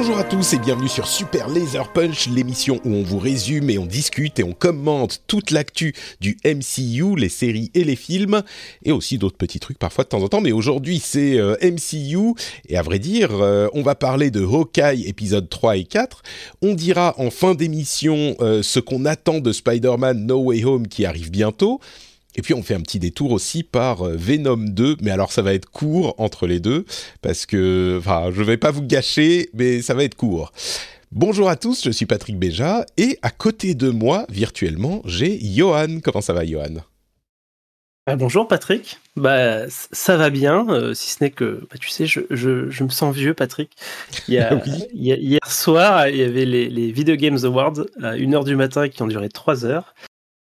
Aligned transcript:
Bonjour 0.00 0.16
à 0.16 0.24
tous 0.24 0.54
et 0.54 0.58
bienvenue 0.58 0.88
sur 0.88 1.06
Super 1.06 1.46
Laser 1.46 1.92
Punch, 1.92 2.26
l'émission 2.28 2.80
où 2.86 2.94
on 2.94 3.02
vous 3.02 3.18
résume 3.18 3.68
et 3.68 3.76
on 3.76 3.84
discute 3.84 4.38
et 4.38 4.42
on 4.42 4.52
commente 4.52 5.20
toute 5.26 5.50
l'actu 5.50 5.94
du 6.22 6.38
MCU, 6.42 7.16
les 7.18 7.28
séries 7.28 7.70
et 7.74 7.84
les 7.84 7.96
films, 7.96 8.40
et 8.82 8.92
aussi 8.92 9.18
d'autres 9.18 9.36
petits 9.36 9.60
trucs 9.60 9.78
parfois 9.78 10.04
de 10.04 10.08
temps 10.08 10.22
en 10.22 10.28
temps. 10.28 10.40
Mais 10.40 10.52
aujourd'hui 10.52 11.00
c'est 11.00 11.38
euh, 11.38 11.54
MCU, 11.62 12.32
et 12.66 12.78
à 12.78 12.82
vrai 12.82 12.98
dire, 12.98 13.42
euh, 13.42 13.68
on 13.74 13.82
va 13.82 13.94
parler 13.94 14.30
de 14.30 14.42
Hawkeye 14.42 15.06
épisode 15.06 15.50
3 15.50 15.76
et 15.76 15.84
4. 15.84 16.22
On 16.62 16.72
dira 16.72 17.14
en 17.18 17.28
fin 17.28 17.54
d'émission 17.54 18.36
euh, 18.40 18.62
ce 18.62 18.80
qu'on 18.80 19.04
attend 19.04 19.40
de 19.40 19.52
Spider-Man 19.52 20.24
No 20.24 20.38
Way 20.44 20.64
Home 20.64 20.88
qui 20.88 21.04
arrive 21.04 21.30
bientôt. 21.30 21.78
Et 22.36 22.42
puis 22.42 22.54
on 22.54 22.62
fait 22.62 22.74
un 22.74 22.80
petit 22.80 22.98
détour 22.98 23.32
aussi 23.32 23.62
par 23.64 24.06
euh, 24.06 24.14
Venom 24.16 24.56
2, 24.56 24.96
mais 25.02 25.10
alors 25.10 25.32
ça 25.32 25.42
va 25.42 25.52
être 25.52 25.68
court 25.68 26.14
entre 26.18 26.46
les 26.46 26.60
deux, 26.60 26.84
parce 27.22 27.44
que, 27.44 27.96
enfin, 27.98 28.30
je 28.32 28.42
vais 28.42 28.56
pas 28.56 28.70
vous 28.70 28.82
gâcher, 28.82 29.50
mais 29.52 29.82
ça 29.82 29.94
va 29.94 30.04
être 30.04 30.14
court. 30.14 30.52
Bonjour 31.12 31.48
à 31.48 31.56
tous, 31.56 31.82
je 31.84 31.90
suis 31.90 32.06
Patrick 32.06 32.38
Béja, 32.38 32.86
et 32.96 33.18
à 33.22 33.30
côté 33.30 33.74
de 33.74 33.90
moi, 33.90 34.26
virtuellement, 34.28 35.02
j'ai 35.06 35.40
Johan. 35.42 35.98
Comment 36.04 36.20
ça 36.20 36.32
va, 36.32 36.46
Johan? 36.46 36.76
Ah, 38.06 38.16
bonjour 38.16 38.48
Patrick, 38.48 38.98
bah 39.14 39.68
ça 39.68 40.16
va 40.16 40.30
bien, 40.30 40.66
euh, 40.70 40.94
si 40.94 41.10
ce 41.10 41.22
n'est 41.22 41.30
que 41.30 41.66
bah, 41.70 41.76
tu 41.80 41.90
sais, 41.90 42.06
je, 42.06 42.20
je, 42.30 42.68
je 42.70 42.82
me 42.84 42.88
sens 42.88 43.14
vieux 43.14 43.34
Patrick. 43.34 43.70
Il 44.26 44.34
y 44.34 44.38
a, 44.38 44.54
Oui. 44.66 44.72
il 44.94 45.04
y 45.04 45.12
a- 45.12 45.16
hier 45.16 45.40
soir, 45.46 46.08
il 46.08 46.16
y 46.16 46.22
avait 46.22 46.46
les, 46.46 46.68
les 46.70 46.90
Video 46.92 47.14
Games 47.16 47.38
Awards 47.44 47.80
à 48.02 48.16
1h 48.16 48.44
du 48.44 48.56
matin 48.56 48.88
qui 48.88 49.02
ont 49.02 49.06
duré 49.06 49.28
3 49.28 49.64
heures. 49.64 49.94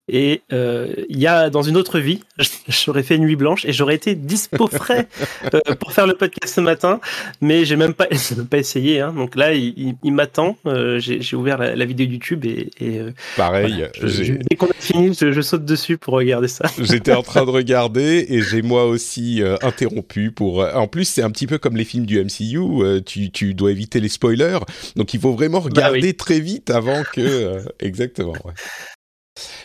Et 0.06 0.42
euh, 0.52 0.92
il 1.08 1.18
y 1.18 1.26
a 1.26 1.48
dans 1.48 1.62
une 1.62 1.78
autre 1.78 1.98
vie, 1.98 2.20
j'aurais 2.68 3.02
fait 3.02 3.16
nuit 3.16 3.36
blanche 3.36 3.64
et 3.64 3.72
j'aurais 3.72 3.94
été 3.94 4.14
dispo 4.14 4.66
frais 4.72 5.08
euh, 5.54 5.74
pour 5.80 5.92
faire 5.92 6.06
le 6.06 6.14
podcast 6.14 6.54
ce 6.56 6.60
matin, 6.60 7.00
mais 7.40 7.64
j'ai 7.64 7.76
même 7.76 7.94
pas, 7.94 8.06
même 8.36 8.46
pas 8.46 8.58
essayé. 8.58 9.00
Hein. 9.00 9.14
Donc 9.16 9.34
là, 9.34 9.54
il, 9.54 9.72
il- 9.78 9.94
il 10.02 10.12
m'attend. 10.12 10.58
Euh, 10.66 10.98
j'ai 10.98 11.36
ouvert 11.36 11.56
la, 11.56 11.74
la 11.74 11.84
vidéo 11.86 12.06
YouTube 12.06 12.44
et, 12.44 12.68
et, 12.80 13.00
Pareil, 13.36 13.72
voilà, 13.72 13.88
je- 13.98 14.06
j'ai- 14.08 14.24
je- 14.24 14.32
dès 14.34 14.56
qu'on 14.56 14.66
a 14.66 14.74
fini, 14.78 15.14
je, 15.18 15.32
je 15.32 15.40
saute 15.40 15.64
dessus 15.64 15.96
pour 15.96 16.14
regarder 16.14 16.48
ça. 16.48 16.64
J'étais 16.78 17.14
en 17.14 17.22
train 17.22 17.46
de 17.46 17.50
regarder 17.50 18.26
et 18.28 18.42
j'ai 18.42 18.60
moi 18.60 18.84
aussi 18.84 19.42
interrompu 19.62 20.30
pour. 20.32 20.58
en 20.64 20.86
plus, 20.86 21.06
c'est 21.06 21.22
un 21.22 21.30
petit 21.30 21.46
peu 21.46 21.56
comme 21.56 21.76
les 21.78 21.84
films 21.84 22.04
du 22.04 22.22
MCU. 22.22 23.02
tu, 23.06 23.30
tu 23.30 23.54
dois 23.54 23.70
éviter 23.70 24.00
les 24.00 24.08
spoilers, 24.08 24.58
donc 24.96 25.14
il 25.14 25.20
faut 25.20 25.32
vraiment 25.32 25.60
regarder 25.60 26.08
oui. 26.08 26.14
très 26.14 26.40
vite 26.40 26.68
avant 26.70 27.02
que. 27.14 27.58
exactement. 27.80 28.32
ouais. 28.44 28.52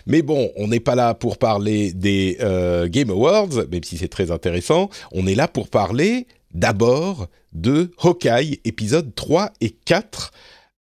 Mais 0.08 0.22
bon, 0.22 0.52
on 0.56 0.68
n'est 0.68 0.80
pas 0.80 0.96
là 0.96 1.14
pour 1.14 1.38
parler 1.38 1.94
des 1.94 2.38
euh, 2.42 2.88
Game 2.88 3.10
Awards, 3.10 3.50
même 3.72 3.84
si 3.84 3.98
c'est 3.98 4.08
très 4.08 4.32
intéressant. 4.32 4.90
On 5.12 5.28
est 5.28 5.36
là 5.36 5.48
pour 5.48 5.70
parler 5.70 6.28
d'abord 6.54 7.28
de 7.54 7.92
Hawkeye, 8.02 8.60
épisode 8.66 9.14
3 9.16 9.52
et 9.62 9.72
4. 9.72 10.32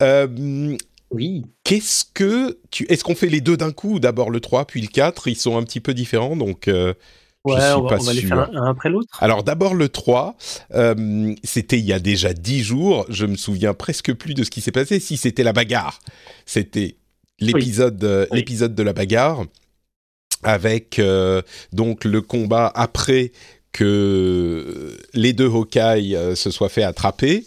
Euh, 0.03 0.77
Oui. 1.11 1.43
Qu'est-ce 1.63 2.05
que 2.13 2.59
tu 2.71 2.85
est-ce 2.89 3.03
qu'on 3.03 3.15
fait 3.15 3.27
les 3.29 3.41
deux 3.41 3.57
d'un 3.57 3.71
coup 3.71 3.95
ou 3.95 3.99
d'abord 3.99 4.29
le 4.29 4.39
3 4.39 4.65
puis 4.65 4.81
le 4.81 4.87
4 4.87 5.27
ils 5.27 5.35
sont 5.37 5.57
un 5.57 5.63
petit 5.63 5.79
peu 5.79 5.93
différents 5.93 6.35
donc 6.35 6.67
euh, 6.67 6.93
je 7.45 7.53
Ouais, 7.53 7.61
suis 7.61 7.73
on 7.75 7.83
va, 7.83 7.89
pas 7.89 7.97
on 8.01 8.03
va 8.03 8.13
les 8.13 8.21
faire 8.21 8.39
un, 8.39 8.49
un 8.55 8.69
après 8.69 8.89
l'autre. 8.89 9.17
Alors 9.21 9.43
d'abord 9.43 9.73
le 9.73 9.87
3 9.87 10.35
euh, 10.75 11.33
c'était 11.43 11.79
il 11.79 11.85
y 11.85 11.93
a 11.93 11.99
déjà 11.99 12.33
10 12.33 12.61
jours, 12.63 13.05
je 13.09 13.25
me 13.25 13.37
souviens 13.37 13.73
presque 13.73 14.13
plus 14.13 14.33
de 14.33 14.43
ce 14.43 14.49
qui 14.49 14.59
s'est 14.59 14.71
passé 14.73 14.99
si 14.99 15.15
c'était 15.17 15.43
la 15.43 15.53
bagarre. 15.53 15.99
C'était 16.45 16.97
l'épisode 17.39 18.03
euh, 18.03 18.25
Oui. 18.31 18.39
l'épisode 18.39 18.75
de 18.75 18.83
la 18.83 18.93
bagarre 18.93 19.45
avec 20.43 20.99
euh, 20.99 21.41
donc 21.73 22.05
le 22.05 22.21
combat 22.21 22.71
après 22.75 23.31
que 23.73 24.97
les 25.13 25.33
deux 25.33 25.47
Hawkeye 25.47 26.15
euh, 26.15 26.35
se 26.35 26.51
soient 26.51 26.69
fait 26.69 26.83
attraper 26.83 27.45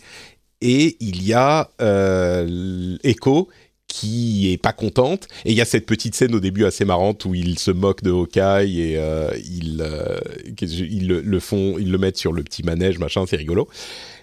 et 0.60 0.96
il 1.00 1.22
y 1.26 1.32
a 1.32 1.70
euh, 1.80 2.96
Echo 3.02 3.48
qui 3.88 4.52
est 4.52 4.58
pas 4.58 4.72
contente 4.72 5.26
et 5.44 5.50
il 5.50 5.56
y 5.56 5.60
a 5.60 5.64
cette 5.64 5.86
petite 5.86 6.14
scène 6.14 6.34
au 6.34 6.40
début 6.40 6.64
assez 6.64 6.84
marrante 6.84 7.24
où 7.24 7.34
ils 7.34 7.58
se 7.58 7.72
moquent 7.72 8.04
de 8.04 8.10
Hawkeye 8.12 8.80
et 8.80 8.96
euh, 8.98 9.30
ils, 9.44 9.80
euh, 9.82 10.18
ils 10.60 11.08
le, 11.08 11.20
le 11.20 11.40
font 11.40 11.76
ils 11.78 11.90
le 11.90 11.98
mettent 11.98 12.16
sur 12.18 12.32
le 12.32 12.42
petit 12.44 12.62
manège 12.62 12.98
machin 12.98 13.24
c'est 13.28 13.36
rigolo 13.36 13.68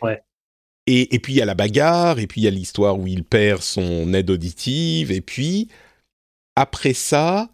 Ouais. 0.01 0.21
Et, 0.87 1.13
et 1.13 1.19
puis 1.19 1.33
il 1.33 1.37
y 1.37 1.41
a 1.41 1.45
la 1.45 1.53
bagarre 1.55 2.17
et 2.19 2.27
puis 2.27 2.41
il 2.41 2.43
y 2.45 2.47
a 2.47 2.51
l'histoire 2.51 2.97
où 2.99 3.05
il 3.07 3.23
perd 3.23 3.61
son 3.61 4.13
aide 4.13 4.29
auditive 4.29 5.11
et 5.11 5.21
puis 5.21 5.67
après 6.55 6.93
ça 6.93 7.49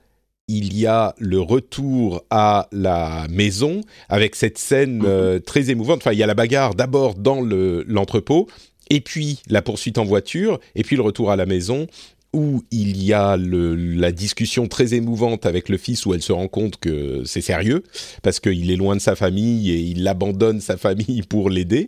il 0.49 0.77
y 0.77 0.85
a 0.85 1.15
le 1.19 1.39
retour 1.39 2.23
à 2.29 2.67
la 2.73 3.25
maison 3.29 3.81
avec 4.09 4.35
cette 4.35 4.57
scène 4.57 4.97
Mhm. 4.97 5.05
euh, 5.07 5.39
très 5.39 5.69
émouvante. 5.69 5.99
Enfin, 6.01 6.11
il 6.11 6.19
y 6.19 6.23
a 6.23 6.27
la 6.27 6.33
bagarre 6.33 6.75
d'abord 6.75 7.15
dans 7.15 7.39
le- 7.39 7.85
l'entrepôt, 7.87 8.47
et 8.89 8.99
puis 8.99 9.39
la 9.47 9.61
poursuite 9.61 9.97
en 9.97 10.03
voiture, 10.03 10.59
et 10.75 10.83
puis 10.83 10.97
le 10.97 11.01
retour 11.01 11.31
à 11.31 11.37
la 11.37 11.45
maison 11.45 11.87
où 12.33 12.61
il 12.71 13.01
y 13.01 13.13
a 13.13 13.37
le- 13.37 13.75
la 13.75 14.11
discussion 14.11 14.67
très 14.67 14.93
émouvante 14.95 15.45
avec 15.45 15.69
le 15.69 15.77
fils 15.77 16.05
où 16.05 16.13
elle 16.13 16.21
se 16.21 16.33
rend 16.33 16.49
compte 16.49 16.75
que 16.77 17.23
c'est 17.25 17.41
sérieux 17.41 17.83
parce 18.21 18.41
qu'il 18.41 18.69
est 18.69 18.75
loin 18.75 18.97
de 18.97 19.01
sa 19.01 19.15
famille 19.15 19.71
et 19.71 19.79
il 19.79 20.05
abandonne 20.07 20.59
sa 20.59 20.75
famille 20.75 21.21
pour 21.29 21.49
l'aider. 21.49 21.87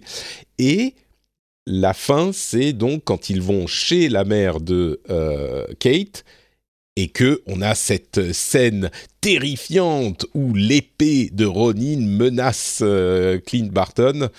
Et 0.59 0.93
la 1.65 1.93
fin, 1.93 2.31
c'est 2.33 2.73
donc 2.73 3.03
quand 3.05 3.29
ils 3.29 3.41
vont 3.41 3.67
chez 3.67 4.09
la 4.09 4.23
mère 4.23 4.59
de 4.59 5.01
euh, 5.09 5.65
Kate 5.79 6.23
et 6.95 7.09
que 7.09 7.41
on 7.47 7.61
a 7.61 7.75
cette 7.75 8.31
scène 8.33 8.89
terrifiante 9.19 10.25
où 10.33 10.53
l'épée 10.53 11.29
de 11.31 11.45
Ronin 11.45 11.99
menace 11.99 12.79
euh, 12.83 13.39
Clint 13.39 13.69
Barton 13.71 14.29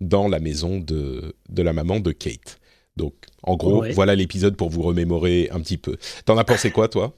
dans 0.00 0.26
la 0.28 0.40
maison 0.40 0.78
de, 0.78 1.34
de 1.50 1.62
la 1.62 1.72
maman 1.72 2.00
de 2.00 2.12
Kate. 2.12 2.58
Donc, 2.96 3.14
en 3.42 3.56
gros, 3.56 3.82
Ouais. 3.82 3.92
voilà 3.92 4.14
l'épisode 4.14 4.56
pour 4.56 4.70
vous 4.70 4.82
remémorer 4.82 5.48
un 5.52 5.60
petit 5.60 5.76
peu. 5.78 5.96
T'en 6.24 6.36
as 6.38 6.44
pensé 6.44 6.70
quoi, 6.70 6.88
toi? 6.88 7.14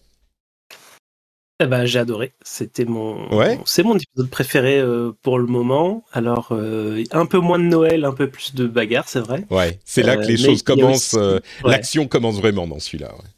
Eh 1.62 1.66
ben, 1.66 1.84
j'ai 1.84 2.00
adoré. 2.00 2.32
C'était 2.42 2.84
mon, 2.84 3.32
Ouais. 3.32 3.58
c'est 3.66 3.84
mon 3.84 3.96
épisode 3.96 4.28
préféré 4.28 4.80
euh, 4.80 5.12
pour 5.22 5.38
le 5.38 5.46
moment. 5.46 6.04
Alors, 6.12 6.48
euh, 6.50 7.04
un 7.12 7.24
peu 7.26 7.38
moins 7.38 7.58
de 7.60 7.64
Noël, 7.64 8.04
un 8.04 8.12
peu 8.12 8.28
plus 8.28 8.54
de 8.54 8.66
bagarre, 8.66 9.08
c'est 9.08 9.20
vrai. 9.20 9.44
Ouais, 9.50 9.78
c'est 9.84 10.02
là 10.02 10.14
Euh, 10.14 10.16
que 10.16 10.26
les 10.26 10.32
mais 10.32 10.36
choses 10.38 10.62
commencent. 10.62 11.14
aussi- 11.14 11.18
euh, 11.22 11.38
ouais. 11.64 11.70
L'action 11.70 12.08
commence 12.08 12.36
vraiment 12.38 12.66
dans 12.66 12.80
celui-là. 12.80 13.12
ouais. 13.14 13.30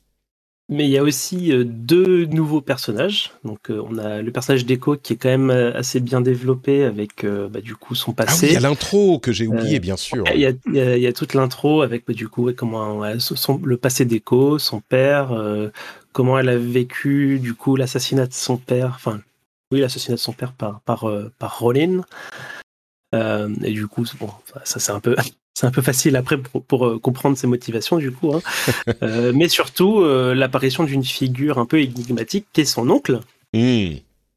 Mais 0.70 0.84
il 0.86 0.90
y 0.90 0.96
a 0.98 1.02
aussi 1.02 1.52
euh, 1.52 1.62
deux 1.64 2.24
nouveaux 2.24 2.62
personnages. 2.62 3.32
Donc, 3.44 3.70
euh, 3.70 3.82
on 3.86 3.98
a 3.98 4.22
le 4.22 4.32
personnage 4.32 4.64
d'Echo 4.64 4.96
qui 4.96 5.12
est 5.12 5.16
quand 5.16 5.28
même 5.28 5.50
euh, 5.50 5.76
assez 5.76 6.00
bien 6.00 6.22
développé 6.22 6.84
avec, 6.84 7.26
bah, 7.26 7.60
du 7.60 7.76
coup, 7.76 7.94
son 7.94 8.12
Ah 8.12 8.14
oui, 8.22 8.26
passé. 8.26 8.46
il 8.46 8.52
y 8.54 8.56
a 8.56 8.60
l'intro 8.60 9.18
que 9.18 9.30
j'ai 9.30 9.46
oublié, 9.46 9.76
Euh, 9.76 9.80
bien 9.80 9.96
sûr. 9.98 10.24
Il 10.34 10.40
y, 10.40 10.46
a, 10.46 10.52
il 10.66 10.74
y 10.74 10.80
a- 10.80 10.96
il 10.96 11.02
y 11.02 11.06
a 11.06 11.12
toute 11.12 11.34
l'intro 11.34 11.82
avec 11.82 12.06
bah, 12.06 12.14
du 12.14 12.28
coup 12.28 12.50
comment 12.56 13.02
son- 13.18 13.60
le 13.62 13.76
passé 13.76 14.06
d'Echo, 14.06 14.58
son 14.58 14.80
père, 14.80 15.32
euh, 15.32 15.68
comment 16.12 16.38
elle 16.38 16.48
a 16.48 16.56
vécu 16.56 17.38
du 17.40 17.52
coup 17.54 17.76
l'assassinat 17.76 18.26
de 18.26 18.32
son 18.32 18.56
père, 18.56 18.92
enfin 18.94 19.20
oui 19.70 19.80
l'assassinat 19.80 20.16
de 20.16 20.20
son 20.20 20.32
père 20.32 20.52
par 20.54 20.80
par 20.80 21.06
par 21.38 21.58
Rollin. 21.58 22.02
Euh, 23.14 23.48
et 23.62 23.70
du 23.72 23.86
coup 23.86 24.04
bon 24.18 24.30
ça 24.64 24.80
c'est 24.80 24.92
un 24.92 25.00
peu 25.00 25.14
c'est 25.54 25.66
un 25.66 25.70
peu 25.70 25.82
facile 25.82 26.16
après 26.16 26.36
pour, 26.36 26.62
pour, 26.64 26.86
euh, 26.86 26.98
comprendre 26.98 27.38
ses 27.38 27.46
motivations 27.46 27.98
du 27.98 28.10
coup. 28.12 28.34
hein. 28.34 28.42
Euh, 29.02 29.32
mais 29.34 29.48
surtout 29.48 30.00
euh, 30.00 30.34
l'apparition 30.34 30.84
d'une 30.84 31.04
figure 31.04 31.58
un 31.58 31.66
peu 31.66 31.80
énigmatique 31.80 32.46
qui 32.52 32.62
est 32.62 32.64
son 32.64 32.88
oncle. 32.90 33.20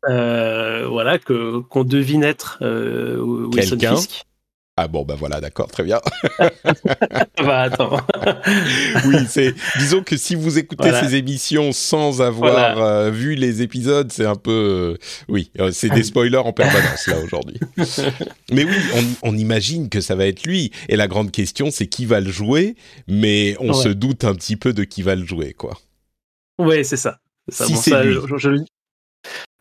Euh, 0.09 0.87
voilà 0.87 1.17
que 1.17 1.59
qu'on 1.59 1.83
devine 1.83 2.23
être 2.23 2.59
Wilson. 2.61 3.77
Fisk. 3.79 4.23
Ah 4.79 4.87
bon, 4.87 5.03
bah 5.03 5.15
voilà, 5.17 5.41
d'accord, 5.41 5.71
très 5.71 5.83
bien. 5.83 5.99
bah 7.37 7.61
attends. 7.61 7.97
oui, 9.05 9.15
c'est. 9.27 9.55
Disons 9.79 10.03
que 10.03 10.15
si 10.17 10.35
vous 10.35 10.59
écoutez 10.59 10.91
ces 10.91 11.15
émissions 11.15 11.71
sans 11.71 12.21
avoir 12.21 12.77
euh, 12.79 13.09
vu 13.09 13.33
les 13.33 13.63
épisodes, 13.63 14.11
c'est 14.11 14.27
un 14.27 14.35
peu. 14.35 14.51
Euh, 14.51 15.23
oui, 15.29 15.49
euh, 15.59 15.71
c'est 15.71 15.89
des 15.89 16.03
spoilers 16.03 16.37
en 16.37 16.53
permanence 16.53 17.07
là 17.07 17.17
aujourd'hui. 17.19 17.59
mais 18.51 18.65
oui, 18.65 18.75
on, 19.23 19.35
imagine 19.35 19.89
que 19.89 19.99
ça 19.99 20.13
va 20.13 20.27
être 20.27 20.43
lui. 20.43 20.71
Et 20.89 20.95
la 20.95 21.07
grande 21.07 21.31
question, 21.31 21.71
c'est 21.71 21.87
qui 21.87 22.05
va 22.05 22.19
le 22.19 22.29
jouer. 22.29 22.75
Mais 23.07 23.55
on 23.59 23.73
se 23.73 23.89
doute 23.89 24.25
un 24.25 24.35
petit 24.35 24.57
peu 24.57 24.73
de 24.73 24.83
qui 24.83 25.01
va 25.01 25.15
le 25.15 25.25
jouer, 25.25 25.53
quoi. 25.53 25.75
Oui, 26.59 26.85
c'est 26.85 26.97
ça. 26.97 27.19
Si 27.49 27.75
c'est 27.75 28.03
lui. 28.03 28.19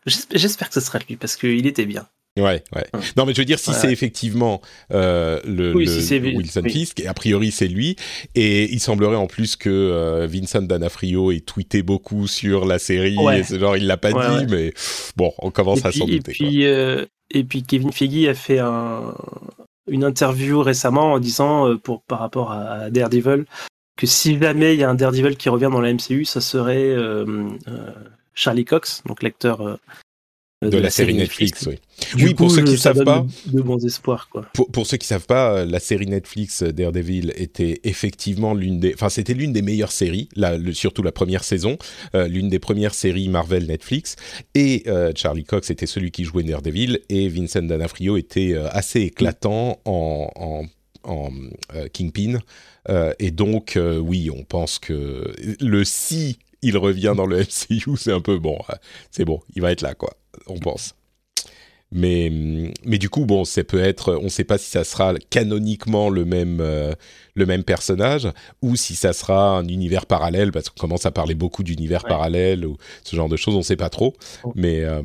J'espère 0.05 0.67
que 0.67 0.75
ce 0.75 0.81
sera 0.81 0.99
lui 0.99 1.15
parce 1.15 1.35
qu'il 1.35 1.65
était 1.65 1.87
bien. 1.87 2.07
Ouais, 2.41 2.63
ouais. 2.75 2.85
Non, 3.15 3.25
mais 3.25 3.33
je 3.33 3.41
veux 3.41 3.45
dire, 3.45 3.59
si 3.59 3.73
c'est 3.73 3.91
effectivement 3.91 4.61
euh, 4.93 5.39
le, 5.45 5.73
Wilson 5.73 6.63
Fisk, 6.63 6.99
et 6.99 7.07
a 7.07 7.13
priori 7.13 7.51
c'est 7.51 7.67
lui, 7.67 7.95
et 8.35 8.71
il 8.71 8.79
semblerait 8.79 9.15
en 9.15 9.27
plus 9.27 9.55
que 9.55 9.69
euh, 9.69 10.27
Vincent 10.27 10.61
D'Anafrio 10.61 11.31
ait 11.31 11.39
tweeté 11.39 11.81
beaucoup 11.81 12.27
sur 12.27 12.65
la 12.65 12.79
série, 12.79 13.17
et 13.33 13.43
c'est 13.43 13.59
genre 13.59 13.77
il 13.77 13.87
l'a 13.87 13.97
pas 13.97 14.11
dit, 14.11 14.45
mais 14.49 14.73
bon, 15.15 15.33
on 15.39 15.51
commence 15.51 15.85
à 15.85 15.91
s'en 15.91 16.05
douter. 16.05 16.31
Et 16.31 16.33
puis, 16.33 16.65
euh, 16.65 17.05
et 17.31 17.43
puis 17.43 17.63
Kevin 17.63 17.91
Feige 17.91 18.27
a 18.27 18.33
fait 18.33 18.59
un, 18.59 19.15
une 19.89 20.03
interview 20.03 20.61
récemment 20.61 21.13
en 21.13 21.19
disant, 21.19 21.75
pour, 21.77 22.03
par 22.03 22.19
rapport 22.19 22.51
à 22.51 22.89
Daredevil, 22.89 23.45
que 23.97 24.05
si 24.05 24.39
jamais 24.39 24.75
il 24.75 24.79
y 24.79 24.83
a 24.83 24.89
un 24.89 24.95
Daredevil 24.95 25.37
qui 25.37 25.49
revient 25.49 25.69
dans 25.71 25.81
la 25.81 25.91
MCU, 25.91 26.25
ça 26.25 26.41
serait 26.41 26.95
Charlie 28.35 28.65
Cox, 28.65 29.01
donc 29.07 29.23
l'acteur 29.23 29.79
de, 30.63 30.77
la, 30.79 30.89
série 30.89 31.13
Netflix, 31.13 31.67
oui. 31.67 31.75
oui, 32.15 32.33
pour 32.33 32.49
ceux 32.49 32.63
qui 32.63 32.79
savent 32.79 33.03
pas, 33.03 33.23
de, 33.45 33.61
bons 33.61 33.85
espoirs, 33.85 34.27
quoi. 34.27 34.47
Pour, 34.55 34.71
pour, 34.71 34.87
ceux 34.87 34.97
qui 34.97 35.05
savent 35.05 35.27
pas, 35.27 35.63
la 35.65 35.79
série 35.79 36.07
Netflix 36.07 36.63
euh, 36.63 36.73
Daredevil 36.73 37.31
était 37.35 37.79
effectivement 37.83 38.55
l'une 38.55 38.79
des, 38.79 38.95
enfin 38.95 39.09
c'était 39.09 39.35
l'une 39.35 39.53
des 39.53 39.61
meilleures 39.61 39.91
séries, 39.91 40.29
la, 40.35 40.57
surtout 40.73 41.03
la 41.03 41.11
première 41.11 41.43
saison, 41.43 41.77
euh, 42.15 42.27
l'une 42.27 42.49
des 42.49 42.57
premières 42.57 42.95
séries 42.95 43.29
Marvel 43.29 43.67
Netflix. 43.67 44.15
Et 44.55 44.81
euh, 44.87 45.11
Charlie 45.15 45.43
Cox 45.43 45.69
était 45.69 45.85
celui 45.85 46.09
qui 46.09 46.23
jouait 46.23 46.41
Daredevil 46.41 47.01
et 47.09 47.29
Vincent 47.29 47.61
D'Onofrio 47.61 48.17
était 48.17 48.55
assez 48.71 49.01
éclatant 49.01 49.79
en, 49.85 50.31
en, 50.35 50.63
en 51.03 51.29
Kingpin. 51.93 52.39
et 53.19 53.29
donc 53.29 53.77
oui, 53.79 54.31
on 54.31 54.43
pense 54.43 54.79
que 54.79 55.31
le 55.59 55.83
si 55.85 56.39
il 56.63 56.77
revient 56.77 57.13
dans 57.15 57.27
le 57.27 57.37
MCU, 57.69 57.95
c'est 57.95 58.11
un 58.11 58.21
peu 58.21 58.39
bon, 58.39 58.57
c'est 59.11 59.23
bon, 59.25 59.39
il 59.55 59.61
va 59.61 59.71
être 59.71 59.81
là 59.81 59.93
quoi 59.93 60.17
on 60.47 60.59
pense. 60.59 60.95
Mais, 61.91 62.29
mais 62.85 62.97
du 62.97 63.09
coup, 63.09 63.25
bon, 63.25 63.45
ça 63.45 63.63
peut 63.63 63.79
être, 63.79 64.15
on 64.15 64.25
ne 64.25 64.29
sait 64.29 64.43
pas 64.43 64.57
si 64.57 64.69
ça 64.69 64.83
sera 64.83 65.13
canoniquement 65.29 66.09
le 66.09 66.25
même, 66.25 66.59
euh, 66.59 66.93
le 67.35 67.45
même 67.45 67.63
personnage 67.63 68.27
ou 68.61 68.75
si 68.75 68.95
ça 68.95 69.13
sera 69.13 69.57
un 69.57 69.67
univers 69.67 70.05
parallèle, 70.05 70.51
parce 70.51 70.69
qu'on 70.69 70.81
commence 70.81 71.05
à 71.05 71.11
parler 71.11 71.33
beaucoup 71.33 71.63
d'univers 71.63 72.03
parallèles 72.03 72.65
ou 72.65 72.77
ce 73.03 73.15
genre 73.15 73.29
de 73.29 73.37
choses, 73.37 73.55
on 73.55 73.59
ne 73.59 73.63
sait 73.63 73.77
pas 73.77 73.89
trop. 73.89 74.13
Oh. 74.43 74.51
Mais 74.55 74.83
euh, 74.83 75.01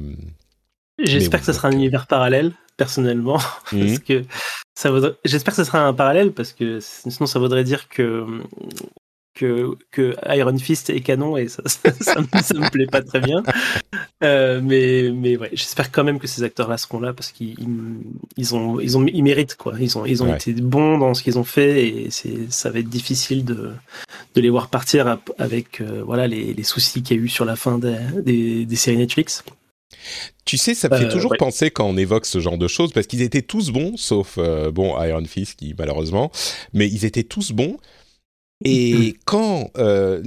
j'espère 0.99 1.41
que 1.41 1.47
ce 1.47 1.53
sera 1.53 1.69
un 1.69 1.73
univers 1.73 2.09
parallèle, 2.09 2.53
personnellement, 2.77 3.39
parce 3.71 3.73
mhm. 3.75 3.99
que 4.01 4.25
ça 4.75 4.91
J'espère 5.25 5.55
que 5.55 5.63
ce 5.63 5.65
sera 5.65 5.87
un 5.87 5.95
parallèle 5.95 6.33
parce 6.33 6.53
que 6.53 6.81
sinon 6.81 7.27
ça 7.27 7.39
voudrait 7.39 7.63
dire 7.63 7.89
que 7.89 8.27
que, 9.35 9.77
que, 9.91 10.15
Iron 10.29 10.59
Fist 10.59 10.91
est 10.91 11.01
canon 11.01 11.37
et 11.37 11.49
ça, 11.49 11.63
ça, 11.67 12.21
me, 12.21 12.71
plaît 12.71 12.87
pas 12.87 13.03
très 13.03 13.21
bien. 13.21 13.43
Euh, 14.23 14.61
mais 14.63 15.11
mais 15.11 15.37
ouais, 15.37 15.51
j'espère 15.53 15.91
quand 15.91 16.05
même 16.05 16.19
que 16.19 16.27
ces 16.27 16.43
acteurs-là 16.43 16.77
seront 16.77 17.01
là 17.01 17.13
parce 17.13 17.33
qu'ils 17.33 17.57
ils 18.37 18.55
ont 18.55 18.79
ils 18.79 18.97
ont 18.99 19.07
ils 19.07 19.23
méritent 19.23 19.57
quoi. 19.57 19.75
Ils 19.81 19.97
ont 19.97 20.05
ils 20.05 20.23
ont 20.23 20.35
été 20.35 20.53
bons 20.53 20.99
dans 20.99 21.15
ce 21.15 21.23
qu'ils 21.23 21.39
ont 21.39 21.45
fait 21.45 21.87
et 21.87 22.11
c'est 22.11 22.51
ça 22.51 22.71
va 22.71 22.81
être 22.81 22.89
difficile 22.89 23.45
de 23.45 23.73
de 24.35 24.41
les 24.41 24.51
voir 24.51 24.69
partir 24.69 25.19
avec 25.39 25.81
euh, 25.81 26.03
voilà 26.05 26.27
les, 26.27 26.53
les 26.53 26.63
soucis 26.63 27.03
qu'il 27.03 27.17
y 27.17 27.21
a 27.21 27.23
eu 27.23 27.29
sur 27.29 27.45
la 27.45 27.57
fin 27.57 27.79
des, 27.79 28.67
des, 28.67 28.77
séries 28.77 28.99
Netflix. 28.99 29.45
Tu 30.45 30.57
sais, 30.57 30.75
ça 30.75 30.89
me 30.89 30.97
fait 30.97 31.05
euh, 31.05 31.11
toujours 31.11 31.35
penser 31.39 31.71
quand 31.71 31.87
on 31.87 31.97
évoque 31.97 32.27
ce 32.27 32.41
genre 32.41 32.59
de 32.59 32.67
choses, 32.67 32.93
parce 32.93 33.07
qu'ils 33.07 33.23
étaient 33.23 33.43
tous 33.43 33.71
bons, 33.71 33.97
sauf 33.97 34.39
bon 34.73 35.01
Iron 35.03 35.25
Fist 35.25 35.59
qui 35.59 35.75
malheureusement, 35.79 36.31
mais 36.73 36.89
ils 36.89 37.05
étaient 37.05 37.23
tous 37.23 37.53
bons. 37.53 37.77
Et 38.65 39.17
quand 39.25 39.71
euh, 39.79 40.23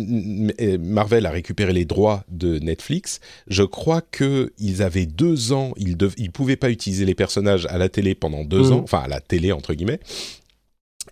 euh, 0.61 0.77
Marvel 0.79 1.25
a 1.25 1.31
récupéré 1.31 1.73
les 1.73 1.85
droits 1.85 2.23
de 2.29 2.59
Netflix, 2.59 3.19
je 3.47 3.63
crois 3.63 4.01
qu'ils 4.01 4.81
avaient 4.81 5.05
deux 5.05 5.53
ans, 5.53 5.73
ils 5.77 5.97
ne 5.97 6.29
pouvaient 6.29 6.55
pas 6.55 6.69
utiliser 6.69 7.05
les 7.05 7.15
personnages 7.15 7.65
à 7.67 7.77
la 7.77 7.89
télé 7.89 8.15
pendant 8.15 8.43
deux 8.43 8.69
mmh. 8.69 8.73
ans, 8.73 8.81
enfin 8.83 8.99
à 8.99 9.07
la 9.07 9.19
télé 9.19 9.51
entre 9.51 9.73
guillemets. 9.73 9.99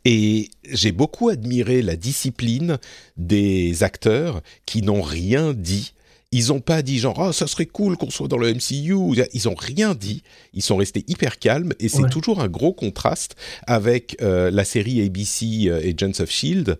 Et 0.06 0.50
j'ai 0.70 0.92
beaucoup 0.92 1.30
admiré 1.30 1.82
la 1.82 1.96
discipline 1.96 2.78
des 3.16 3.84
acteurs 3.84 4.42
qui 4.66 4.82
n'ont 4.82 5.02
rien 5.02 5.54
dit 5.54 5.94
ils 6.34 6.48
n'ont 6.48 6.62
pas 6.62 6.82
dit 6.82 6.98
genre, 6.98 7.20
oh, 7.20 7.32
ça 7.32 7.46
serait 7.46 7.68
cool 7.68 7.96
qu'on 7.96 8.10
soit 8.10 8.28
dans 8.28 8.40
le 8.40 8.52
MCU. 8.52 8.96
Ils 9.34 9.42
n'ont 9.46 9.56
rien 9.56 9.94
dit. 9.94 10.24
Ils 10.54 10.64
sont 10.64 10.78
restés 10.78 11.06
hyper 11.08 11.38
calmes 11.38 11.74
et 11.80 11.90
c'est 11.90 12.10
toujours 12.10 12.42
un 12.42 12.48
gros 12.48 12.74
contraste 12.74 13.36
avec 13.68 14.18
euh, 14.22 14.50
la 14.50 14.66
série 14.66 15.06
ABC 15.06 15.70
Agents 15.70 16.20
of 16.24 16.32
Shield 16.32 16.80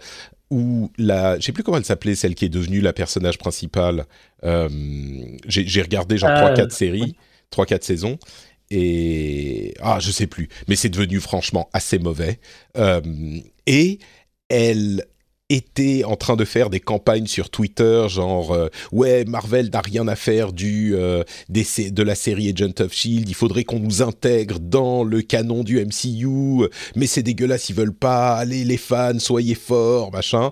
où 0.54 0.92
la, 1.00 1.40
je 1.40 1.46
sais 1.46 1.52
plus 1.52 1.64
comment 1.64 1.78
elle 1.78 1.86
s'appelait, 1.86 2.14
celle 2.14 2.36
qui 2.36 2.46
est 2.46 2.50
devenue 2.50 2.80
la 2.80 2.94
personnage 2.94 3.40
principale. 3.40 4.06
Euh, 4.44 4.70
j'ai 5.48 5.82
regardé 5.82 6.18
genre 6.18 6.36
trois 6.36 6.54
3-4 6.54 6.62
euh, 6.62 6.70
séries, 6.70 7.16
3-4 7.52 7.82
saisons. 7.82 8.20
Et 8.70 9.74
ah, 9.82 9.98
je 10.00 10.12
sais 10.12 10.28
plus, 10.28 10.50
mais 10.68 10.76
c'est 10.76 10.90
devenu 10.90 11.20
franchement 11.20 11.70
assez 11.74 11.98
mauvais. 11.98 12.40
Euh, 12.78 13.02
et 13.66 13.98
elle 14.50 15.06
était 15.50 16.04
en 16.04 16.16
train 16.16 16.36
de 16.36 16.46
faire 16.46 16.70
des 16.70 16.80
campagnes 16.80 17.28
sur 17.28 17.50
Twitter, 17.50 18.06
genre 18.10 18.54
euh, 18.54 18.70
ouais 18.92 19.26
Marvel 19.26 19.70
n'a 19.72 19.82
rien 19.82 20.08
à 20.08 20.16
faire 20.16 20.54
du 20.54 20.96
euh, 20.96 21.24
de 21.50 22.04
la 22.04 22.16
série 22.16 22.50
Agent 22.50 22.80
of 22.80 22.94
Shield, 22.94 23.28
il 23.28 23.36
faudrait 23.36 23.64
qu'on 23.64 23.80
nous 23.80 24.02
intègre 24.02 24.60
dans 24.60 25.04
le 25.04 25.22
canon 25.22 25.64
du 25.64 25.84
MCU, 25.84 26.68
mais 26.96 27.08
c'est 27.08 27.24
dégueulasse, 27.24 27.70
ils 27.70 27.76
veulent 27.76 27.94
pas, 27.94 28.36
allez 28.36 28.64
les 28.64 28.78
fans, 28.78 29.20
soyez 29.20 29.56
forts, 29.56 30.12
machin. 30.12 30.52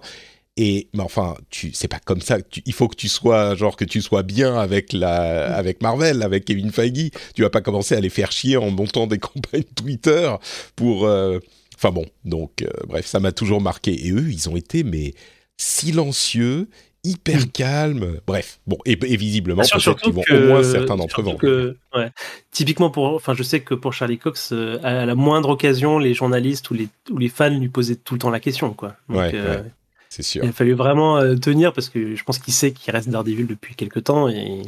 Et 0.57 0.89
mais 0.93 1.01
enfin, 1.01 1.35
c'est 1.73 1.87
pas 1.87 1.99
comme 2.03 2.19
ça. 2.19 2.37
il 2.65 2.73
faut 2.73 2.89
que 2.89 2.95
tu 2.95 3.07
sois 3.07 3.55
genre 3.55 3.77
que 3.77 3.85
tu 3.85 4.01
sois 4.01 4.21
bien 4.21 4.57
avec 4.59 4.91
la 4.91 5.55
avec 5.55 5.81
Marvel, 5.81 6.21
avec 6.23 6.43
Kevin 6.43 6.71
Feige. 6.71 7.11
Tu 7.33 7.41
vas 7.41 7.49
pas 7.49 7.61
commencer 7.61 7.95
à 7.95 8.01
les 8.01 8.09
faire 8.09 8.31
chier 8.33 8.57
en 8.57 8.69
montant 8.69 9.07
des 9.07 9.17
campagnes 9.19 9.63
Twitter 9.75 10.29
pour 10.75 11.05
euh, 11.05 11.39
Enfin 11.81 11.91
bon, 11.91 12.05
donc 12.25 12.61
euh, 12.61 12.67
bref, 12.87 13.07
ça 13.07 13.19
m'a 13.19 13.31
toujours 13.31 13.59
marqué. 13.59 14.05
Et 14.05 14.11
eux, 14.11 14.29
ils 14.29 14.47
ont 14.49 14.55
été 14.55 14.83
mais 14.83 15.15
silencieux, 15.57 16.67
hyper 17.03 17.39
mm. 17.39 17.51
calmes. 17.51 18.19
Bref, 18.27 18.59
bon, 18.67 18.77
et, 18.85 18.95
visiblement, 18.95 19.63
peut-être 19.63 19.95
qu'ils 19.95 20.13
vont 20.13 20.21
au 20.29 20.47
moins 20.47 20.63
certains 20.63 20.95
d'entre 20.95 21.21
eux. 21.47 21.79
Ouais. 21.95 22.11
Typiquement 22.51 22.91
pour, 22.91 23.05
enfin, 23.15 23.33
je 23.33 23.41
sais 23.41 23.61
que 23.61 23.73
pour 23.73 23.93
Charlie 23.93 24.19
Cox, 24.19 24.51
euh, 24.51 24.77
à 24.83 25.07
la 25.07 25.15
moindre 25.15 25.49
occasion, 25.49 25.97
les 25.97 26.13
journalistes 26.13 26.69
ou 26.69 26.75
les, 26.75 26.87
ou 27.09 27.17
les 27.17 27.29
fans 27.29 27.49
lui 27.49 27.69
posaient 27.69 27.95
tout 27.95 28.13
le 28.13 28.19
temps 28.19 28.29
la 28.29 28.39
question, 28.39 28.73
quoi. 28.73 28.95
ouais, 29.09 29.31
euh, 29.33 29.63
c'est 30.07 30.21
sûr. 30.21 30.43
Il 30.43 30.49
a 30.49 30.53
fallu 30.53 30.73
vraiment 30.73 31.19
tenir 31.35 31.73
parce 31.73 31.89
que 31.89 32.15
je 32.15 32.23
pense 32.23 32.37
qu'il 32.37 32.53
sait 32.53 32.73
qu'il 32.73 32.93
reste 32.93 33.09
Daredevil 33.09 33.47
depuis 33.47 33.73
quelques 33.73 34.03
temps 34.03 34.29
et 34.29 34.61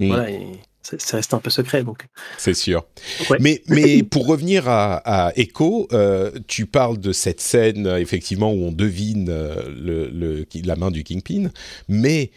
mm. 0.00 0.08
voilà. 0.08 0.30
Et 0.30 0.48
ça 0.98 1.16
reste 1.16 1.34
un 1.34 1.38
peu 1.40 1.50
secret. 1.50 1.82
donc. 1.82 2.06
C'est 2.38 2.54
sûr. 2.54 2.86
Mais, 3.40 3.62
mais 3.68 4.02
pour 4.10 4.26
revenir 4.26 4.68
à, 4.68 4.96
à 5.04 5.32
Echo, 5.36 5.88
euh, 5.92 6.30
tu 6.46 6.66
parles 6.66 6.98
de 6.98 7.12
cette 7.12 7.40
scène, 7.40 7.86
effectivement, 7.98 8.52
où 8.52 8.64
on 8.64 8.72
devine 8.72 9.28
euh, 9.28 9.68
le, 9.68 10.08
le, 10.08 10.46
la 10.64 10.76
main 10.76 10.90
du 10.90 11.04
Kingpin, 11.04 11.50
mais 11.88 12.30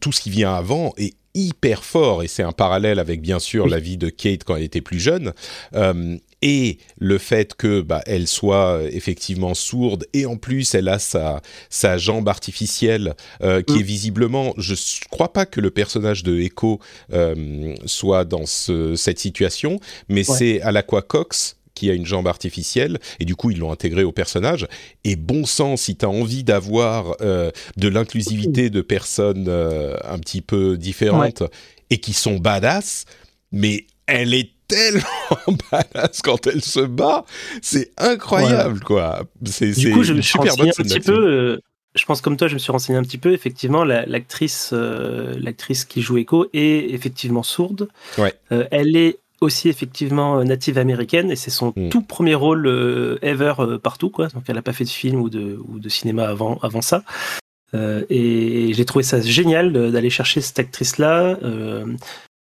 tout 0.00 0.12
ce 0.12 0.20
qui 0.20 0.30
vient 0.30 0.54
avant 0.54 0.92
est 0.96 1.14
hyper 1.34 1.84
fort 1.84 2.22
et 2.22 2.28
c'est 2.28 2.44
un 2.44 2.52
parallèle 2.52 3.00
avec 3.00 3.20
bien 3.20 3.40
sûr 3.40 3.66
la 3.66 3.80
vie 3.80 3.96
de 3.96 4.08
Kate 4.08 4.44
quand 4.44 4.54
elle 4.54 4.62
était 4.62 4.80
plus 4.80 5.00
jeune 5.00 5.32
euh, 5.74 6.16
et 6.44 6.76
le 6.98 7.16
fait 7.16 7.54
que 7.54 7.80
bah, 7.80 8.02
elle 8.04 8.28
soit 8.28 8.74
euh, 8.74 8.90
effectivement 8.92 9.54
sourde 9.54 10.06
et 10.12 10.26
en 10.26 10.36
plus 10.36 10.74
elle 10.74 10.88
a 10.88 10.98
sa, 10.98 11.40
sa 11.70 11.96
jambe 11.96 12.28
artificielle 12.28 13.14
euh, 13.42 13.62
qui 13.62 13.76
mm. 13.76 13.80
est 13.80 13.82
visiblement, 13.82 14.54
je 14.58 14.74
crois 15.10 15.32
pas 15.32 15.46
que 15.46 15.62
le 15.62 15.70
personnage 15.70 16.22
de 16.22 16.38
Echo 16.38 16.80
euh, 17.14 17.74
soit 17.86 18.26
dans 18.26 18.44
cette 18.44 19.18
situation, 19.18 19.80
mais 20.10 20.22
c'est 20.22 20.60
à 20.60 20.70
l'Aqua 20.70 21.00
Cox 21.00 21.56
qui 21.72 21.90
a 21.90 21.94
une 21.94 22.04
jambe 22.06 22.28
artificielle, 22.28 22.98
et 23.18 23.24
du 23.24 23.34
coup 23.34 23.50
ils 23.50 23.58
l'ont 23.58 23.72
intégré 23.72 24.04
au 24.04 24.12
personnage. 24.12 24.68
Et 25.02 25.16
bon 25.16 25.46
sang, 25.46 25.76
si 25.76 25.96
tu 25.96 26.04
as 26.04 26.10
envie 26.10 26.44
d'avoir 26.44 27.16
de 27.18 27.88
l'inclusivité 27.88 28.70
de 28.70 28.80
personnes 28.80 29.48
un 29.48 30.18
petit 30.18 30.40
peu 30.40 30.76
différentes 30.76 31.42
et 31.90 31.98
qui 31.98 32.12
sont 32.12 32.36
badass, 32.36 33.06
mais 33.50 33.86
elle 34.06 34.34
est 34.34 34.53
tellement 34.74 35.58
badass 35.70 36.22
quand 36.22 36.46
elle 36.46 36.62
se 36.62 36.80
bat, 36.80 37.24
c'est 37.62 37.92
incroyable 37.96 38.80
quoi. 38.80 39.24
C'est 39.44 39.72
du 39.72 39.92
coup, 39.92 40.02
je 40.02 40.12
me 40.12 40.20
suis 40.20 40.38
renseigné 40.38 40.70
un 40.70 40.82
petit 40.82 41.00
peu. 41.00 41.12
Euh, 41.12 41.60
je 41.94 42.04
pense 42.06 42.20
comme 42.20 42.36
toi, 42.36 42.48
je 42.48 42.54
me 42.54 42.58
suis 42.58 42.72
renseigné 42.72 42.98
un 42.98 43.02
petit 43.02 43.18
peu. 43.18 43.32
Effectivement, 43.32 43.84
l'actrice, 43.84 44.70
euh, 44.72 45.34
l'actrice 45.38 45.84
qui 45.84 46.02
joue 46.02 46.18
Echo 46.18 46.46
est 46.52 46.92
effectivement 46.92 47.42
sourde. 47.44 47.88
Ouais. 48.18 48.34
Euh, 48.52 48.66
elle 48.70 48.96
est 48.96 49.18
aussi 49.40 49.68
effectivement 49.68 50.42
native 50.42 50.78
américaine 50.78 51.30
et 51.30 51.36
c'est 51.36 51.50
son 51.50 51.72
Mm. 51.76 51.90
tout 51.90 52.00
premier 52.02 52.34
rôle 52.34 52.66
ever 53.22 53.54
partout 53.82 54.08
quoi. 54.10 54.28
Donc 54.28 54.44
elle 54.48 54.58
a 54.58 54.62
pas 54.62 54.72
fait 54.72 54.84
de 54.84 54.88
film 54.90 55.20
ou 55.20 55.28
de 55.28 55.60
ou 55.68 55.78
de 55.78 55.88
cinéma 55.88 56.24
avant 56.28 56.58
avant 56.62 56.82
ça. 56.82 57.02
Euh, 57.74 58.04
et 58.08 58.72
j'ai 58.72 58.84
trouvé 58.84 59.02
ça 59.02 59.20
génial 59.20 59.72
d'aller 59.72 60.10
chercher 60.10 60.40
cette 60.40 60.58
actrice 60.58 60.98
là. 60.98 61.36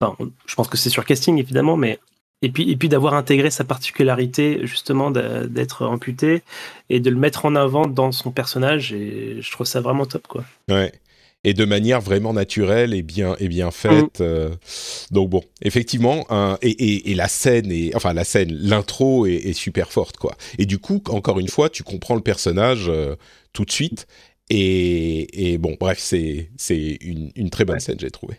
enfin, 0.00 0.16
je 0.46 0.54
pense 0.54 0.68
que 0.68 0.76
c'est 0.76 0.90
sur 0.90 1.04
casting 1.04 1.38
évidemment, 1.38 1.76
mais 1.76 1.98
et 2.42 2.50
puis 2.50 2.70
et 2.70 2.76
puis 2.76 2.88
d'avoir 2.88 3.14
intégré 3.14 3.50
sa 3.50 3.64
particularité 3.64 4.60
justement 4.64 5.10
d'être 5.10 5.84
amputé 5.86 6.42
et 6.88 7.00
de 7.00 7.10
le 7.10 7.16
mettre 7.16 7.44
en 7.46 7.54
avant 7.56 7.86
dans 7.86 8.12
son 8.12 8.30
personnage 8.32 8.92
et 8.92 9.38
je 9.40 9.50
trouve 9.50 9.66
ça 9.66 9.80
vraiment 9.80 10.06
top 10.06 10.26
quoi. 10.28 10.44
Ouais. 10.68 10.92
Et 11.42 11.54
de 11.54 11.64
manière 11.64 12.02
vraiment 12.02 12.34
naturelle 12.34 12.92
et 12.92 13.00
bien, 13.02 13.34
et 13.38 13.48
bien 13.48 13.70
faite. 13.70 14.20
euh, 14.20 14.50
donc 15.10 15.30
bon, 15.30 15.42
effectivement, 15.62 16.26
et, 16.60 16.68
et, 16.68 17.10
et 17.12 17.14
la 17.14 17.28
scène, 17.28 17.72
est, 17.72 17.94
enfin 17.96 18.12
la 18.12 18.24
scène, 18.24 18.52
l'intro 18.52 19.24
est, 19.26 19.36
est 19.36 19.54
super 19.54 19.90
forte, 19.90 20.18
quoi. 20.18 20.36
Et 20.58 20.66
du 20.66 20.78
coup, 20.78 21.02
encore 21.08 21.40
une 21.40 21.48
fois, 21.48 21.70
tu 21.70 21.82
comprends 21.82 22.14
le 22.14 22.20
personnage 22.20 22.88
euh, 22.90 23.16
tout 23.54 23.64
de 23.64 23.70
suite. 23.72 24.06
Et, 24.50 25.52
et 25.52 25.56
bon, 25.58 25.76
bref, 25.80 25.98
c'est 25.98 26.50
c'est 26.58 26.98
une, 27.00 27.30
une 27.36 27.48
très 27.50 27.64
bonne 27.64 27.76
Ouais. 27.76 27.80
scène, 27.80 27.98
j'ai 27.98 28.10
trouvé. 28.10 28.34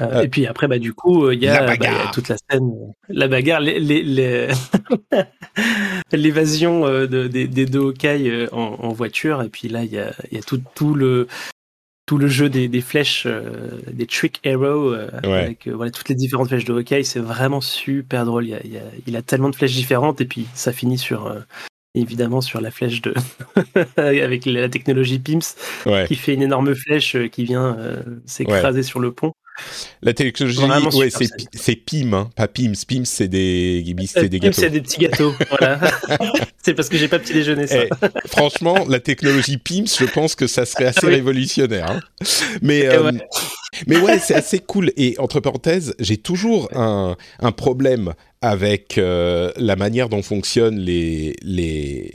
Euh, 0.00 0.04
Euh, 0.18 0.22
et 0.22 0.28
puis 0.28 0.46
après, 0.46 0.68
bah, 0.68 0.78
du 0.78 0.92
coup, 0.92 1.30
il 1.30 1.42
y, 1.42 1.46
la 1.46 1.62
a, 1.62 1.66
bah, 1.66 1.74
il 1.80 1.84
y 1.84 1.86
a 1.86 2.10
toute 2.12 2.28
la 2.28 2.36
scène, 2.36 2.64
euh, 2.70 2.92
la 3.08 3.28
bagarre, 3.28 3.60
les- 3.60 3.80
les- 3.80 4.02
les- 4.02 4.48
l'évasion 6.12 6.86
euh, 6.86 7.06
de- 7.06 7.26
des, 7.28 7.46
des 7.48 7.66
deux 7.66 7.80
Hawkeye 7.80 8.28
euh, 8.30 8.48
en, 8.52 8.76
en 8.82 8.88
voiture. 8.92 9.42
Et 9.42 9.48
puis 9.48 9.68
là, 9.68 9.84
il 9.84 9.92
y 9.92 9.98
a, 9.98 10.12
il 10.30 10.36
y 10.36 10.40
a 10.40 10.42
tout, 10.42 10.60
tout, 10.74 10.94
le, 10.94 11.28
tout 12.06 12.18
le 12.18 12.28
jeu 12.28 12.48
des, 12.48 12.68
des 12.68 12.80
flèches, 12.80 13.24
euh, 13.26 13.70
des 13.90 14.06
trick 14.06 14.40
arrows, 14.46 14.92
euh, 14.92 15.08
Ouais. 15.24 15.32
avec 15.32 15.66
euh, 15.66 15.72
voilà, 15.74 15.90
toutes 15.90 16.08
les 16.08 16.14
différentes 16.14 16.48
flèches 16.48 16.64
de 16.64 16.72
Hawkeye. 16.74 17.04
C'est 17.04 17.20
vraiment 17.20 17.60
super 17.60 18.24
drôle. 18.24 18.44
Il, 18.44 18.50
y 18.50 18.54
a, 18.54 18.60
il, 18.64 18.72
y 18.72 18.78
a, 18.78 18.82
il 19.06 19.16
a 19.16 19.22
tellement 19.22 19.48
de 19.50 19.56
flèches 19.56 19.74
différentes. 19.74 20.20
Et 20.20 20.26
puis 20.26 20.46
ça 20.54 20.72
finit 20.72 20.98
sur. 20.98 21.26
Évidemment 21.96 22.40
sur 22.42 22.60
la 22.60 22.70
flèche 22.70 23.00
de 23.02 23.14
avec 23.96 24.44
la 24.46 24.68
technologie 24.68 25.18
PIMS 25.18 25.40
Ouais. 25.86 26.04
qui 26.06 26.14
fait 26.14 26.34
une 26.34 26.42
énorme 26.42 26.74
flèche 26.74 27.16
euh, 27.16 27.28
qui 27.28 27.44
vient 27.44 27.74
euh, 27.78 28.02
s'écraser 28.26 28.82
sur 28.82 29.00
le 29.00 29.12
pont. 29.12 29.32
La 30.02 30.12
technologie, 30.12 30.60
ouais, 30.98 31.08
c'est 31.54 31.76
PIM, 31.76 32.12
hein, 32.12 32.28
pas 32.36 32.46
PIMS. 32.46 32.74
PIMS, 32.86 33.04
c'est 33.06 33.26
des, 33.28 33.82
c'est 34.06 34.28
des 34.28 34.36
Euh, 34.36 34.40
gâteaux. 34.40 34.60
C'est 34.60 34.68
des 34.68 34.82
petits 34.82 34.98
gâteaux, 35.00 35.32
voilà. 35.48 35.80
c'est 36.62 36.74
parce 36.74 36.90
que 36.90 36.98
j'ai 36.98 37.08
pas 37.08 37.18
petit 37.18 37.32
déjeuner, 37.32 37.66
ça. 37.66 37.84
Eh, 37.84 38.28
franchement, 38.28 38.84
la 38.86 39.00
technologie 39.00 39.56
PIMS, 39.56 39.86
je 39.98 40.04
pense 40.04 40.34
que 40.34 40.46
ça 40.46 40.66
serait 40.66 40.84
assez 40.84 41.00
Ah 41.04 41.06
oui. 41.06 41.14
révolutionnaire. 41.14 41.90
hein. 41.90 42.00
Mais, 42.60 42.86
euh, 42.86 43.04
ouais. 43.04 43.18
mais 43.86 43.96
ouais, 43.96 44.18
c'est 44.18 44.34
assez 44.34 44.58
cool. 44.58 44.92
Et 44.98 45.14
entre 45.18 45.40
parenthèses, 45.40 45.94
j'ai 46.00 46.18
toujours 46.18 46.68
un, 46.76 47.16
un 47.40 47.52
problème 47.52 48.12
avec 48.46 48.96
euh, 48.96 49.50
la 49.56 49.74
manière 49.74 50.08
dont 50.08 50.22
fonctionne 50.22 50.78
les, 50.78 51.34
les, 51.42 52.14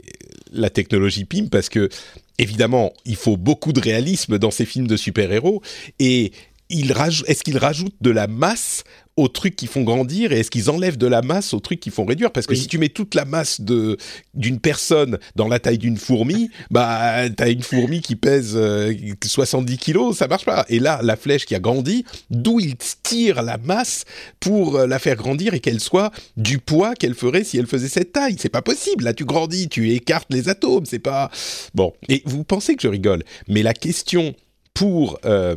la 0.50 0.70
technologie 0.70 1.26
PIM 1.26 1.48
parce 1.50 1.68
que, 1.68 1.90
évidemment, 2.38 2.94
il 3.04 3.16
faut 3.16 3.36
beaucoup 3.36 3.74
de 3.74 3.80
réalisme 3.80 4.38
dans 4.38 4.50
ces 4.50 4.64
films 4.64 4.86
de 4.86 4.96
super-héros. 4.96 5.60
Et 5.98 6.32
est-ce 6.72 7.42
qu'ils 7.44 7.58
rajoutent 7.58 7.96
de 8.00 8.10
la 8.10 8.26
masse 8.26 8.84
aux 9.18 9.28
trucs 9.28 9.56
qui 9.56 9.66
font 9.66 9.82
grandir 9.82 10.32
et 10.32 10.40
est-ce 10.40 10.50
qu'ils 10.50 10.70
enlèvent 10.70 10.96
de 10.96 11.06
la 11.06 11.20
masse 11.20 11.52
aux 11.52 11.60
trucs 11.60 11.80
qui 11.80 11.90
font 11.90 12.06
réduire? 12.06 12.32
Parce 12.32 12.46
que 12.46 12.52
Oui. 12.54 12.58
si 12.60 12.66
tu 12.66 12.78
mets 12.78 12.88
toute 12.88 13.14
la 13.14 13.26
masse 13.26 13.60
de 13.60 13.98
d'une 14.32 14.58
personne 14.58 15.18
dans 15.36 15.48
la 15.48 15.58
taille 15.58 15.76
d'une 15.76 15.98
fourmi, 15.98 16.48
bah 16.70 17.28
t'as 17.36 17.50
une 17.50 17.62
fourmi 17.62 18.00
qui 18.00 18.16
pèse 18.16 18.52
euh, 18.56 18.94
70 19.22 19.76
kilos, 19.76 20.16
ça 20.16 20.28
marche 20.28 20.46
pas. 20.46 20.64
Et 20.70 20.78
là, 20.78 21.00
la 21.02 21.16
flèche 21.16 21.44
qui 21.44 21.54
a 21.54 21.60
grandi, 21.60 22.06
d'où 22.30 22.58
ils 22.58 22.76
tirent 23.02 23.42
la 23.42 23.58
masse 23.58 24.04
pour 24.40 24.76
euh, 24.76 24.86
la 24.86 24.98
faire 24.98 25.16
grandir 25.16 25.52
et 25.52 25.60
qu'elle 25.60 25.80
soit 25.80 26.10
du 26.38 26.56
poids 26.58 26.94
qu'elle 26.94 27.14
ferait 27.14 27.44
si 27.44 27.58
elle 27.58 27.66
faisait 27.66 27.88
cette 27.88 28.12
taille. 28.12 28.36
C'est 28.38 28.48
pas 28.48 28.62
possible. 28.62 29.04
Là, 29.04 29.12
tu 29.12 29.26
grandis, 29.26 29.68
tu 29.68 29.92
écartes 29.92 30.28
les 30.30 30.48
atomes. 30.48 30.86
C'est 30.86 30.98
pas 30.98 31.30
bon. 31.74 31.92
Et 32.08 32.22
vous 32.24 32.44
pensez 32.44 32.76
que 32.76 32.82
je 32.82 32.88
rigole, 32.88 33.24
mais 33.46 33.62
la 33.62 33.74
question 33.74 34.34
pour 34.72 35.18
euh, 35.26 35.54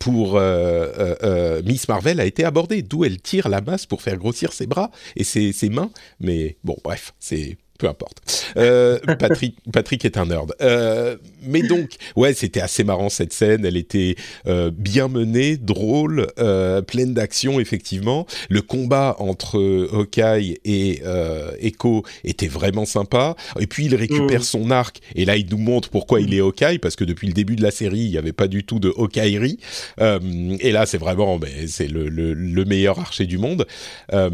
pour 0.00 0.36
euh, 0.36 0.92
euh, 0.98 1.16
euh, 1.22 1.62
Miss 1.64 1.88
Marvel 1.88 2.20
a 2.20 2.24
été 2.24 2.44
abordée, 2.44 2.82
d'où 2.82 3.04
elle 3.04 3.20
tire 3.20 3.48
la 3.48 3.60
masse 3.60 3.86
pour 3.86 4.02
faire 4.02 4.16
grossir 4.16 4.52
ses 4.52 4.66
bras 4.66 4.90
et 5.16 5.24
ses, 5.24 5.52
ses 5.52 5.68
mains. 5.68 5.90
Mais 6.20 6.56
bon, 6.64 6.76
bref, 6.84 7.14
c'est 7.18 7.56
peu 7.78 7.88
importe. 7.88 8.46
Euh, 8.56 8.98
Patrick, 9.18 9.56
Patrick 9.72 10.04
est 10.04 10.16
un 10.16 10.26
nerd. 10.26 10.54
Euh, 10.60 11.16
mais 11.42 11.62
donc, 11.62 11.90
ouais, 12.16 12.34
c'était 12.34 12.60
assez 12.60 12.84
marrant 12.84 13.08
cette 13.08 13.32
scène. 13.32 13.64
Elle 13.64 13.76
était 13.76 14.16
euh, 14.46 14.70
bien 14.76 15.08
menée, 15.08 15.56
drôle, 15.56 16.26
euh, 16.38 16.82
pleine 16.82 17.14
d'action, 17.14 17.60
effectivement. 17.60 18.26
Le 18.50 18.60
combat 18.62 19.16
entre 19.18 19.58
Hawkeye 19.92 20.58
et 20.64 21.00
euh, 21.04 21.52
Echo 21.60 22.04
était 22.24 22.48
vraiment 22.48 22.84
sympa. 22.84 23.36
Et 23.60 23.66
puis, 23.66 23.86
il 23.86 23.94
récupère 23.94 24.40
Mm. 24.40 24.42
son 24.42 24.70
arc. 24.70 25.00
Et 25.14 25.24
là, 25.24 25.36
il 25.36 25.46
nous 25.48 25.58
montre 25.58 25.88
pourquoi 25.90 26.20
il 26.20 26.34
est 26.34 26.40
Hawkeye, 26.40 26.78
parce 26.78 26.96
que 26.96 27.04
depuis 27.04 27.28
le 27.28 27.32
début 27.32 27.56
de 27.56 27.62
la 27.62 27.70
série, 27.70 28.00
il 28.00 28.10
n'y 28.10 28.18
avait 28.18 28.32
pas 28.32 28.48
du 28.48 28.64
tout 28.64 28.78
de 28.78 28.92
Hawkeyerie. 28.96 29.58
Euh, 30.00 30.18
et 30.60 30.72
là, 30.72 30.84
c'est 30.86 30.98
vraiment, 30.98 31.38
ben, 31.38 31.50
c'est 31.68 31.88
le, 31.88 32.08
le, 32.08 32.34
le 32.34 32.64
meilleur 32.64 32.98
archer 32.98 33.26
du 33.26 33.38
monde. 33.38 33.66
Euh, 34.12 34.30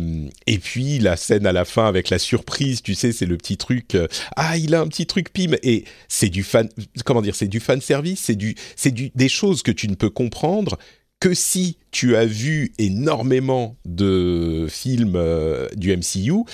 et 0.47 0.59
puis, 0.59 0.99
la 0.99 1.17
scène 1.17 1.47
à 1.47 1.53
la 1.53 1.65
fin 1.65 1.87
avec 1.87 2.11
la 2.11 2.19
surprise, 2.19 2.83
tu 2.83 2.95
sais, 2.95 3.13
c'est 3.13 3.27
le 3.27 3.34
petit 3.37 3.57
truc. 3.57 3.95
euh, 3.95 4.07
ah, 4.37 4.57
il 4.57 4.75
a 4.75 4.81
un 4.81 4.89
petit 4.89 5.07
truc 5.07 5.33
pim. 5.33 5.57
Et 5.63 5.85
c'est 6.09 6.29
du 6.29 6.43
fan, 6.43 6.69
comment 7.05 7.23
dire, 7.23 7.35
c'est 7.35 7.49
du 7.49 7.61
fan 7.61 7.81
service, 7.81 8.21
c'est 8.21 8.37
du, 8.37 8.55
c'est 8.77 8.91
du, 8.91 9.11
des 9.15 9.29
choses 9.29 9.63
que 9.63 9.71
tu 9.71 9.89
ne 9.89 9.95
peux 9.95 10.11
comprendre 10.11 10.79
que 11.21 11.35
si 11.35 11.79
tu 11.91 12.17
as 12.17 12.27
vu 12.27 12.73
énormément 12.79 13.77
de 13.85 14.67
films 14.69 15.15
euh, 15.17 15.69
du 15.75 15.97
MCU. 15.97 16.45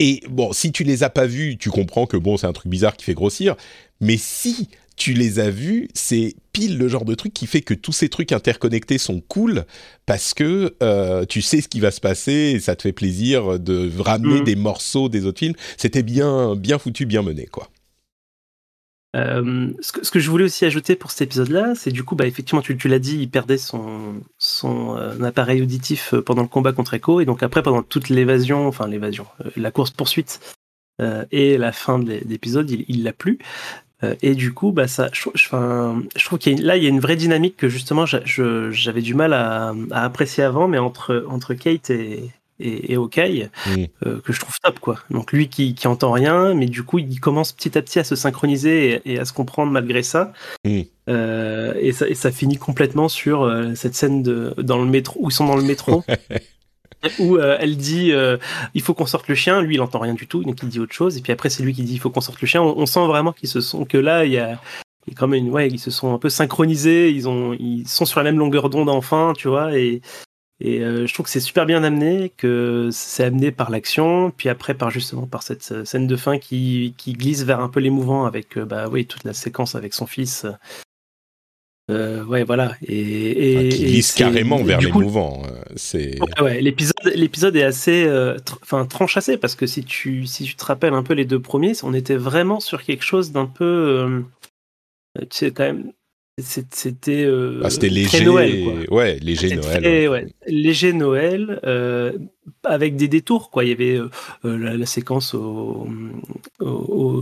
Et 0.00 0.22
bon, 0.30 0.52
si 0.52 0.70
tu 0.72 0.84
les 0.84 1.02
as 1.02 1.10
pas 1.10 1.26
vus, 1.26 1.56
tu 1.58 1.70
comprends 1.70 2.06
que 2.06 2.16
bon, 2.16 2.36
c'est 2.36 2.46
un 2.46 2.52
truc 2.52 2.70
bizarre 2.70 2.96
qui 2.96 3.04
fait 3.04 3.14
grossir. 3.14 3.56
Mais 4.00 4.16
si 4.16 4.68
tu 4.96 5.12
les 5.12 5.38
as 5.38 5.50
vus, 5.50 5.88
c'est 5.94 6.34
pile 6.58 6.76
le 6.76 6.88
genre 6.88 7.04
de 7.04 7.14
truc 7.14 7.32
qui 7.32 7.46
fait 7.46 7.60
que 7.60 7.72
tous 7.74 7.92
ces 7.92 8.08
trucs 8.08 8.32
interconnectés 8.32 8.98
sont 8.98 9.20
cool 9.20 9.64
parce 10.06 10.34
que 10.34 10.74
euh, 10.82 11.24
tu 11.24 11.40
sais 11.40 11.60
ce 11.60 11.68
qui 11.68 11.78
va 11.78 11.92
se 11.92 12.00
passer 12.00 12.32
et 12.56 12.58
ça 12.58 12.74
te 12.74 12.82
fait 12.82 12.92
plaisir 12.92 13.60
de 13.60 13.88
ramener 14.00 14.40
Mhm. 14.40 14.44
des 14.44 14.56
morceaux 14.56 15.08
des 15.08 15.24
autres 15.24 15.38
films. 15.38 15.54
C'était 15.76 16.02
bien, 16.02 16.56
bien 16.56 16.78
foutu, 16.80 17.06
bien 17.06 17.22
mené, 17.22 17.46
quoi. 17.46 17.68
Euh, 19.16 19.72
ce, 19.80 19.92
que, 19.92 20.04
ce 20.04 20.10
que 20.10 20.18
je 20.18 20.28
voulais 20.30 20.44
aussi 20.44 20.64
ajouter 20.64 20.96
pour 20.96 21.10
cet 21.12 21.22
épisode-là, 21.22 21.74
c'est 21.76 21.92
du 21.92 22.02
coup, 22.02 22.14
bah, 22.16 22.26
effectivement, 22.26 22.60
tu, 22.60 22.76
tu 22.76 22.88
l'as 22.88 22.98
dit, 22.98 23.18
il 23.18 23.30
perdait 23.30 23.56
son, 23.56 24.20
son 24.38 24.96
euh, 24.96 25.22
appareil 25.22 25.62
auditif 25.62 26.14
pendant 26.26 26.42
le 26.42 26.48
combat 26.48 26.72
contre 26.72 26.94
Echo, 26.94 27.20
et 27.20 27.24
donc 27.24 27.42
après, 27.42 27.62
pendant 27.62 27.82
toute 27.82 28.08
l'évasion, 28.10 28.66
enfin 28.66 28.86
l'évasion, 28.88 29.26
euh, 29.44 29.50
la 29.56 29.70
course-poursuite 29.70 30.40
et 31.30 31.58
la 31.58 31.70
fin 31.70 32.00
de 32.00 32.10
l'é- 32.10 32.24
d'épisode, 32.24 32.68
il 32.70 32.84
il 32.88 33.04
l'a 33.04 33.12
plus. 33.12 33.38
Euh, 34.04 34.14
et 34.22 34.34
du 34.34 34.52
coup, 34.54 34.70
bah, 34.72 34.86
ça, 34.86 35.08
je, 35.12 35.28
je, 35.34 35.46
enfin, 35.46 36.02
je 36.16 36.24
trouve 36.24 36.38
qu'il 36.38 36.52
y 36.52 36.54
a 36.54 36.58
une- 36.58 36.64
là, 36.64 36.76
il 36.76 36.82
y 36.82 36.86
a 36.86 36.90
une 36.90 37.00
vraie 37.00 37.16
dynamique 37.16 37.56
que 37.56 37.68
justement, 37.68 38.04
j'avais 38.06 39.02
du 39.02 39.14
mal 39.14 39.32
à, 39.32 39.74
à 39.90 40.04
apprécier 40.04 40.44
avant, 40.44 40.68
mais 40.68 40.78
entre, 40.78 41.24
entre 41.28 41.54
Kate 41.54 41.90
et, 41.90 42.30
et, 42.60 42.92
et 42.92 42.96
Hawkeye, 42.96 43.48
euh, 44.06 44.20
que 44.20 44.32
je 44.32 44.40
trouve 44.40 44.54
top, 44.62 44.78
quoi. 44.80 44.98
Donc 45.10 45.32
lui 45.32 45.48
qui, 45.48 45.74
qui 45.74 45.86
entend 45.88 46.12
rien, 46.12 46.54
mais 46.54 46.66
du 46.66 46.82
coup, 46.82 46.98
il 46.98 47.20
commence 47.20 47.52
petit 47.52 47.76
à 47.76 47.82
petit 47.82 47.98
à 47.98 48.04
se 48.04 48.14
synchroniser 48.16 49.00
et, 49.04 49.12
et 49.14 49.18
à 49.18 49.24
se 49.24 49.32
comprendre 49.32 49.72
malgré 49.72 50.02
ça. 50.02 50.32
Mm. 50.64 50.80
Euh, 51.08 51.74
et, 51.80 51.92
ça 51.92 52.08
et 52.08 52.14
ça 52.14 52.30
finit 52.30 52.58
complètement 52.58 53.08
sur 53.08 53.42
euh, 53.42 53.74
cette 53.74 53.94
scène 53.94 54.22
de, 54.22 54.54
dans 54.58 54.78
le 54.78 54.84
métro, 54.90 55.18
où 55.20 55.30
ils 55.30 55.32
sont 55.32 55.46
dans 55.46 55.56
le 55.56 55.62
métro. 55.62 56.04
où 57.18 57.36
euh, 57.36 57.56
elle 57.60 57.76
dit 57.76 58.12
euh, 58.12 58.36
il 58.74 58.82
faut 58.82 58.94
qu'on 58.94 59.06
sorte 59.06 59.28
le 59.28 59.34
chien. 59.34 59.60
Lui 59.62 59.76
il 59.76 59.80
entend 59.80 59.98
rien 59.98 60.14
du 60.14 60.26
tout. 60.26 60.42
Donc 60.42 60.58
il 60.62 60.68
dit 60.68 60.80
autre 60.80 60.94
chose. 60.94 61.16
Et 61.16 61.20
puis 61.20 61.32
après 61.32 61.50
c'est 61.50 61.62
lui 61.62 61.74
qui 61.74 61.82
dit 61.82 61.94
il 61.94 62.00
faut 62.00 62.10
qu'on 62.10 62.20
sorte 62.20 62.40
le 62.40 62.46
chien. 62.46 62.62
On, 62.62 62.86
sent 62.86 63.06
vraiment 63.06 63.32
qu'ils 63.32 63.48
se 63.48 63.60
sont 63.60 63.84
que 63.84 63.98
là 63.98 64.24
il 64.24 64.32
y 64.32 64.38
a, 64.38 64.52
a 64.52 64.58
quand 65.16 65.28
même 65.28 65.48
ouais 65.48 65.68
ils 65.68 65.78
se 65.78 65.90
sont 65.90 66.14
un 66.14 66.18
peu 66.18 66.28
synchronisés. 66.28 67.10
Ils 67.10 67.28
ont 67.28 67.54
ils 67.58 67.88
sont 67.88 68.04
sur 68.04 68.20
la 68.20 68.24
même 68.24 68.38
longueur 68.38 68.70
d'onde 68.70 68.88
enfin 68.88 69.32
tu 69.36 69.48
vois. 69.48 69.76
Et 69.76 70.00
et 70.60 70.80
euh, 70.80 71.06
je 71.06 71.14
trouve 71.14 71.24
que 71.26 71.30
c'est 71.30 71.40
super 71.40 71.66
bien 71.66 71.84
amené 71.84 72.32
que 72.36 72.88
c'est 72.90 73.24
amené 73.24 73.52
par 73.52 73.70
l'action. 73.70 74.32
Puis 74.36 74.48
après 74.48 74.74
par 74.74 74.90
justement 74.90 75.26
par 75.26 75.42
cette 75.42 75.70
euh, 75.70 75.84
scène 75.84 76.06
de 76.06 76.16
fin 76.16 76.38
qui 76.38 76.94
qui 76.96 77.12
glisse 77.12 77.44
vers 77.44 77.60
un 77.60 77.68
peu 77.68 77.80
l'émouvant 77.80 78.24
avec 78.24 78.58
euh, 78.58 78.64
bah 78.64 78.88
oui 78.88 79.06
toute 79.06 79.24
la 79.24 79.34
séquence 79.34 79.76
avec 79.76 79.94
son 79.94 80.06
fils 80.06 80.46
euh, 81.90 82.22
ouais 82.24 82.44
voilà 82.44 82.76
et, 82.86 83.52
et 83.52 83.56
Enfin, 83.58 83.68
qui 83.70 83.82
et 83.84 83.86
glisse 83.88 84.08
c'est- 84.12 84.18
carrément 84.18 84.62
vers 84.62 84.78
coup, 84.78 84.98
l'émouvant. 85.00 85.42
euh, 85.46 85.60
C'est 85.76 86.20
Ouais, 86.20 86.42
ouais, 86.42 86.60
l'épisode, 86.60 86.94
l'épisode 87.14 87.56
est 87.56 87.62
assez, 87.62 88.04
euh, 88.04 88.36
tr- 88.38 88.58
enfin, 88.62 88.84
tranchassé 88.86 89.36
parce 89.38 89.54
que 89.54 89.66
si 89.66 89.84
tu, 89.84 90.26
si 90.26 90.44
tu 90.44 90.54
te 90.54 90.64
rappelles 90.64 90.94
un 90.94 91.02
peu 91.02 91.14
les 91.14 91.24
deux 91.24 91.40
premiers, 91.40 91.72
on 91.82 91.94
était 91.94 92.16
vraiment 92.16 92.60
sur 92.60 92.82
quelque 92.82 93.04
chose 93.04 93.32
d'un 93.32 93.46
peu, 93.46 93.64
euh, 93.64 94.20
tu 95.22 95.26
sais, 95.30 95.50
quand 95.50 95.64
même, 95.64 95.92
c'était, 96.40 97.24
euh, 97.24 97.62
Ah, 97.64 97.68
léger. 97.82 98.24
Noël, 98.24 98.64
quoi. 98.86 98.96
Ouais, 98.98 99.18
léger 99.20 99.56
Noël. 99.56 99.80
très, 99.80 100.08
ouais. 100.08 100.26
léger 100.46 100.92
Noël, 100.92 101.58
avec 102.64 102.96
des 102.96 103.08
détours 103.08 103.50
quoi. 103.50 103.64
Il 103.64 103.70
y 103.70 103.72
avait 103.72 104.00
la, 104.44 104.86
séquence 104.86 105.34
au, 105.34 105.86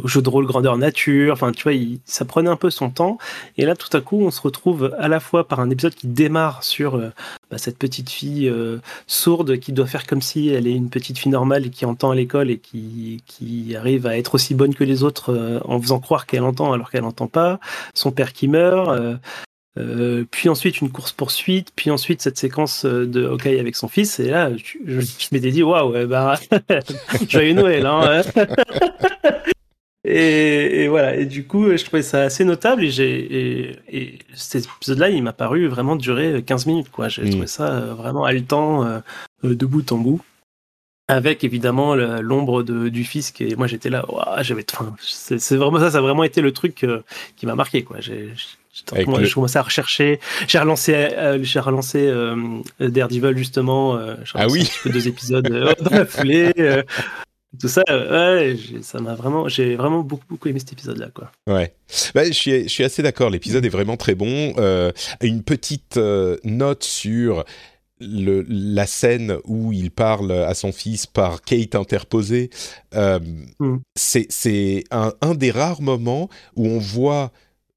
jeu 0.04 0.22
de 0.22 0.28
rôle 0.28 0.46
grandeur 0.46 0.76
nature. 0.78 1.32
Enfin, 1.32 1.52
tu 1.52 1.62
vois, 1.64 1.98
ça 2.04 2.24
prenait 2.24 2.50
un 2.50 2.56
peu 2.56 2.70
son 2.70 2.90
temps. 2.90 3.18
Et 3.56 3.64
là, 3.64 3.74
tout 3.74 3.94
à 3.96 4.00
coup, 4.00 4.20
on 4.20 4.30
se 4.30 4.40
retrouve 4.40 4.94
à 4.98 5.08
la 5.08 5.20
fois 5.20 5.48
par 5.48 5.60
un 5.60 5.70
épisode 5.70 5.94
qui 5.94 6.06
démarre 6.06 6.62
sur 6.62 6.98
bah, 7.50 7.58
cette 7.58 7.78
petite 7.78 8.10
fille 8.10 8.52
sourde 9.06 9.58
qui 9.58 9.72
doit 9.72 9.86
faire 9.86 10.06
comme 10.06 10.22
si 10.22 10.48
elle 10.48 10.66
est 10.66 10.74
une 10.74 10.90
petite 10.90 11.18
fille 11.18 11.32
normale 11.32 11.66
et 11.66 11.70
qui 11.70 11.84
entend 11.84 12.10
à 12.10 12.14
l'école 12.14 12.50
et 12.50 12.58
qui, 12.58 13.22
qui 13.26 13.74
arrive 13.76 14.06
à 14.06 14.16
être 14.16 14.34
aussi 14.34 14.54
bonne 14.54 14.74
que 14.74 14.84
les 14.84 15.02
autres 15.02 15.60
en 15.64 15.80
faisant 15.80 16.00
croire 16.00 16.26
qu'elle 16.26 16.44
entend 16.44 16.72
alors 16.72 16.90
qu'elle 16.90 17.02
n'entend 17.02 17.28
pas. 17.28 17.60
Son 17.94 18.12
père 18.12 18.32
qui 18.32 18.48
meurt. 18.48 19.18
Euh, 19.78 20.24
puis 20.30 20.48
ensuite 20.48 20.80
une 20.80 20.90
course 20.90 21.12
poursuite, 21.12 21.70
puis 21.76 21.90
ensuite 21.90 22.22
cette 22.22 22.38
séquence 22.38 22.86
euh, 22.86 23.06
de 23.06 23.26
OK 23.26 23.46
avec 23.46 23.76
son 23.76 23.88
fils. 23.88 24.18
Et 24.20 24.30
là, 24.30 24.50
je, 24.56 25.00
je, 25.00 25.26
m'étais 25.32 25.50
dit 25.50 25.62
waouh, 25.62 26.06
bah 26.06 26.38
joyeux 27.28 27.52
Noël. 27.52 27.84
Hein, 27.84 28.22
et, 30.04 30.84
et, 30.84 30.88
voilà. 30.88 31.16
Et 31.16 31.26
du 31.26 31.46
coup, 31.46 31.76
je 31.76 31.84
trouvais 31.84 32.02
ça 32.02 32.22
assez 32.22 32.44
notable. 32.44 32.84
Et, 32.84 33.76
et, 33.88 34.18
cet 34.34 34.64
épisode-là, 34.64 35.10
il 35.10 35.22
m'a 35.22 35.34
paru 35.34 35.66
vraiment 35.66 35.96
durer 35.96 36.42
15 36.42 36.66
minutes. 36.66 36.90
Quoi. 36.90 37.08
J'ai 37.08 37.28
trouvé 37.28 37.44
mm. 37.44 37.48
ça 37.48 37.68
euh, 37.68 37.94
vraiment 37.94 38.24
haletant 38.24 39.02
de 39.42 39.66
bout 39.66 39.92
en 39.92 39.98
bout. 39.98 40.22
Avec 41.08 41.44
évidemment 41.44 41.94
l'ombre 41.94 42.64
du 42.64 43.04
fils 43.04 43.30
qui 43.30 43.54
moi 43.54 43.68
j'étais 43.68 43.90
là, 43.90 44.04
j'avais, 44.40 44.66
c'est, 44.98 45.54
vraiment 45.54 45.78
ça, 45.78 45.92
ça 45.92 45.98
a 45.98 46.00
vraiment 46.00 46.24
été 46.24 46.40
le 46.40 46.50
truc 46.50 46.84
qui 47.36 47.46
m'a 47.46 47.54
marqué 47.54 47.84
quoi. 47.84 48.00
J'ai, 48.00 48.32
j'ai 48.96 49.30
commencé 49.32 49.58
à 49.58 49.62
rechercher. 49.62 50.20
J'ai 50.46 50.58
relancé, 50.58 50.94
euh, 50.94 51.38
j'ai 51.42 51.60
relancé 51.60 51.98
euh, 52.06 52.60
Daredevil 52.80 53.36
justement. 53.36 53.96
Euh, 53.96 54.16
ah 54.34 54.46
oui. 54.48 54.68
deux 54.84 55.08
épisodes 55.08 55.50
euh, 55.50 55.72
dans 55.80 55.90
la 55.90 56.06
foulée. 56.06 56.52
tout 57.60 57.68
ça, 57.68 57.82
ouais, 57.88 58.56
ça 58.82 59.00
m'a 59.00 59.14
vraiment, 59.14 59.48
j'ai 59.48 59.76
vraiment 59.76 60.00
beaucoup 60.00 60.26
beaucoup 60.28 60.48
aimé 60.48 60.58
cet 60.58 60.72
épisode-là, 60.72 61.08
quoi. 61.14 61.30
Ouais, 61.46 61.74
bah, 62.14 62.24
je 62.24 62.32
suis, 62.32 62.64
je 62.64 62.68
suis 62.68 62.84
assez 62.84 63.02
d'accord. 63.02 63.30
L'épisode 63.30 63.64
est 63.64 63.70
vraiment 63.70 63.96
très 63.96 64.14
bon. 64.14 64.54
une 65.22 65.42
petite 65.42 65.96
note 66.44 66.84
sur 66.84 67.44
le, 67.98 68.44
la 68.46 68.86
scène 68.86 69.38
où 69.44 69.72
il 69.72 69.90
parle 69.90 70.30
à 70.30 70.52
son 70.52 70.70
fils 70.70 71.06
par 71.06 71.40
Kate 71.40 71.74
interposée, 71.74 72.50
mm. 72.92 73.76
c'est 73.94 74.84
un, 74.90 75.14
un, 75.22 75.34
des 75.34 75.50
rares 75.50 75.80
moments 75.80 76.28
où 76.56 76.66
on 76.66 76.78
voit 76.78 77.32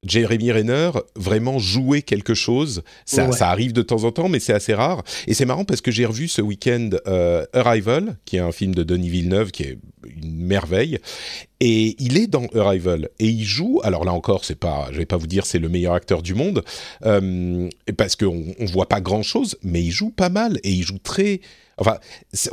Jeremy 0.06 0.50
Renner 0.50 0.90
vraiment 1.14 1.58
jouer 1.58 2.00
quelque 2.00 2.32
chose. 2.32 2.82
Ça, 3.04 3.30
ça, 3.32 3.50
arrive 3.50 3.72
de 3.72 3.82
temps 3.82 4.04
en 4.04 4.12
temps, 4.12 4.28
mais 4.28 4.40
c'est 4.40 4.54
assez 4.54 4.72
rare. 4.72 5.02
Et 5.26 5.34
c'est 5.34 5.44
marrant 5.44 5.64
parce 5.64 5.82
que 5.82 5.90
j'ai 5.90 6.06
revu 6.06 6.26
ce 6.26 6.40
week-end 6.40 6.90
euh, 7.06 7.44
Arrival, 7.52 8.16
qui 8.24 8.36
est 8.36 8.40
un 8.40 8.52
film 8.52 8.74
de 8.74 8.82
Denis 8.82 9.10
Villeneuve, 9.10 9.50
qui 9.50 9.64
est 9.64 9.78
une 10.04 10.46
merveille. 10.46 10.98
Et 11.60 11.96
il 11.98 12.16
est 12.16 12.26
dans 12.26 12.46
Arrival 12.54 13.10
et 13.18 13.26
il 13.26 13.44
joue. 13.44 13.80
Alors 13.84 14.04
là 14.06 14.12
encore, 14.14 14.46
c'est 14.46 14.58
pas, 14.58 14.88
je 14.90 14.96
vais 14.96 15.06
pas 15.06 15.18
vous 15.18 15.26
dire 15.26 15.44
c'est 15.44 15.58
le 15.58 15.68
meilleur 15.68 15.92
acteur 15.92 16.22
du 16.22 16.34
monde 16.34 16.64
euh, 17.04 17.68
parce 17.98 18.16
qu'on 18.16 18.54
on 18.58 18.64
voit 18.64 18.88
pas 18.88 19.02
grand 19.02 19.22
chose, 19.22 19.58
mais 19.62 19.82
il 19.82 19.90
joue 19.90 20.10
pas 20.10 20.30
mal 20.30 20.58
et 20.64 20.70
il 20.70 20.82
joue 20.82 20.98
très 20.98 21.42
Enfin, 21.80 21.98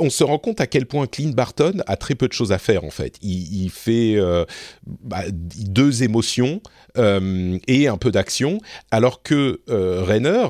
on 0.00 0.08
se 0.08 0.24
rend 0.24 0.38
compte 0.38 0.60
à 0.60 0.66
quel 0.66 0.86
point 0.86 1.06
Clint 1.06 1.34
Barton 1.34 1.74
a 1.86 1.96
très 1.96 2.14
peu 2.14 2.28
de 2.28 2.32
choses 2.32 2.50
à 2.50 2.58
faire 2.58 2.82
en 2.82 2.90
fait. 2.90 3.16
Il, 3.22 3.68
fait 3.70 4.14
euh, 4.16 4.46
bah, 4.86 5.24
deux 5.30 6.02
émotions 6.02 6.62
euh, 6.96 7.58
et 7.68 7.88
un 7.88 7.98
peu 7.98 8.10
d'action, 8.10 8.58
alors 8.90 9.22
que 9.22 9.60
euh, 9.68 10.02
Renner, 10.02 10.46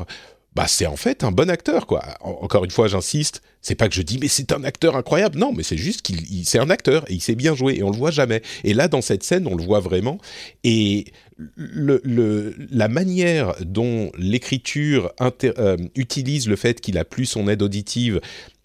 bah, 0.55 0.67
c'est 0.69 0.87
en 0.87 0.97
fait 0.97 1.25
un 1.25 1.33
bon 1.33 1.51
acteur 1.51 1.89
quoi. 1.89 2.05
encore 2.21 2.65
une 2.65 2.71
fois, 2.71 2.87
j'insiste, 2.87 3.43
c'est 3.63 3.75
pas 3.75 3.89
que 3.89 3.95
je 3.97 4.03
dis 4.03 4.19
mais 4.21 4.29
c'est 4.29 4.53
un 4.53 4.63
acteur 4.63 4.95
incroyable, 4.95 5.39
non, 5.39 5.53
mais 5.53 5.65
c'est 5.65 5.77
juste 5.77 6.03
qu'il 6.03 6.47
c'est 6.47 6.61
un 6.61 6.71
acteur 6.71 7.05
et 7.11 7.15
il 7.15 7.21
sait 7.21 7.35
bien 7.35 7.57
jouer 7.57 7.79
et 7.79 7.83
on 7.83 7.91
le 7.91 7.97
voit 7.97 8.13
jamais. 8.13 8.43
Et 8.63 8.75
là, 8.75 8.87
dans 8.87 9.03
cette 9.03 9.25
scène, 9.25 9.49
on 9.49 9.57
le 9.57 9.65
voit 9.65 9.81
vraiment 9.81 10.19
et 10.63 11.07
la 11.57 12.89
manière 12.89 13.55
dont 13.61 14.11
l'écriture 14.17 15.13
utilise 15.97 16.49
le 16.49 16.57
fait 16.57 16.81
qu'il 16.81 16.99
a 16.99 17.05
plus 17.05 17.27
son 17.27 17.49
aide 17.49 17.63
auditive 17.63 18.21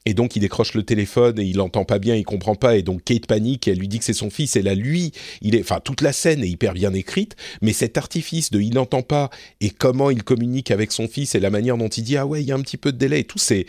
et 0.05 0.13
donc 0.13 0.35
il 0.35 0.41
décroche 0.41 0.73
le 0.73 0.83
téléphone 0.83 1.39
et 1.39 1.43
il 1.43 1.61
entend 1.61 1.85
pas 1.85 1.99
bien, 1.99 2.15
il 2.15 2.25
comprend 2.25 2.55
pas. 2.55 2.75
Et 2.75 2.81
donc 2.81 3.03
Kate 3.03 3.25
panique, 3.25 3.67
et 3.67 3.71
elle 3.71 3.79
lui 3.79 3.87
dit 3.87 3.99
que 3.99 4.05
c'est 4.05 4.13
son 4.13 4.29
fils. 4.29 4.55
Et 4.55 4.61
là 4.61 4.75
lui, 4.75 5.11
il 5.41 5.55
est 5.55 5.61
enfin 5.61 5.79
toute 5.83 6.01
la 6.01 6.13
scène 6.13 6.43
est 6.43 6.49
hyper 6.49 6.73
bien 6.73 6.93
écrite, 6.93 7.35
mais 7.61 7.73
cet 7.73 7.97
artifice 7.97 8.51
de 8.51 8.59
il 8.59 8.73
n'entend 8.73 9.01
pas 9.01 9.29
et 9.61 9.69
comment 9.69 10.09
il 10.09 10.23
communique 10.23 10.71
avec 10.71 10.91
son 10.91 11.07
fils 11.07 11.35
et 11.35 11.39
la 11.39 11.49
manière 11.49 11.77
dont 11.77 11.89
il 11.89 12.03
dit 12.03 12.17
ah 12.17 12.25
ouais, 12.25 12.41
il 12.41 12.47
y 12.47 12.51
a 12.51 12.55
un 12.55 12.61
petit 12.61 12.77
peu 12.77 12.91
de 12.91 12.97
délai 12.97 13.21
et 13.21 13.23
tout 13.23 13.39
c'est 13.39 13.65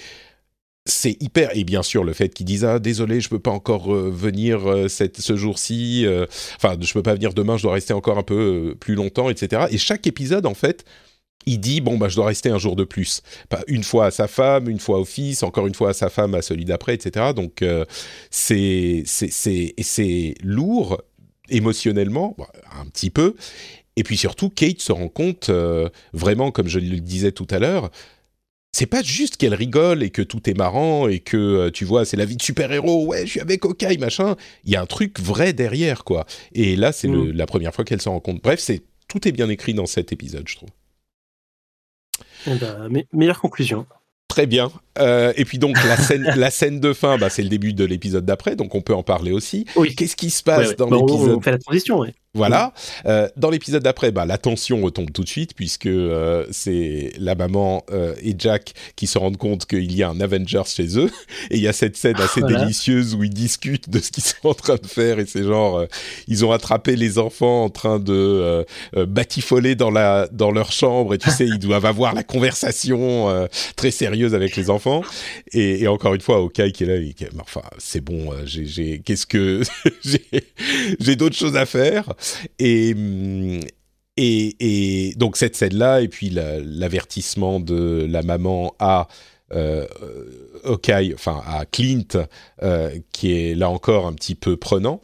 c'est 0.86 1.16
hyper. 1.22 1.56
Et 1.56 1.64
bien 1.64 1.82
sûr 1.82 2.04
le 2.04 2.12
fait 2.12 2.28
qu'il 2.30 2.46
dise 2.46 2.64
ah 2.64 2.78
désolé 2.78 3.20
je 3.20 3.28
peux 3.28 3.38
pas 3.38 3.50
encore 3.50 3.94
euh, 3.94 4.10
venir 4.10 4.68
euh, 4.68 4.88
ce 4.88 5.36
jour-ci 5.36 6.04
euh, 6.04 6.26
enfin 6.56 6.76
je 6.80 6.92
peux 6.92 7.02
pas 7.02 7.14
venir 7.14 7.32
demain 7.32 7.56
je 7.56 7.62
dois 7.62 7.72
rester 7.72 7.94
encore 7.94 8.18
un 8.18 8.22
peu 8.22 8.76
plus 8.78 8.94
longtemps 8.94 9.30
etc 9.30 9.66
et 9.70 9.78
chaque 9.78 10.06
épisode 10.06 10.44
en 10.46 10.54
fait 10.54 10.84
il 11.46 11.58
dit 11.60 11.80
bon 11.80 11.98
bah 11.98 12.08
je 12.08 12.16
dois 12.16 12.26
rester 12.26 12.50
un 12.50 12.58
jour 12.58 12.76
de 12.76 12.84
plus, 12.84 13.22
une 13.68 13.84
fois 13.84 14.06
à 14.06 14.10
sa 14.10 14.28
femme, 14.28 14.68
une 14.68 14.78
fois 14.78 14.98
au 14.98 15.04
fils, 15.04 15.42
encore 15.42 15.66
une 15.66 15.74
fois 15.74 15.90
à 15.90 15.92
sa 15.92 16.08
femme, 16.08 16.34
à 16.34 16.42
celui 16.42 16.64
d'après, 16.64 16.94
etc. 16.94 17.32
Donc 17.34 17.62
euh, 17.62 17.84
c'est 18.30 19.02
c'est 19.06 19.74
c'est 19.78 20.34
lourd 20.42 21.02
émotionnellement, 21.48 22.36
un 22.72 22.86
petit 22.86 23.10
peu. 23.10 23.34
Et 23.96 24.02
puis 24.02 24.16
surtout, 24.16 24.50
Kate 24.50 24.80
se 24.80 24.92
rend 24.92 25.08
compte 25.08 25.50
euh, 25.50 25.88
vraiment, 26.12 26.50
comme 26.50 26.68
je 26.68 26.80
le 26.80 26.98
disais 27.00 27.30
tout 27.30 27.46
à 27.50 27.58
l'heure, 27.58 27.90
c'est 28.72 28.86
pas 28.86 29.02
juste 29.02 29.36
qu'elle 29.36 29.54
rigole 29.54 30.02
et 30.02 30.10
que 30.10 30.22
tout 30.22 30.50
est 30.50 30.56
marrant 30.56 31.06
et 31.06 31.20
que 31.20 31.36
euh, 31.36 31.70
tu 31.70 31.84
vois 31.84 32.04
c'est 32.04 32.16
la 32.16 32.24
vie 32.24 32.36
de 32.36 32.42
super 32.42 32.72
héros 32.72 33.06
ouais 33.06 33.24
je 33.24 33.30
suis 33.30 33.40
avec 33.40 33.64
Okai 33.64 33.98
machin 33.98 34.34
il 34.64 34.72
y 34.72 34.76
a 34.76 34.82
un 34.82 34.86
truc 34.86 35.20
vrai 35.20 35.52
derrière 35.52 36.02
quoi 36.02 36.26
et 36.52 36.74
là 36.74 36.90
c'est 36.90 37.06
mm. 37.06 37.30
la 37.30 37.46
première 37.46 37.72
fois 37.72 37.84
qu'elle 37.84 38.02
se 38.02 38.08
rend 38.08 38.18
compte 38.18 38.42
bref 38.42 38.58
c'est 38.58 38.82
tout 39.06 39.28
est 39.28 39.32
bien 39.32 39.48
écrit 39.48 39.74
dans 39.74 39.86
cet 39.86 40.12
épisode 40.12 40.48
je 40.48 40.56
trouve 40.56 40.70
eh 42.46 42.54
ben, 42.54 43.04
meilleure 43.12 43.40
conclusion. 43.40 43.86
Très 44.28 44.46
bien. 44.46 44.72
Euh, 44.98 45.32
et 45.36 45.44
puis 45.44 45.58
donc 45.58 45.76
la 45.84 45.96
scène, 45.96 46.32
la 46.36 46.50
scène 46.50 46.80
de 46.80 46.92
fin, 46.92 47.18
bah, 47.18 47.30
c'est 47.30 47.42
le 47.42 47.48
début 47.48 47.72
de 47.72 47.84
l'épisode 47.84 48.24
d'après, 48.24 48.56
donc 48.56 48.74
on 48.74 48.80
peut 48.80 48.94
en 48.94 49.02
parler 49.02 49.32
aussi. 49.32 49.64
Oui. 49.76 49.94
Qu'est-ce 49.94 50.16
qui 50.16 50.30
se 50.30 50.42
passe 50.42 50.74
dans 50.76 50.88
bah, 50.88 50.96
l'épisode 50.96 51.36
On 51.36 51.40
fait 51.40 51.52
la 51.52 51.58
transition, 51.58 52.00
oui. 52.00 52.08
Voilà. 52.34 52.72
Euh, 53.06 53.28
dans 53.36 53.50
l'épisode 53.50 53.82
d'après, 53.82 54.10
bah, 54.10 54.26
la 54.26 54.38
tension 54.38 54.82
retombe 54.82 55.10
tout 55.12 55.22
de 55.22 55.28
suite 55.28 55.54
puisque 55.54 55.86
euh, 55.86 56.46
c'est 56.50 57.12
la 57.18 57.34
maman 57.34 57.84
euh, 57.92 58.14
et 58.22 58.34
Jack 58.36 58.74
qui 58.96 59.06
se 59.06 59.18
rendent 59.18 59.36
compte 59.36 59.66
qu'il 59.66 59.94
y 59.94 60.02
a 60.02 60.08
un 60.08 60.20
Avengers 60.20 60.62
chez 60.66 60.98
eux. 60.98 61.10
Et 61.50 61.56
il 61.56 61.62
y 61.62 61.68
a 61.68 61.72
cette 61.72 61.96
scène 61.96 62.16
assez 62.16 62.42
délicieuse 62.42 63.14
où 63.14 63.22
ils 63.22 63.30
discutent 63.30 63.88
de 63.88 63.98
ce 63.98 64.10
qu'ils 64.10 64.24
sont 64.24 64.48
en 64.48 64.54
train 64.54 64.76
de 64.76 64.86
faire. 64.86 65.18
Et 65.18 65.26
c'est 65.26 65.44
genre, 65.44 65.78
euh, 65.78 65.86
ils 66.28 66.44
ont 66.44 66.52
attrapé 66.52 66.96
les 66.96 67.18
enfants 67.18 67.64
en 67.64 67.70
train 67.70 67.98
de 67.98 68.12
euh, 68.12 68.64
euh, 68.96 69.06
batifoler 69.06 69.74
dans, 69.74 69.90
la, 69.90 70.28
dans 70.32 70.50
leur 70.50 70.72
chambre. 70.72 71.14
Et 71.14 71.18
tu 71.18 71.30
sais, 71.30 71.46
ils 71.46 71.58
doivent 71.58 71.86
avoir 71.86 72.14
la 72.14 72.22
conversation 72.22 73.48
très 73.76 73.90
sérieuse 73.90 74.34
avec 74.34 74.56
les 74.56 74.70
enfants. 74.70 75.02
Et, 75.52 75.82
et 75.82 75.88
encore 75.88 76.14
une 76.14 76.20
fois, 76.20 76.40
Okai 76.40 76.72
qui 76.72 76.84
est 76.84 76.86
là, 76.86 76.96
il, 76.96 77.14
enfin, 77.40 77.62
c'est 77.78 78.00
bon, 78.00 78.32
j'ai, 78.44 79.00
qu'est-ce 79.04 79.26
que 79.26 79.62
j'ai 81.00 81.16
d'autres 81.16 81.36
choses 81.36 81.56
à 81.56 81.66
faire. 81.66 82.12
Et, 82.58 82.94
et, 84.16 85.14
donc 85.16 85.36
cette 85.36 85.56
scène-là, 85.56 86.00
et 86.00 86.08
puis 86.08 86.30
l'avertissement 86.30 87.60
de 87.60 88.06
la 88.08 88.22
maman 88.22 88.74
à 88.78 89.08
euh, 89.52 89.86
enfin 91.14 91.42
à 91.46 91.64
Clint, 91.66 92.26
euh, 92.62 92.98
qui 93.12 93.32
est 93.32 93.54
là 93.54 93.68
encore 93.70 94.06
un 94.06 94.12
petit 94.12 94.34
peu 94.34 94.56
prenant. 94.56 95.02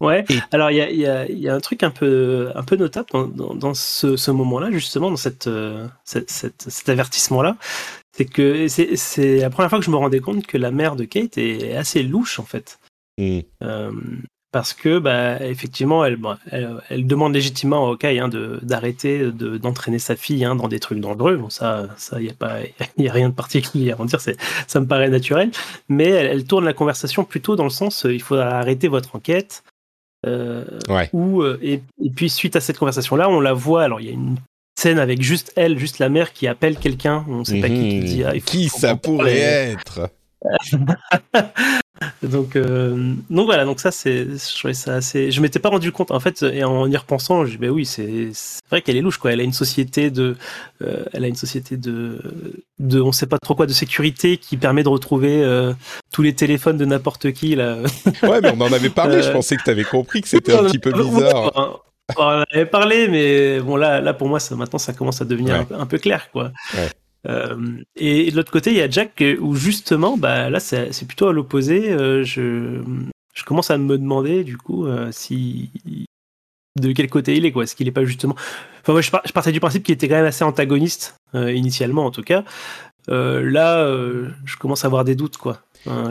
Ouais. 0.00 0.24
Alors 0.52 0.70
il 0.70 0.76
y 0.76 1.06
a, 1.06 1.54
un 1.54 1.60
truc 1.60 1.82
un 1.82 1.90
peu 1.90 2.50
un 2.54 2.62
peu 2.62 2.76
notable 2.76 3.08
dans, 3.34 3.74
ce, 3.74 4.30
moment-là, 4.30 4.70
justement, 4.70 5.10
dans 5.10 5.16
cette, 5.16 5.46
euh, 5.46 5.86
cet 6.04 6.88
avertissement-là, 6.88 7.56
c'est 8.16 8.24
que 8.24 8.68
c'est 8.68 9.38
la 9.38 9.50
première 9.50 9.70
fois 9.70 9.78
que 9.78 9.84
je 9.84 9.90
me 9.90 9.96
rendais 9.96 10.20
compte 10.20 10.46
que 10.46 10.58
la 10.58 10.70
mère 10.70 10.96
de 10.96 11.04
Kate 11.04 11.38
est 11.38 11.76
assez 11.76 12.02
louche 12.02 12.38
en 12.38 12.44
fait. 12.44 12.78
Mm. 13.18 13.40
Euh, 13.62 13.92
parce 14.52 14.74
que 14.74 14.98
bah, 14.98 15.40
effectivement, 15.44 16.04
elle, 16.04 16.18
elle, 16.88 17.06
demande 17.06 17.34
légitimement 17.34 17.84
au 17.84 17.92
Hawkeye 17.92 18.18
hein, 18.18 18.28
d'arrêter 18.62 19.18
de, 19.18 19.58
d'entraîner 19.58 20.00
sa 20.00 20.16
fille 20.16 20.44
hein, 20.44 20.56
dans 20.56 20.66
des 20.66 20.80
trucs 20.80 21.00
dangereux. 21.00 21.36
Bon, 21.36 21.50
ça, 21.50 21.88
ça, 21.96 22.20
y 22.20 22.30
a 22.30 22.34
pas, 22.34 22.58
y 22.98 23.08
a 23.08 23.12
rien 23.12 23.28
de 23.28 23.34
particulier 23.34 23.92
à 23.92 24.00
en 24.00 24.04
dire. 24.04 24.20
C'est, 24.20 24.36
ça 24.66 24.80
me 24.80 24.86
paraît 24.86 25.08
naturel. 25.08 25.50
Mais 25.88 26.08
elle, 26.08 26.44
tourne 26.44 26.64
la 26.64 26.72
conversation 26.72 27.24
plutôt 27.24 27.54
dans 27.54 27.64
le 27.64 27.70
sens, 27.70 28.06
euh, 28.06 28.14
il 28.14 28.22
faut 28.22 28.36
arrêter 28.36 28.88
votre 28.88 29.14
enquête. 29.14 29.62
Euh, 30.26 30.64
euh, 30.90 31.56
et, 31.62 31.80
puis 32.14 32.28
suite 32.28 32.56
à 32.56 32.60
cette 32.60 32.78
conversation-là, 32.78 33.28
on 33.28 33.40
la 33.40 33.52
voit. 33.52 33.84
Alors 33.84 34.00
il 34.00 34.06
y 34.06 34.10
a 34.10 34.12
une 34.12 34.36
scène 34.78 34.98
avec 34.98 35.22
juste 35.22 35.52
elle, 35.56 35.78
juste 35.78 35.98
la 35.98 36.08
mère 36.08 36.32
qui 36.32 36.48
appelle 36.48 36.76
quelqu'un. 36.76 37.24
On 37.28 37.38
ne 37.38 37.44
sait 37.44 37.60
pas 37.60 37.68
qui, 37.68 37.74
qui 37.74 38.00
dit. 38.00 38.24
Ah, 38.24 38.38
qui 38.38 38.68
ça 38.68 38.96
pourrait 38.96 39.38
être? 39.38 40.10
donc, 42.22 42.56
euh, 42.56 43.14
donc 43.28 43.46
voilà, 43.46 43.64
donc 43.64 43.78
ça 43.78 43.90
c'est, 43.90 44.24
je 44.24 44.58
trouvais 44.58 44.74
ça 44.74 44.94
assez. 44.94 45.30
Je 45.30 45.40
m'étais 45.40 45.58
pas 45.58 45.68
rendu 45.68 45.92
compte 45.92 46.10
en 46.10 46.20
fait, 46.20 46.42
et 46.42 46.64
en 46.64 46.90
y 46.90 46.96
repensant, 46.96 47.44
je 47.44 47.52
dis 47.52 47.56
ben 47.58 47.70
oui, 47.70 47.84
c'est 47.84 48.30
vrai 48.70 48.80
qu'elle 48.80 48.96
est 48.96 49.02
louche 49.02 49.18
quoi. 49.18 49.32
Elle 49.32 49.40
a 49.40 49.42
une 49.42 49.52
société 49.52 50.10
de, 50.10 50.36
euh, 50.82 51.04
elle 51.12 51.24
a 51.24 51.28
une 51.28 51.36
société 51.36 51.76
de, 51.76 52.18
de, 52.78 53.00
on 53.00 53.12
sait 53.12 53.26
pas 53.26 53.38
trop 53.38 53.54
quoi, 53.54 53.66
de 53.66 53.72
sécurité 53.72 54.38
qui 54.38 54.56
permet 54.56 54.82
de 54.82 54.88
retrouver 54.88 55.42
euh, 55.42 55.74
tous 56.10 56.22
les 56.22 56.34
téléphones 56.34 56.78
de 56.78 56.86
n'importe 56.86 57.32
qui 57.32 57.54
là. 57.54 57.76
ouais, 58.22 58.40
mais 58.40 58.52
on 58.56 58.60
en 58.62 58.72
avait 58.72 58.90
parlé. 58.90 59.22
Je 59.22 59.30
pensais 59.30 59.56
que 59.56 59.62
tu 59.62 59.70
avais 59.70 59.84
compris 59.84 60.22
que 60.22 60.28
c'était 60.28 60.54
un 60.54 60.64
petit 60.64 60.78
peu 60.78 60.92
bizarre. 60.92 61.82
on 62.16 62.22
en 62.22 62.44
avait 62.50 62.66
parlé, 62.66 63.08
mais 63.08 63.60
bon 63.60 63.76
là, 63.76 64.00
là 64.00 64.14
pour 64.14 64.28
moi, 64.28 64.40
ça, 64.40 64.56
maintenant 64.56 64.78
ça 64.78 64.94
commence 64.94 65.20
à 65.20 65.26
devenir 65.26 65.66
un, 65.70 65.86
peu, 65.86 65.98
clair 65.98 66.30
quoi. 66.32 66.50
Ouais. 66.74 66.88
Euh, 67.28 67.82
et, 67.96 68.30
de 68.30 68.36
l'autre 68.36 68.52
côté, 68.52 68.70
il 68.70 68.76
y 68.76 68.82
a 68.82 68.88
Jack 68.88 69.22
où 69.40 69.54
justement, 69.54 70.16
bah 70.16 70.50
là, 70.50 70.60
c'est 70.60 71.06
plutôt 71.06 71.28
à 71.28 71.32
l'opposé. 71.32 71.90
Euh, 71.90 72.24
je, 72.24 72.82
je 73.34 73.44
commence 73.44 73.70
à 73.70 73.78
me 73.78 73.98
demander 73.98 74.44
du 74.44 74.56
coup 74.56 74.86
euh, 74.86 75.10
si 75.12 75.70
de 76.80 76.92
quel 76.92 77.10
côté 77.10 77.36
il 77.36 77.44
est 77.44 77.52
quoi. 77.52 77.64
Est-ce 77.64 77.76
qu'il 77.76 77.88
est 77.88 77.92
pas 77.92 78.04
justement 78.04 78.34
Enfin, 78.80 78.92
moi, 78.92 79.02
je, 79.02 79.10
partais 79.10 79.52
du 79.52 79.60
principe 79.60 79.82
qu'il 79.82 79.94
était 79.94 80.08
quand 80.08 80.16
même 80.16 80.24
assez 80.24 80.44
antagoniste 80.44 81.16
initialement, 81.34 82.06
en 82.06 82.10
tout 82.10 82.22
cas. 82.22 82.44
là, 83.08 83.86
je 84.44 84.56
commence 84.56 84.84
à 84.84 84.86
avoir 84.86 85.04
des 85.04 85.14
doutes 85.14 85.36
quoi. 85.36 85.60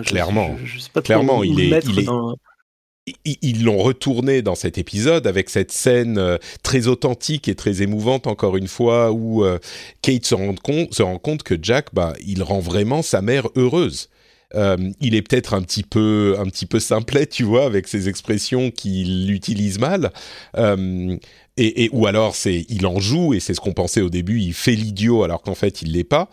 Clairement. 0.05 0.55
Je, 0.63 0.79
sais 0.79 0.91
pas 0.91 1.01
Clairement, 1.01 1.43
il 1.43 1.59
est, 1.59 1.85
il 1.85 1.99
est, 1.99 2.09
ils 3.25 3.63
l'ont 3.63 3.77
retourné 3.77 4.41
dans 4.41 4.55
cet 4.55 4.77
épisode 4.77 5.27
avec 5.27 5.49
cette 5.49 5.71
scène 5.71 6.17
euh, 6.17 6.37
très 6.63 6.87
authentique 6.87 7.47
et 7.47 7.55
très 7.55 7.81
émouvante 7.81 8.27
encore 8.27 8.57
une 8.57 8.67
fois 8.67 9.11
où 9.11 9.43
euh, 9.43 9.59
Kate 10.01 10.25
se 10.25 10.35
rend 10.35 10.55
compte, 10.55 10.93
se 10.93 11.03
rend 11.03 11.17
compte 11.17 11.43
que 11.43 11.55
Jack, 11.61 11.87
bah, 11.93 12.13
il 12.25 12.43
rend 12.43 12.59
vraiment 12.59 13.01
sa 13.01 13.21
mère 13.21 13.47
heureuse. 13.55 14.09
Euh, 14.55 14.77
il 14.99 15.13
est 15.13 15.21
peut-être 15.21 15.53
un 15.53 15.61
petit 15.61 15.83
peu 15.83 16.35
un 16.39 16.45
petit 16.45 16.65
peu 16.65 16.79
simplet, 16.79 17.27
tu 17.27 17.43
vois, 17.43 17.65
avec 17.65 17.87
ses 17.87 18.09
expressions 18.09 18.71
qu'il 18.71 19.31
utilise 19.31 19.77
mal. 19.79 20.11
et, 21.57 21.89
ou 21.91 22.07
alors 22.07 22.35
c'est 22.35 22.65
il 22.69 22.87
en 22.87 22.99
joue 22.99 23.33
et 23.33 23.39
c'est 23.39 23.53
ce 23.53 23.59
qu'on 23.59 23.73
pensait 23.73 24.01
au 24.01 24.09
début, 24.09 24.39
il 24.39 24.53
fait 24.53 24.75
l'idiot 24.75 25.23
alors 25.23 25.41
qu'en 25.41 25.55
fait 25.55 25.81
il 25.81 25.91
l'est 25.91 26.03
pas. 26.03 26.29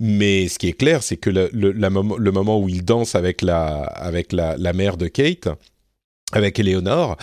Mais 0.00 0.46
ce 0.46 0.60
qui 0.60 0.68
est 0.68 0.74
clair, 0.74 1.02
c'est 1.02 1.16
que 1.16 1.28
le, 1.28 1.50
le, 1.52 2.30
moment 2.30 2.60
où 2.60 2.68
il 2.68 2.84
danse 2.84 3.16
avec 3.16 3.42
la 3.42 3.82
avec 3.82 4.32
la, 4.32 4.56
la 4.56 4.72
mère 4.72 4.96
de 4.96 5.08
Kate, 5.08 5.48
avec 6.32 6.58
Eleonore 6.58 7.16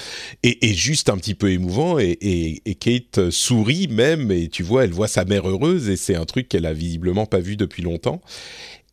et, 0.44 0.74
juste 0.74 1.10
un 1.10 1.18
petit 1.18 1.36
peu 1.36 1.52
émouvant 1.52 2.00
et, 2.00 2.62
Kate 2.80 3.30
sourit 3.30 3.88
même 3.88 4.32
et 4.32 4.48
tu 4.48 4.64
vois 4.64 4.84
elle 4.84 4.92
voit 4.92 5.08
sa 5.08 5.26
mère 5.26 5.48
heureuse 5.48 5.90
et 5.90 5.96
c'est 5.96 6.16
un 6.16 6.26
truc 6.26 6.50
qu'elle 6.50 6.66
a 6.66 6.74
visiblement 6.74 7.26
pas 7.26 7.40
vu 7.40 7.56
depuis 7.56 7.84
longtemps. 7.84 8.22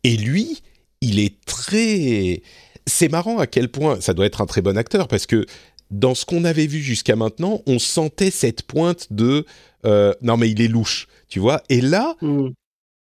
Et 0.03 0.15
lui 0.15 0.61
il 1.01 1.19
est 1.19 1.43
très 1.45 2.41
c'est 2.85 3.09
marrant 3.09 3.39
à 3.39 3.47
quel 3.47 3.69
point 3.69 3.99
ça 4.01 4.13
doit 4.13 4.25
être 4.25 4.41
un 4.41 4.45
très 4.45 4.61
bon 4.61 4.77
acteur 4.77 5.07
parce 5.07 5.25
que 5.25 5.45
dans 5.89 6.15
ce 6.15 6.25
qu'on 6.25 6.43
avait 6.43 6.67
vu 6.67 6.79
jusqu'à 6.79 7.15
maintenant 7.15 7.61
on 7.65 7.79
sentait 7.79 8.31
cette 8.31 8.63
pointe 8.63 9.07
de 9.11 9.45
euh, 9.85 10.13
non 10.21 10.37
mais 10.37 10.49
il 10.49 10.61
est 10.61 10.67
louche 10.67 11.07
tu 11.27 11.39
vois. 11.39 11.63
Et 11.69 11.81
là 11.81 12.15
mm. 12.21 12.49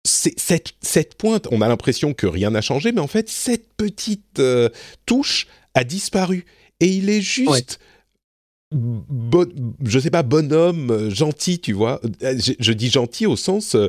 Cette, 0.04 0.72
cette 0.80 1.14
pointe, 1.14 1.46
on 1.52 1.60
a 1.60 1.68
l'impression 1.68 2.12
que 2.12 2.26
rien 2.26 2.50
n'a 2.50 2.60
changé, 2.60 2.90
mais 2.90 3.00
en 3.00 3.06
fait, 3.06 3.28
cette 3.28 3.72
petite 3.74 4.40
euh, 4.40 4.68
touche 5.06 5.46
a 5.74 5.84
disparu 5.84 6.44
et 6.82 6.88
il 6.88 7.10
est 7.10 7.20
juste 7.20 7.78
bon, 8.72 9.48
je 9.84 9.98
sais 9.98 10.10
pas 10.10 10.22
bonhomme 10.22 10.90
euh, 10.90 11.10
gentil 11.10 11.60
tu 11.60 11.72
vois. 11.72 12.00
Euh, 12.22 12.38
je, 12.58 12.72
dis 12.72 12.90
gentil 12.90 13.26
au 13.26 13.36
sens 13.36 13.76
euh, 13.76 13.88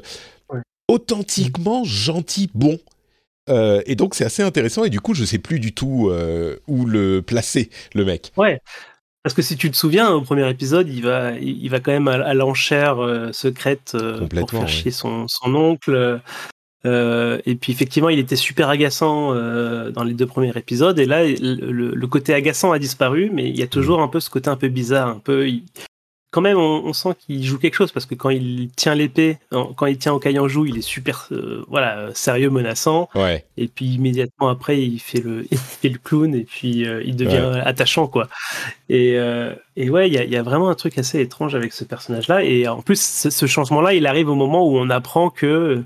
authentiquement 0.88 1.84
gentil 1.84 2.50
bon. 2.54 2.80
Et 3.86 3.96
donc 3.96 4.16
c'est 4.16 4.24
assez 4.24 4.42
intéressant 4.42 4.86
et 4.86 4.90
du 4.90 5.02
coup 5.02 5.14
je 5.14 5.26
sais 5.26 5.40
plus 5.40 5.60
du 5.60 5.74
tout 5.74 6.10
où 6.68 6.86
le 6.86 7.22
placer 7.22 7.70
le 7.94 8.06
mec. 8.06 8.32
Ouais. 8.38 8.62
Parce 9.22 9.34
que 9.34 9.42
si 9.42 9.56
tu 9.56 9.72
te 9.72 9.76
souviens, 9.76 10.12
au 10.12 10.22
premier 10.22 10.50
épisode, 10.50 10.90
il 10.90 11.02
va, 11.02 11.32
il 11.32 11.68
va 11.70 11.80
quand 11.80 11.92
même 11.92 12.08
à, 12.08 12.34
l'enchère 12.34 12.98
secrète 13.34 13.98
pour 14.30 14.50
faire 14.50 14.70
chier 14.70 14.92
son, 14.92 15.28
son 15.28 15.56
oncle. 15.56 16.22
Euh, 16.86 17.40
et 17.46 17.56
puis 17.56 17.72
effectivement, 17.72 18.10
il 18.10 18.20
était 18.20 18.36
super 18.36 18.70
agaçant 18.70 19.34
euh, 19.34 19.92
dans 19.92 20.04
les 20.04 20.14
deux 20.14 20.26
premiers 20.26 20.56
épisodes. 20.56 21.00
Et 21.00 21.06
là, 21.06 21.24
le, 21.26 22.08
côté 22.08 22.34
agaçant 22.34 22.72
a 22.72 22.80
disparu, 22.80 23.30
mais 23.34 23.50
il 23.50 23.58
y 23.58 23.64
a 23.64 23.68
toujours 23.68 24.02
un 24.02 24.08
peu 24.08 24.20
ce 24.20 24.30
côté 24.30 24.50
un 24.50 24.58
peu 24.58 24.68
bizarre, 24.68 25.08
un 25.08 25.20
peu. 25.20 25.50
Quand 26.32 26.42
même, 26.42 26.58
on, 26.58 26.94
sent 26.94 27.10
qu'il 27.20 27.44
joue 27.44 27.60
quelque 27.60 27.76
chose 27.76 27.92
parce 27.92 28.08
que 28.08 28.16
quand 28.16 28.32
il 28.32 28.70
tient 28.76 28.96
l'épée, 28.96 29.38
quand 29.52 29.86
il 29.86 29.98
tient 30.00 30.14
au 30.14 30.48
joue, 30.48 30.66
il 30.66 30.78
est 30.78 30.82
super, 30.82 31.28
euh, 31.32 31.64
voilà, 31.68 32.10
sérieux, 32.16 32.50
menaçant. 32.50 33.08
Ouais. 33.14 33.46
Et 33.56 33.68
puis 33.68 33.86
immédiatement 33.86 34.50
après, 34.50 34.82
il 34.82 35.00
fait 35.00 35.22
le, 35.22 35.46
il 35.52 35.58
fait 35.60 35.90
le 35.90 36.00
clown 36.00 36.34
et 36.34 36.44
puis 36.44 36.86
il 37.06 37.16
devient 37.16 37.62
attachant, 37.64 38.08
quoi. 38.08 38.28
Et, 38.90 39.14
et 39.76 39.90
ouais, 39.90 40.10
il 40.10 40.14
y 40.14 40.18
a, 40.18 40.24
y 40.24 40.36
a, 40.36 40.44
vraiment 40.44 40.70
un 40.70 40.76
truc 40.76 40.98
assez 40.98 41.20
étrange 41.22 41.54
avec 41.54 41.72
ce 41.72 41.84
personnage-là. 41.84 42.44
Et 42.44 42.68
en 42.68 42.82
plus, 42.82 43.00
ce 43.30 43.46
changement-là, 43.46 43.94
il 43.94 44.08
arrive 44.08 44.28
au 44.28 44.36
moment 44.36 44.68
où 44.68 44.78
on 44.78 44.90
apprend 44.90 45.30
que 45.30 45.84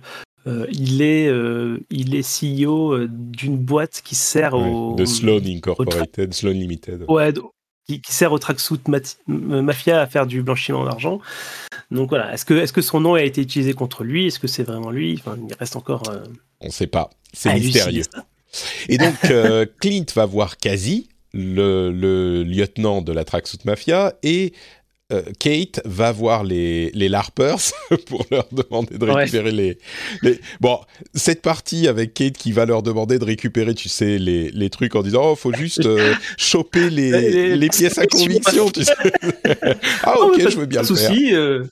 euh, 0.47 0.65
il 0.71 1.01
est 1.01 1.27
euh, 1.27 1.79
il 1.89 2.15
est 2.15 2.21
CEO 2.21 2.93
euh, 2.93 3.07
d'une 3.09 3.57
boîte 3.57 4.01
qui 4.03 4.15
sert 4.15 4.53
au 4.53 4.95
de 4.95 5.03
Sloan 5.05 5.41
Incorporated, 5.45 6.33
Sloan 6.33 6.53
Limited. 6.53 7.03
Ouais, 7.09 7.33
qui, 7.85 8.01
sert 8.07 8.31
au 8.31 8.39
tracksuit 8.39 8.79
mafia 9.27 10.01
à 10.01 10.07
faire 10.07 10.25
du 10.25 10.41
blanchiment 10.43 10.85
d'argent. 10.85 11.19
Donc 11.91 12.09
voilà, 12.09 12.33
est-ce 12.33 12.45
que 12.45 12.53
est-ce 12.53 12.71
que 12.71 12.81
son 12.81 13.01
nom 13.01 13.15
a 13.15 13.23
été 13.23 13.41
utilisé 13.41 13.73
contre 13.73 14.03
lui? 14.03 14.27
Est-ce 14.27 14.39
que 14.39 14.47
c'est 14.47 14.63
vraiment 14.63 14.91
lui? 14.91 15.19
Enfin, 15.19 15.37
il 15.49 15.53
reste 15.55 15.75
encore. 15.75 16.03
On 16.61 16.67
ne 16.67 16.71
sait 16.71 16.87
pas. 16.87 17.09
C'est 17.33 17.53
mystérieux. 17.53 18.03
Et 18.87 18.97
donc 18.97 19.15
Clint 19.81 20.05
va 20.15 20.25
voir 20.25 20.57
Kazi, 20.57 21.09
le, 21.33 21.91
le, 21.91 22.43
lieutenant 22.43 23.01
de 23.01 23.11
la 23.11 23.25
Tracksuit 23.25 23.59
Mafia, 23.65 24.13
et 24.23 24.53
euh, 25.13 25.21
Kate 25.39 25.79
va 25.85 26.11
voir 26.11 26.43
les, 26.43 26.91
les 26.91 27.07
LARPers 27.07 27.71
pour 28.07 28.25
leur 28.29 28.45
demander 28.51 28.97
de 28.97 29.05
récupérer 29.05 29.51
les, 29.51 29.77
Bon, 30.59 30.81
cette 31.13 31.41
partie 31.41 31.87
avec 31.87 32.13
Kate 32.13 32.37
qui 32.37 32.51
va 32.51 32.65
leur 32.65 32.83
demander 32.83 33.17
de 33.17 33.23
récupérer, 33.23 33.73
tu 33.73 33.87
sais, 33.87 34.17
les, 34.17 34.51
les 34.51 34.69
trucs 34.69 34.95
en 34.95 35.03
disant 35.03 35.21
«Oh, 35.31 35.35
faut 35.35 35.53
juste 35.53 35.85
euh, 35.85 36.13
choper 36.35 36.89
les, 36.89 37.55
les, 37.55 37.69
pièces 37.69 37.97
à 37.97 38.05
conviction, 38.05 38.69
tu 38.69 38.83
sais. 38.83 38.93
ah 40.03 40.15
ok, 40.21 40.41
je 40.49 40.57
veux 40.57 40.65
bien 40.65 40.81
le 40.81 40.95
faire. 40.95 41.11
Euh. 41.33 41.63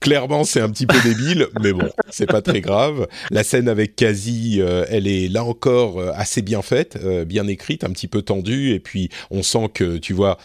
Clairement, 0.00 0.44
c'est 0.44 0.60
un 0.60 0.70
petit 0.70 0.86
peu 0.86 0.96
débile, 1.02 1.48
mais 1.62 1.72
bon, 1.72 1.90
c'est 2.10 2.26
pas 2.26 2.40
très 2.40 2.62
grave. 2.62 3.08
La 3.30 3.44
scène 3.44 3.68
avec 3.68 3.94
Kazi, 3.96 4.60
elle 4.88 5.06
est 5.06 5.28
là 5.28 5.44
encore 5.44 5.98
assez 6.14 6.42
bien 6.42 6.60
faite, 6.60 6.98
bien 7.26 7.46
écrite, 7.46 7.84
un 7.84 7.90
petit 7.90 8.08
peu 8.08 8.20
tendue, 8.20 8.72
et 8.72 8.80
puis 8.80 9.08
on 9.30 9.42
sent 9.42 9.70
que, 9.72 9.96
tu 9.96 10.12
vois, 10.12 10.36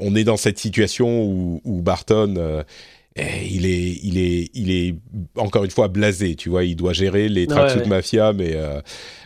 on 0.00 0.14
est 0.14 0.24
dans 0.24 0.36
cette 0.36 0.58
situation 0.58 1.24
où, 1.24 1.82
Barton, 1.82 2.34
euh, 2.36 2.62
eh, 3.16 3.46
il 3.50 3.66
est, 3.66 3.98
il 4.02 4.18
est, 4.18 4.50
il 4.54 4.70
est 4.70 4.94
encore 5.36 5.64
une 5.64 5.70
fois 5.70 5.88
blasé. 5.88 6.34
Tu 6.34 6.48
vois, 6.48 6.64
il 6.64 6.76
doit 6.76 6.92
gérer 6.92 7.28
les 7.28 7.46
tracksuit 7.46 7.88
mafia, 7.88 8.32
mais 8.32 8.52
euh, 8.54 8.80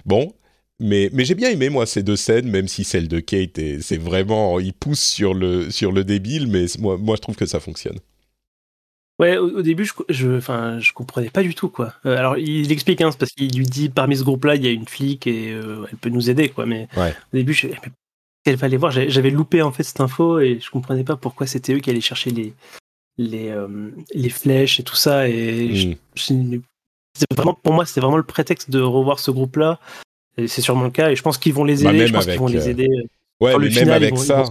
bon. 0.05 0.33
Mais, 0.81 1.11
mais 1.13 1.25
j'ai 1.25 1.35
bien 1.35 1.51
aimé 1.51 1.71
moi 1.71 1.87
ces 1.87 2.05
deux 2.05 2.15
scènes, 2.15 2.49
même 2.49 2.69
si 2.69 2.85
celle 2.85 3.09
de 3.09 3.19
Kate, 3.19 3.59
c'est 3.81 3.97
vraiment, 3.97 4.61
il 4.61 4.73
pousse 4.73 5.01
sur 5.01 5.35
le 5.35 5.73
sur 5.73 5.91
le 5.91 6.05
débile, 6.05 6.47
mais 6.47 6.67
moi, 6.79 6.97
moi 6.97 7.17
je 7.17 7.21
trouve 7.21 7.35
que 7.35 7.47
ça 7.47 7.59
fonctionne. 7.59 7.99
Ouais, 9.19 9.37
au, 9.37 9.61
début, 9.63 9.85
je, 9.85 9.93
je, 10.09 10.37
enfin, 10.37 10.79
je 10.79 10.93
comprenais 10.93 11.31
pas 11.31 11.43
du 11.43 11.53
tout 11.53 11.69
quoi. 11.69 11.95
Euh, 12.07 12.17
alors, 12.17 12.39
il 12.39 12.71
explique, 12.71 13.01
hein, 13.01 13.11
parce 13.19 13.33
qu'il 13.33 13.53
lui 13.59 13.67
dit 13.67 13.89
parmi 13.89 14.17
ce 14.17 14.23
groupe-là, 14.23 14.55
il 14.55 14.65
y 14.65 14.69
a 14.69 14.71
une 14.71 14.87
flic 14.87 15.27
et 15.27 15.49
elle 15.49 15.97
peut 16.01 16.11
nous 16.11 16.31
aider, 16.31 16.49
quoi. 16.49 16.65
Mais 16.65 16.87
au 16.97 17.37
début, 17.37 17.55
je, 17.55 17.67
qu'elle 18.45 18.59
fallait 18.59 18.77
voir. 18.77 18.93
J'avais 18.93 19.31
loupé 19.31 19.63
en 19.63 19.73
fait 19.73 19.83
cette 19.83 20.01
info 20.01 20.41
et 20.41 20.59
je 20.61 20.71
comprenais 20.71 21.05
pas 21.05 21.17
pourquoi 21.17 21.47
c'était 21.47 21.75
eux 21.75 21.79
qui 21.79 21.91
allaient 21.91 22.01
chercher 22.01 22.31
les 22.31 22.55
les, 23.19 23.51
euh, 23.51 23.91
les 24.15 24.31
flèches 24.31 24.81
et 24.81 24.85
tout 24.85 24.97
ça. 24.97 25.29
Et 25.29 25.97
hmm. 26.31 26.61
vraiment, 27.33 27.55
pour 27.55 27.73
moi, 27.73 27.85
c'était 27.85 28.01
vraiment 28.01 28.17
le 28.17 28.23
prétexte 28.23 28.71
de 28.71 28.81
revoir 28.81 29.19
ce 29.19 29.31
groupe-là. 29.31 29.81
Et 30.37 30.47
c'est 30.47 30.63
sûrement 30.63 30.85
le 30.85 30.91
cas. 30.91 31.11
Et 31.11 31.17
je 31.17 31.23
pense 31.23 31.37
qu'ils 31.37 31.53
vont 31.53 31.65
les 31.65 31.83
bah, 31.83 31.93
aider. 31.93 32.07
je 32.07 32.13
pense 32.13 32.27
qu'ils 32.27 32.39
vont 32.39 32.47
les 32.47 32.67
euh, 32.67 32.71
aider. 32.71 32.89
Ouais, 33.41 33.57
mais 33.59 33.69
même 33.69 33.91
avec 33.91 34.17
ça. 34.19 34.45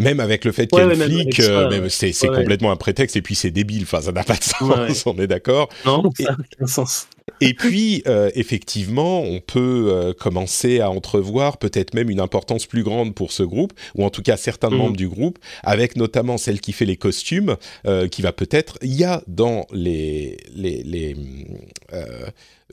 Même 0.00 0.18
avec 0.18 0.44
le 0.44 0.52
fait 0.52 0.66
qu'il 0.66 0.78
y 0.78 0.82
ait 0.82 0.94
flic, 0.94 1.42
c'est 1.90 2.28
complètement 2.28 2.72
un 2.72 2.76
prétexte 2.76 3.16
et 3.16 3.22
puis 3.22 3.34
c'est 3.34 3.50
débile. 3.50 3.82
Enfin, 3.82 4.00
ça 4.00 4.12
n'a 4.12 4.24
pas 4.24 4.36
de 4.36 4.42
sens. 4.42 5.06
on 5.06 5.16
est 5.18 5.26
d'accord. 5.26 5.68
Non, 5.84 6.10
ça 6.16 6.24
n'a 6.24 6.36
aucun 6.38 6.66
sens. 6.66 7.06
Et 7.42 7.54
puis, 7.54 8.02
euh, 8.06 8.30
effectivement, 8.34 9.22
on 9.22 9.40
peut 9.40 9.88
euh, 9.88 10.12
commencer 10.12 10.80
à 10.80 10.90
entrevoir 10.90 11.58
peut-être 11.58 11.94
même 11.94 12.10
une 12.10 12.20
importance 12.20 12.66
plus 12.66 12.82
grande 12.82 13.14
pour 13.14 13.32
ce 13.32 13.42
groupe, 13.42 13.72
ou 13.94 14.04
en 14.04 14.10
tout 14.10 14.22
cas 14.22 14.36
certains 14.36 14.70
mhm. 14.70 14.76
membres 14.76 14.96
du 14.96 15.08
groupe, 15.08 15.38
avec 15.62 15.96
notamment 15.96 16.38
celle 16.38 16.60
qui 16.60 16.72
fait 16.72 16.86
les 16.86 16.96
costumes, 16.96 17.56
euh, 17.86 18.08
qui 18.08 18.22
va 18.22 18.32
peut-être... 18.32 18.78
Il 18.82 18.94
y 18.94 19.04
a 19.04 19.22
dans 19.26 19.66
les, 19.72 20.38
les, 20.54 20.82
les 20.82 21.16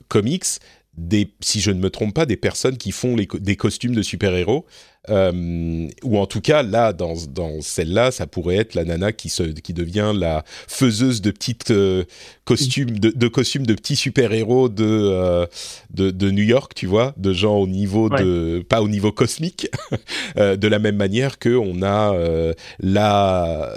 comics 0.08 0.44
des, 0.98 1.32
si 1.40 1.60
je 1.60 1.70
ne 1.70 1.80
me 1.80 1.90
trompe 1.90 2.14
pas, 2.14 2.26
des 2.26 2.36
personnes 2.36 2.76
qui 2.76 2.90
font 2.90 3.16
les, 3.16 3.28
des 3.40 3.56
costumes 3.56 3.94
de 3.94 4.02
super-héros. 4.02 4.66
Euh, 5.10 5.88
ou 6.02 6.18
en 6.18 6.26
tout 6.26 6.40
cas, 6.40 6.62
là, 6.62 6.92
dans, 6.92 7.14
dans 7.28 7.60
celle-là, 7.60 8.10
ça 8.10 8.26
pourrait 8.26 8.56
être 8.56 8.74
la 8.74 8.84
nana 8.84 9.12
qui, 9.12 9.28
se, 9.28 9.42
qui 9.42 9.72
devient 9.72 10.12
la 10.14 10.44
faiseuse 10.66 11.20
de 11.20 11.30
petites 11.30 11.70
euh, 11.70 12.04
costumes, 12.44 12.98
de, 12.98 13.10
de, 13.10 13.28
costumes 13.28 13.66
de 13.66 13.74
petits 13.74 13.96
super-héros 13.96 14.68
de, 14.68 14.84
euh, 14.84 15.46
de, 15.90 16.10
de, 16.10 16.30
New 16.30 16.42
York, 16.42 16.72
tu 16.74 16.86
vois, 16.86 17.14
de 17.16 17.32
gens 17.32 17.56
au 17.56 17.66
niveau 17.66 18.08
ouais. 18.08 18.22
de, 18.22 18.64
pas 18.68 18.82
au 18.82 18.88
niveau 18.88 19.12
cosmique, 19.12 19.68
de 20.36 20.68
la 20.68 20.78
même 20.78 20.96
manière 20.96 21.38
que 21.38 21.56
on 21.56 21.82
a 21.82 22.14
la 22.80 23.72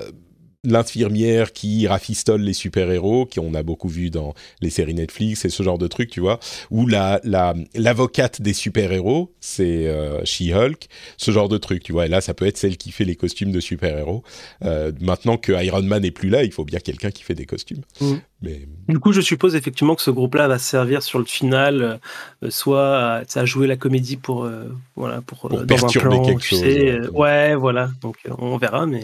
l'infirmière 0.63 1.53
qui 1.53 1.87
rafistole 1.87 2.41
les 2.41 2.53
super-héros, 2.53 3.25
qu'on 3.25 3.53
a 3.55 3.63
beaucoup 3.63 3.87
vu 3.87 4.11
dans 4.11 4.35
les 4.61 4.69
séries 4.69 4.93
Netflix 4.93 5.43
et 5.43 5.49
ce 5.49 5.63
genre 5.63 5.79
de 5.79 5.87
trucs, 5.87 6.11
tu 6.11 6.19
vois, 6.19 6.39
ou 6.69 6.85
la, 6.85 7.19
la, 7.23 7.55
l'avocate 7.73 8.41
des 8.43 8.53
super-héros, 8.53 9.33
c'est 9.39 9.87
euh, 9.87 10.23
She-Hulk, 10.23 10.87
ce 11.17 11.31
genre 11.31 11.49
de 11.49 11.57
trucs, 11.57 11.81
tu 11.81 11.93
vois, 11.93 12.05
et 12.05 12.09
là, 12.09 12.21
ça 12.21 12.35
peut 12.35 12.45
être 12.45 12.57
celle 12.57 12.77
qui 12.77 12.91
fait 12.91 13.05
les 13.05 13.15
costumes 13.15 13.51
de 13.51 13.59
super-héros. 13.59 14.23
Euh, 14.63 14.91
maintenant 15.01 15.37
que 15.37 15.51
Iron 15.63 15.81
Man 15.81 16.03
n'est 16.03 16.11
plus 16.11 16.29
là, 16.29 16.43
il 16.43 16.51
faut 16.51 16.65
bien 16.65 16.79
quelqu'un 16.79 17.09
qui 17.09 17.23
fait 17.23 17.35
des 17.35 17.47
costumes. 17.47 17.81
Mmh. 17.99 18.13
Mais... 18.43 18.67
Du 18.87 18.99
coup, 18.99 19.13
je 19.13 19.21
suppose 19.21 19.55
effectivement 19.55 19.95
que 19.95 20.01
ce 20.03 20.11
groupe-là 20.11 20.47
va 20.47 20.59
servir 20.59 21.01
sur 21.01 21.17
le 21.17 21.25
final, 21.25 21.99
euh, 22.43 22.49
soit 22.51 22.97
à, 22.97 23.23
à, 23.33 23.45
jouer 23.45 23.65
la 23.65 23.77
comédie 23.77 24.17
pour, 24.17 24.47
voilà, 24.95 25.21
pour, 25.21 25.39
pour 25.39 25.65
perturber 25.65 26.17
plan, 26.17 26.25
quelque 26.25 26.43
chose. 26.43 26.59
Sais, 26.59 26.99
ouais, 27.09 27.55
voilà, 27.55 27.89
donc 28.01 28.17
on 28.37 28.57
verra, 28.57 28.85
mais... 28.85 29.01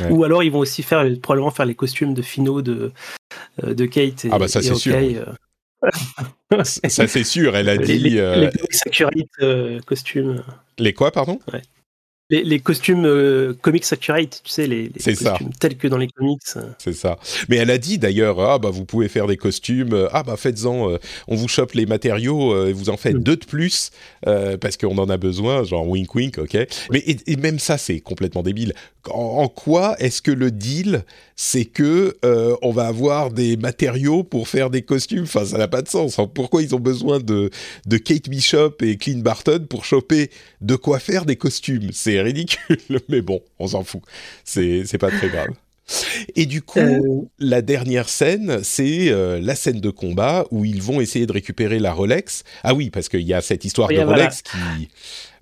Ouais. 0.00 0.10
Ou 0.10 0.24
alors 0.24 0.42
ils 0.42 0.50
vont 0.50 0.60
aussi 0.60 0.82
faire 0.82 1.04
probablement 1.20 1.50
faire 1.50 1.66
les 1.66 1.74
costumes 1.74 2.14
de 2.14 2.22
finaux 2.22 2.62
de 2.62 2.92
de 3.62 3.86
Kate. 3.86 4.24
Et, 4.24 4.28
ah 4.30 4.38
bah 4.38 4.48
ça 4.48 4.62
c'est 4.62 4.74
sûr. 4.74 4.96
Euh... 4.96 6.62
ça 6.64 7.06
c'est 7.06 7.24
sûr. 7.24 7.56
Elle 7.56 7.68
a 7.68 7.76
les, 7.76 7.84
dit. 7.84 7.98
Les, 7.98 8.18
euh... 8.18 8.50
euh, 9.42 9.80
costumes. 9.80 10.42
Les 10.78 10.92
quoi 10.92 11.10
pardon? 11.10 11.38
Ouais. 11.52 11.62
Les, 12.30 12.42
les, 12.42 12.60
costumes 12.60 13.04
euh, 13.04 13.54
comics 13.60 13.84
accurate, 13.90 14.40
tu 14.42 14.50
sais 14.50 14.66
les, 14.66 14.88
costumes 14.90 15.14
ça. 15.14 15.38
tels 15.58 15.76
que 15.76 15.88
dans 15.88 15.98
les 15.98 16.08
comics. 16.08 16.40
C'est 16.78 16.92
ça. 16.92 17.18
Mais 17.48 17.56
elle 17.56 17.70
a 17.70 17.78
dit 17.78 17.98
d'ailleurs 17.98 18.40
ah 18.40 18.58
bah 18.58 18.70
vous 18.70 18.84
pouvez 18.84 19.08
faire 19.08 19.26
des 19.26 19.36
costumes. 19.36 20.08
Ah 20.12 20.22
bah 20.22 20.36
faites-en. 20.36 20.96
on 21.28 21.34
vous 21.34 21.48
chope 21.48 21.72
les 21.72 21.86
matériaux 21.86 22.66
et 22.66 22.72
vous 22.72 22.88
en 22.88 22.96
faites 22.96 23.16
mm. 23.16 23.22
deux 23.22 23.36
de 23.36 23.44
plus 23.44 23.90
parce 24.22 24.76
qu'on 24.76 24.96
en 24.98 25.08
a 25.08 25.16
besoin. 25.16 25.64
Genre 25.64 25.86
wink 25.86 26.14
wink, 26.14 26.38
ok. 26.38 26.56
Mais 26.90 26.98
et, 27.00 27.18
et 27.26 27.36
même 27.36 27.58
ça 27.58 27.78
c'est 27.78 28.00
complètement 28.00 28.42
débile 28.42 28.74
en, 29.08 29.42
en 29.42 29.48
quoi 29.48 29.96
est-ce 29.98 30.20
que 30.22 30.30
le 30.30 30.50
deal, 30.50 31.04
c'est 31.36 31.64
que 31.64 32.16
euh, 32.24 32.56
on 32.62 32.70
va 32.70 32.86
avoir 32.86 33.30
des 33.30 33.56
matériaux 33.56 34.24
pour 34.24 34.48
faire 34.48 34.70
des 34.70 34.82
costumes? 34.82 35.22
Enfin, 35.22 35.44
ça 35.44 35.58
n'a 35.58 35.68
pas 35.68 35.82
de 35.82 35.88
sens. 35.88 36.18
Pourquoi 36.34 36.62
ils 36.62 36.74
ont 36.74 36.80
besoin 36.80 37.18
de, 37.18 37.50
de 37.86 37.96
Kate 37.96 38.28
Bishop 38.28 38.76
et 38.82 38.96
Clint 38.96 39.20
Barton 39.20 39.66
pour 39.68 39.84
choper 39.84 40.30
de 40.60 40.76
quoi 40.76 40.98
faire 40.98 41.24
des 41.24 41.36
costumes? 41.36 41.90
C'est 41.92 42.19
ridicule, 42.22 42.78
mais 43.08 43.20
bon, 43.20 43.40
on 43.58 43.68
s'en 43.68 43.84
fout. 43.84 44.02
C'est 44.44 44.84
c'est 44.86 44.98
pas 44.98 45.10
très 45.10 45.28
grave. 45.28 45.50
Et 46.36 46.46
du 46.46 46.62
coup, 46.62 46.78
euh... 46.78 47.22
la 47.38 47.62
dernière 47.62 48.08
scène, 48.08 48.60
c'est 48.62 49.10
euh, 49.10 49.40
la 49.40 49.54
scène 49.54 49.80
de 49.80 49.90
combat 49.90 50.46
où 50.50 50.64
ils 50.64 50.82
vont 50.82 51.00
essayer 51.00 51.26
de 51.26 51.32
récupérer 51.32 51.78
la 51.78 51.92
Rolex. 51.92 52.44
Ah 52.62 52.74
oui, 52.74 52.90
parce 52.90 53.08
qu'il 53.08 53.22
y 53.22 53.34
a 53.34 53.40
cette 53.40 53.64
histoire 53.64 53.88
oui, 53.88 53.96
de 53.96 54.02
voilà. 54.02 54.24
Rolex 54.24 54.42
qui... 54.42 54.88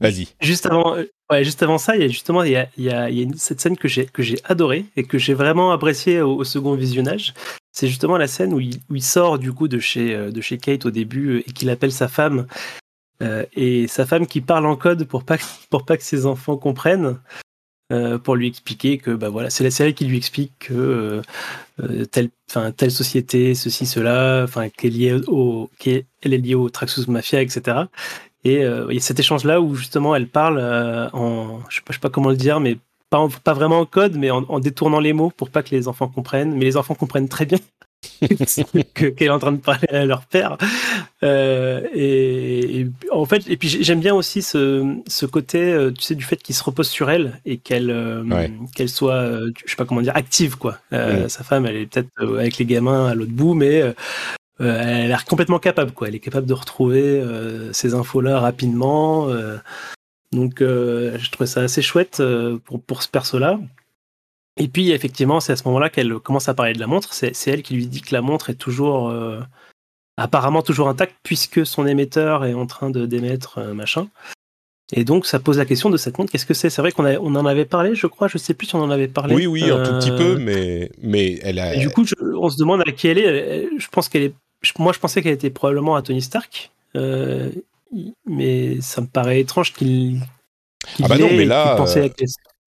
Vas-y. 0.01 0.29
Juste 0.41 0.67
avant, 0.67 0.97
ouais, 1.31 1.45
juste 1.45 1.63
avant 1.63 1.79
ça, 1.79 1.97
il 1.97 2.03
y 2.03 2.05
a 2.05 2.09
justement 2.09 2.43
il 2.45 2.53
y 2.53 2.57
a, 2.57 2.69
il 2.79 2.85
y 2.85 2.91
a, 2.91 3.11
il 3.11 3.19
y 3.19 3.21
a 3.21 3.25
une, 3.25 3.37
cette 3.37 3.61
scène 3.61 3.77
que 3.77 3.89
j'ai 3.89 4.07
que 4.07 4.23
j'ai 4.23 4.39
adorée 4.45 4.87
et 4.97 5.05
que 5.05 5.19
j'ai 5.19 5.35
vraiment 5.35 5.73
appréciée 5.73 6.21
au, 6.21 6.37
au, 6.37 6.45
second 6.45 6.75
visionnage. 6.75 7.35
C'est 7.73 7.89
justement 7.89 8.17
la 8.17 8.29
scène 8.29 8.55
où 8.55 8.61
il, 8.61 8.77
où 8.91 8.95
il, 8.95 9.03
sort 9.03 9.39
du 9.39 9.53
coup 9.53 9.69
de 9.69 9.81
chez 9.81 10.17
de 10.17 10.41
chez 10.41 10.59
Kate 10.59 10.87
au 10.87 10.91
début 10.91 11.41
et 11.41 11.53
qu'il 11.53 11.69
appelle 11.69 11.93
sa 11.93 12.09
femme 12.09 12.47
euh, 13.23 13.45
et 13.55 13.89
sa 13.89 14.07
femme 14.07 14.27
qui 14.27 14.41
parle 14.41 14.67
en 14.67 14.77
code 14.77 15.05
pour 15.05 15.25
pas 15.25 15.37
pour 15.71 15.85
pas 15.85 15.97
que 15.97 16.05
ses 16.05 16.27
enfants 16.27 16.57
comprennent. 16.57 17.19
Euh, 17.91 18.19
pour 18.19 18.37
lui 18.37 18.49
expliquer 18.49 18.99
que 18.99 19.13
bah 19.13 19.31
voilà 19.31 19.49
c'est 19.49 19.65
la 19.65 19.71
série 19.71 19.95
qui 19.95 20.05
lui 20.05 20.19
explique 20.19 20.53
que 20.59 21.23
euh, 21.81 22.05
telle 22.05 22.29
telle 22.77 22.91
société 22.91 23.55
ceci 23.55 23.87
cela 23.87 24.43
enfin 24.45 24.69
qu'elle 24.69 24.93
est 24.93 24.99
liée 24.99 25.21
au 25.27 25.71
qu'elle 25.79 26.05
est 26.21 26.37
liée 26.37 26.55
au 26.55 26.69
Traxxas 26.69 27.07
Mafia 27.09 27.41
etc 27.41 27.85
et 28.45 28.57
il 28.57 28.93
y 28.93 28.99
a 28.99 29.01
cet 29.01 29.19
échange 29.21 29.45
là 29.45 29.63
où 29.63 29.75
justement 29.75 30.15
elle 30.15 30.29
parle 30.29 30.59
en 31.15 31.61
je 31.71 31.77
sais, 31.77 31.81
pas, 31.81 31.95
sais 31.95 31.99
pas 31.99 32.11
comment 32.11 32.29
le 32.29 32.37
dire 32.37 32.61
mais 32.61 32.77
pas, 33.09 33.27
pas 33.43 33.55
vraiment 33.55 33.79
en 33.79 33.87
code 33.87 34.17
mais 34.17 34.31
en, 34.31 34.61
détournant 34.61 35.01
les 35.01 35.15
mots 35.15 35.33
pour 35.35 35.49
pas 35.49 35.63
que 35.63 35.75
les 35.75 35.89
enfants 35.89 36.09
comprennent 36.09 36.55
mais 36.55 36.67
les 36.67 36.77
enfants 36.77 36.95
comprennent 36.95 37.31
très 37.31 37.47
bien 37.47 37.59
qu'elle 38.95 39.15
est 39.19 39.29
en 39.29 39.39
train 39.39 39.53
de 39.53 39.59
parler 39.59 39.89
à 39.89 40.05
leur 40.05 40.25
père 40.27 40.57
euh, 41.25 41.83
et, 41.93 42.81
et, 42.81 42.91
en 43.11 43.25
fait 43.25 43.49
et 43.49 43.57
puis 43.57 43.69
j'aime 43.69 44.01
bien 44.01 44.15
aussi 44.15 44.43
ce, 44.43 44.97
ce 45.07 45.27
côté 45.27 45.59
euh, 45.73 45.91
tu 45.91 46.03
sais 46.03 46.15
du 46.15 46.25
fait 46.25 46.37
qu'il 46.37 46.55
se 46.55 46.63
repose 46.63 46.89
sur 46.89 47.11
elle 47.11 47.41
et 47.45 47.59
qu'elle 47.59 47.91
euh, 47.91 48.23
ouais. 48.25 48.53
qu'elle 48.75 48.89
soit 48.89 49.29
je 49.65 49.71
sais 49.71 49.77
pas 49.77 49.85
comment 49.85 50.01
dire 50.01 50.17
active 50.17 50.57
quoi 50.57 50.79
ouais. 50.93 51.29
sa 51.29 51.43
femme 51.43 51.67
elle 51.67 51.77
est 51.77 51.87
peut-être 51.87 52.09
avec 52.39 52.59
les 52.59 52.67
gamins 52.67 53.07
à 53.07 53.15
l'autre 53.15 53.33
bout 53.33 53.55
mais 53.55 53.95
elle 54.61 54.67
a 54.69 55.07
l'air 55.07 55.25
complètement 55.25 55.61
capable, 55.61 55.93
quoi. 55.93 56.09
Elle 56.09 56.17
est 56.17 56.21
capable 56.21 56.49
de 56.49 56.53
retrouver 56.53 57.23
ces 57.71 57.95
infos-là 57.95 58.41
rapidement. 58.41 59.29
Euh, 59.29 59.57
donc, 60.33 60.55
je 60.59 61.31
trouvais 61.31 61.47
ça 61.47 61.61
assez 61.61 61.81
chouette 61.81 62.21
pour, 62.65 62.83
pour 62.83 63.05
ce 63.05 63.09
perso-là. 63.09 63.61
Et 64.59 64.69
puis, 64.69 64.91
effectivement, 64.91 65.41
c'est 65.41 65.53
à 65.53 65.57
ce 65.57 65.65
moment-là 65.69 65.89
qu'elle 65.89 66.15
commence 66.15 66.49
à 66.49 66.55
parler 66.55 66.73
de 66.73 66.81
la 66.81 66.87
montre. 66.87 67.13
C'est 67.15 67.33
elle 67.47 67.63
qui 67.63 67.75
lui 67.75 67.87
dit 67.87 68.01
que 68.03 68.15
la 68.15 68.21
montre 68.21 68.51
est 68.51 68.55
toujours, 68.55 69.15
apparemment 70.17 70.63
toujours 70.63 70.89
intacte, 70.89 71.15
puisque 71.23 71.65
son 71.65 71.87
émetteur 71.87 72.45
est 72.45 72.55
en 72.55 72.67
train 72.67 72.91
de 72.91 73.07
d'émettre 73.07 73.61
machin. 73.73 74.09
Et 74.93 75.05
donc, 75.05 75.27
ça 75.27 75.39
pose 75.39 75.59
la 75.59 75.67
question 75.67 75.91
de 75.91 75.97
cette 75.97 76.19
montre. 76.19 76.33
Qu'est-ce 76.33 76.47
que 76.47 76.55
c'est? 76.55 76.71
C'est 76.71 76.83
vrai 76.83 76.93
qu'on 76.93 77.07
on 77.07 77.37
en 77.37 77.47
avait 77.47 77.67
parlé, 77.67 77.95
je 77.95 78.07
crois. 78.07 78.27
Je 78.27 78.39
sais 78.39 78.55
plus 78.55 78.67
si 78.67 78.75
on 78.75 78.83
en 78.83 78.91
avait 78.91 79.07
parlé. 79.07 79.35
Oui, 79.35 79.47
oui, 79.47 79.71
un 79.71 79.83
tout 79.85 79.93
petit 79.99 80.11
peu, 80.11 80.37
mais, 80.39 80.91
mais 81.01 81.39
elle 81.43 81.59
a. 81.59 81.75
Et 81.75 81.79
du 81.79 81.91
coup, 81.91 82.05
je, 82.05 82.15
on 82.37 82.49
se 82.49 82.59
demande 82.59 82.81
à 82.81 82.93
qui 82.93 83.07
elle 83.07 83.19
est. 83.19 83.69
Je 83.79 83.89
pense 83.89 84.09
qu'elle 84.09 84.23
est 84.23 84.35
moi, 84.79 84.93
je 84.93 84.99
pensais 84.99 85.23
qu'elle 85.23 85.33
était 85.35 85.51
probablement 85.51 85.97
à 85.97 86.03
Tony 86.03 86.23
Stark, 86.23 86.71
euh, 86.97 87.51
mais 88.27 88.81
ça 88.81 89.01
me 89.01 89.07
paraît 89.07 89.41
étrange 89.41 89.73
qu'il. 89.73 90.21
Qu 90.97 91.03
ah 91.05 91.09
bah 91.09 91.19
non, 91.19 91.29
mais 91.33 91.45
là. 91.45 91.77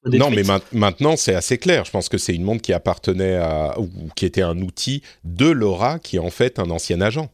Non, 0.05 0.31
mais 0.31 0.43
ma 0.43 0.59
maintenant 0.71 1.15
c'est 1.15 1.35
assez 1.35 1.57
clair. 1.57 1.85
Je 1.85 1.91
pense 1.91 2.09
que 2.09 2.17
c'est 2.17 2.33
une 2.33 2.43
montre 2.43 2.61
qui 2.61 2.73
appartenait 2.73 3.35
à 3.35 3.79
ou 3.79 3.89
qui 4.15 4.25
était 4.25 4.41
un 4.41 4.59
outil 4.59 5.03
de 5.23 5.47
Laura, 5.47 5.99
qui 5.99 6.15
est 6.15 6.19
en 6.19 6.31
fait 6.31 6.59
un 6.59 6.69
ancien 6.71 7.01
agent. 7.01 7.29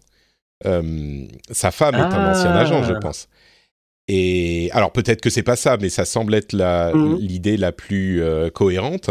Euh, 0.65 1.25
sa 1.51 1.71
femme 1.71 1.95
ah. 1.95 1.99
est 1.99 2.13
un 2.13 2.32
ancien 2.32 2.51
agent, 2.51 2.84
je 2.84 2.93
pense. 2.93 3.30
Et 4.08 4.70
alors 4.72 4.91
peut-être 4.91 5.20
que 5.20 5.30
c'est 5.30 5.43
pas 5.43 5.58
ça, 5.58 5.78
mais 5.82 5.89
ça 5.89 6.06
semble 6.06 6.34
être 6.34 6.54
l'idée 6.54 7.58
la, 7.58 7.58
mmh. 7.58 7.62
la 7.62 7.72
plus 7.74 8.22
euh, 8.22 8.50
cohérente. 8.50 9.10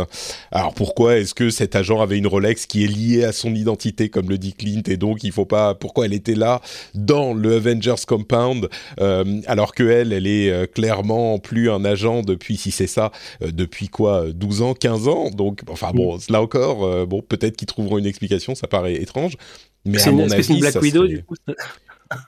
Alors 0.51 0.73
pourquoi 0.73 1.19
est-ce 1.19 1.35
que 1.35 1.51
cet 1.51 1.77
agent 1.77 2.01
avait 2.01 2.17
une 2.17 2.27
Rolex 2.27 2.67
qui 2.67 2.85
est 2.85 2.87
liée 2.87 3.25
à 3.25 3.33
son 3.33 3.55
identité, 3.55 4.09
comme 4.09 4.31
le 4.31 4.39
dit 4.39 4.55
Clint, 4.55 4.83
et 4.87 4.97
donc 4.97 5.23
il 5.23 5.33
faut 5.33 5.45
pas. 5.45 5.75
Pourquoi 5.75 6.07
elle 6.07 6.15
était 6.15 6.35
là 6.35 6.63
dans 6.95 7.35
le 7.35 7.57
Avengers 7.57 8.07
Compound, 8.07 8.69
euh, 9.01 9.41
alors 9.47 9.75
que 9.75 9.83
elle, 9.83 10.13
elle 10.13 10.27
est 10.27 10.51
euh, 10.51 10.67
clairement 10.67 11.39
plus 11.39 11.71
un 11.71 11.85
agent 11.85 12.23
depuis, 12.23 12.57
si 12.57 12.71
c'est 12.71 12.87
ça, 12.87 13.13
euh, 13.43 13.51
depuis 13.53 13.89
quoi, 13.89 14.27
12 14.33 14.63
ans, 14.63 14.75
15 14.75 15.09
ans? 15.09 15.31
Donc 15.31 15.61
enfin 15.69 15.91
bon, 15.93 16.19
là 16.31 16.41
encore, 16.41 16.85
euh, 16.85 17.07
bon 17.07 17.23
peut-être 17.23 17.57
qu'ils 17.57 17.67
trouveront 17.67 17.99
une 17.99 18.07
explication. 18.07 18.55
Ça 18.55 18.67
paraît 18.67 18.95
étrange. 18.95 19.37
Mais 19.85 20.03
à 20.03 20.11
mon 20.11 20.31
avis, 20.31 20.49
une 20.49 20.61
Black 20.61 20.81
Widow, 20.81 21.07
du 21.07 21.23
coup 21.23 21.37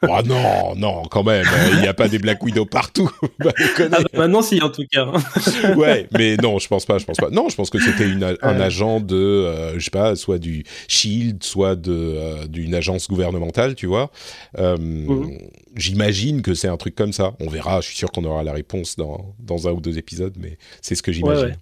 oh 0.02 0.20
non, 0.26 0.74
non, 0.76 1.02
quand 1.04 1.22
même, 1.22 1.46
il 1.72 1.80
n'y 1.80 1.86
a 1.86 1.94
pas 1.94 2.08
des 2.08 2.18
Black 2.18 2.42
Widow 2.42 2.64
partout. 2.64 3.10
bah, 3.38 3.52
ah 3.92 3.98
maintenant, 4.14 4.42
si, 4.42 4.60
en 4.62 4.70
tout 4.70 4.84
cas. 4.90 5.06
ouais, 5.76 6.08
mais 6.12 6.36
non, 6.36 6.58
je 6.58 6.68
pense 6.68 6.86
pas, 6.86 6.98
je 6.98 7.04
pense 7.04 7.16
pas. 7.16 7.30
Non, 7.30 7.48
je 7.48 7.56
pense 7.56 7.70
que 7.70 7.78
c'était 7.78 8.06
un 8.42 8.60
agent 8.60 9.00
de, 9.00 9.16
euh, 9.16 9.78
je 9.78 9.84
sais 9.84 9.90
pas, 9.90 10.16
soit 10.16 10.38
du 10.38 10.64
Shield, 10.88 11.42
soit 11.42 11.76
de 11.76 11.92
euh, 11.92 12.46
d'une 12.46 12.74
agence 12.74 13.08
gouvernementale, 13.08 13.74
tu 13.74 13.86
vois. 13.86 14.10
Euh, 14.58 14.76
mmh. 14.76 15.38
J'imagine 15.76 16.42
que 16.42 16.54
c'est 16.54 16.68
un 16.68 16.76
truc 16.76 16.94
comme 16.94 17.12
ça. 17.12 17.34
On 17.40 17.48
verra. 17.48 17.80
Je 17.80 17.88
suis 17.88 17.96
sûr 17.96 18.10
qu'on 18.10 18.24
aura 18.24 18.42
la 18.42 18.52
réponse 18.52 18.96
dans 18.96 19.34
dans 19.38 19.68
un 19.68 19.72
ou 19.72 19.80
deux 19.80 19.98
épisodes, 19.98 20.34
mais 20.38 20.58
c'est 20.82 20.94
ce 20.94 21.02
que 21.02 21.12
j'imagine. 21.12 21.44
Ouais, 21.44 21.52